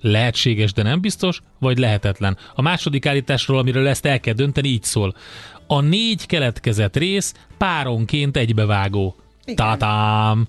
lehetséges, 0.02 0.74
de 0.74 0.84
nem 0.84 1.02
biztos, 1.02 1.42
vagy 1.60 1.78
lehetetlen. 1.78 2.38
A 2.56 2.62
második 2.62 3.06
állításról, 3.06 3.58
amiről 3.58 3.88
ezt 3.88 4.06
el 4.06 4.20
kell 4.20 4.34
dönteni, 4.34 4.68
így 4.68 4.84
szól. 4.84 5.16
A 5.68 5.82
négy 5.82 6.26
keletkezett 6.26 6.98
rész 6.98 7.34
páronként 7.58 8.38
egybevágó. 8.38 9.16
Tatám! 9.56 10.48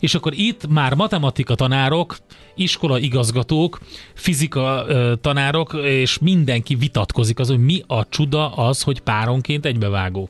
És 0.00 0.14
akkor 0.14 0.32
itt 0.34 0.66
már 0.68 0.94
matematika 0.94 1.54
tanárok, 1.54 2.16
iskola 2.54 2.98
igazgatók, 2.98 3.80
fizika 4.14 4.86
tanárok, 5.20 5.72
és 5.84 6.18
mindenki 6.18 6.74
vitatkozik 6.74 7.38
az, 7.38 7.48
hogy 7.48 7.64
mi 7.64 7.82
a 7.86 8.08
csuda 8.08 8.52
az, 8.54 8.82
hogy 8.82 9.00
páronként 9.00 9.66
egybevágó. 9.66 10.28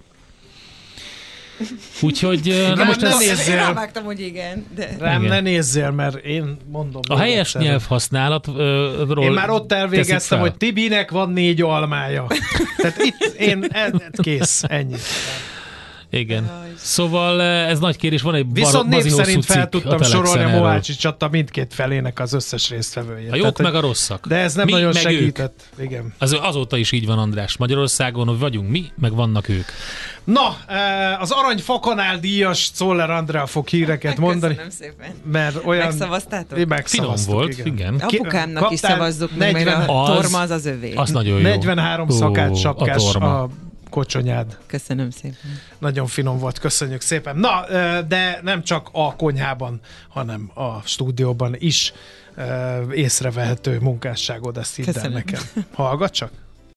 Úgyhogy 2.00 2.72
na 2.76 2.84
most 2.84 3.00
nem 3.00 3.12
ez... 3.12 3.18
nézzél. 3.18 3.54
Én 3.54 3.60
rávágtam, 3.60 4.04
hogy 4.04 4.20
igen. 4.20 4.66
De... 4.74 4.96
Rám 4.98 5.22
igen. 5.22 5.34
ne 5.34 5.40
nézzél, 5.50 5.90
mert 5.90 6.16
én 6.16 6.56
mondom. 6.70 7.00
A 7.08 7.18
helyes 7.18 7.54
nyelvhasználatról 7.54 9.22
Én 9.24 9.32
már 9.32 9.50
ott 9.50 9.72
elvégeztem, 9.72 10.40
hogy 10.40 10.54
Tibinek 10.54 11.10
van 11.10 11.32
négy 11.32 11.62
almája. 11.62 12.26
Tehát 12.76 12.98
itt 12.98 13.34
én, 13.38 13.66
kész, 14.22 14.62
ennyi. 14.68 14.96
Igen. 16.10 16.50
Szóval 16.76 17.42
ez 17.42 17.78
nagy 17.78 17.96
kérés, 17.96 18.22
van 18.22 18.34
egy 18.34 18.46
Viszont 18.52 18.88
név 18.88 19.06
szerint 19.06 19.44
fel 19.44 19.68
tudtam 19.68 20.02
sorolni 20.02 20.42
a 20.42 20.48
Mohácsi 20.48 20.94
csata 20.94 21.28
mindkét 21.28 21.74
felének 21.74 22.20
az 22.20 22.32
összes 22.32 22.70
résztvevője. 22.70 23.32
A 23.32 23.36
jók 23.36 23.56
Tehát, 23.56 23.72
meg 23.72 23.74
a 23.74 23.86
rosszak. 23.86 24.26
De 24.26 24.36
ez 24.36 24.54
nem 24.54 24.64
mi, 24.64 24.72
nagyon 24.72 24.92
segített. 24.92 25.62
Ők. 25.76 25.84
Igen. 25.84 26.14
Az, 26.18 26.38
azóta 26.42 26.76
is 26.76 26.92
így 26.92 27.06
van, 27.06 27.18
András. 27.18 27.56
Magyarországon, 27.56 28.26
hogy 28.26 28.38
vagyunk 28.38 28.70
mi, 28.70 28.84
meg 29.00 29.14
vannak 29.14 29.48
ők. 29.48 29.64
Na, 30.24 30.56
az 31.18 31.30
Arany 31.30 31.58
Fakanál 31.58 32.18
díjas 32.18 32.70
Czoller 32.70 33.10
Andrea 33.10 33.46
fog 33.46 33.68
híreket 33.68 34.18
mondani. 34.18 34.54
Köszönöm 34.54 34.70
szépen. 34.70 35.14
Mert 35.32 35.64
olyan... 35.64 35.86
Megszavaztátok? 35.86 36.58
Finom 36.84 37.14
volt, 37.26 37.58
igen. 37.58 37.66
igen. 37.66 37.94
Apukámnak 37.94 38.70
is 38.70 38.78
szavazzuk, 38.78 39.36
40... 39.36 39.64
mert 39.64 39.88
a 39.88 40.04
torma 40.06 40.40
az 40.40 40.50
az 40.50 40.66
övé. 40.66 40.94
Az 40.94 41.10
nagyon 41.10 41.36
jó. 41.36 41.42
43 41.42 42.08
szakács 42.08 42.58
sapkás 42.58 43.14
a, 43.14 43.42
a 43.42 43.48
kocsonyád. 43.90 44.58
Köszönöm 44.66 45.10
szépen. 45.10 45.36
Nagyon 45.78 46.06
finom 46.06 46.38
volt, 46.38 46.58
köszönjük 46.58 47.00
szépen. 47.00 47.36
Na, 47.36 47.64
de 48.02 48.40
nem 48.42 48.62
csak 48.62 48.88
a 48.92 49.16
konyhában, 49.16 49.80
hanem 50.08 50.50
a 50.54 50.80
stúdióban 50.80 51.54
is 51.58 51.92
észrevehető 52.92 53.78
munkásságod, 53.78 54.56
ezt 54.56 54.74
hidd 54.74 54.98
el 54.98 55.08
nekem. 55.08 55.40
Hallgat 55.72 56.12
csak! 56.12 56.30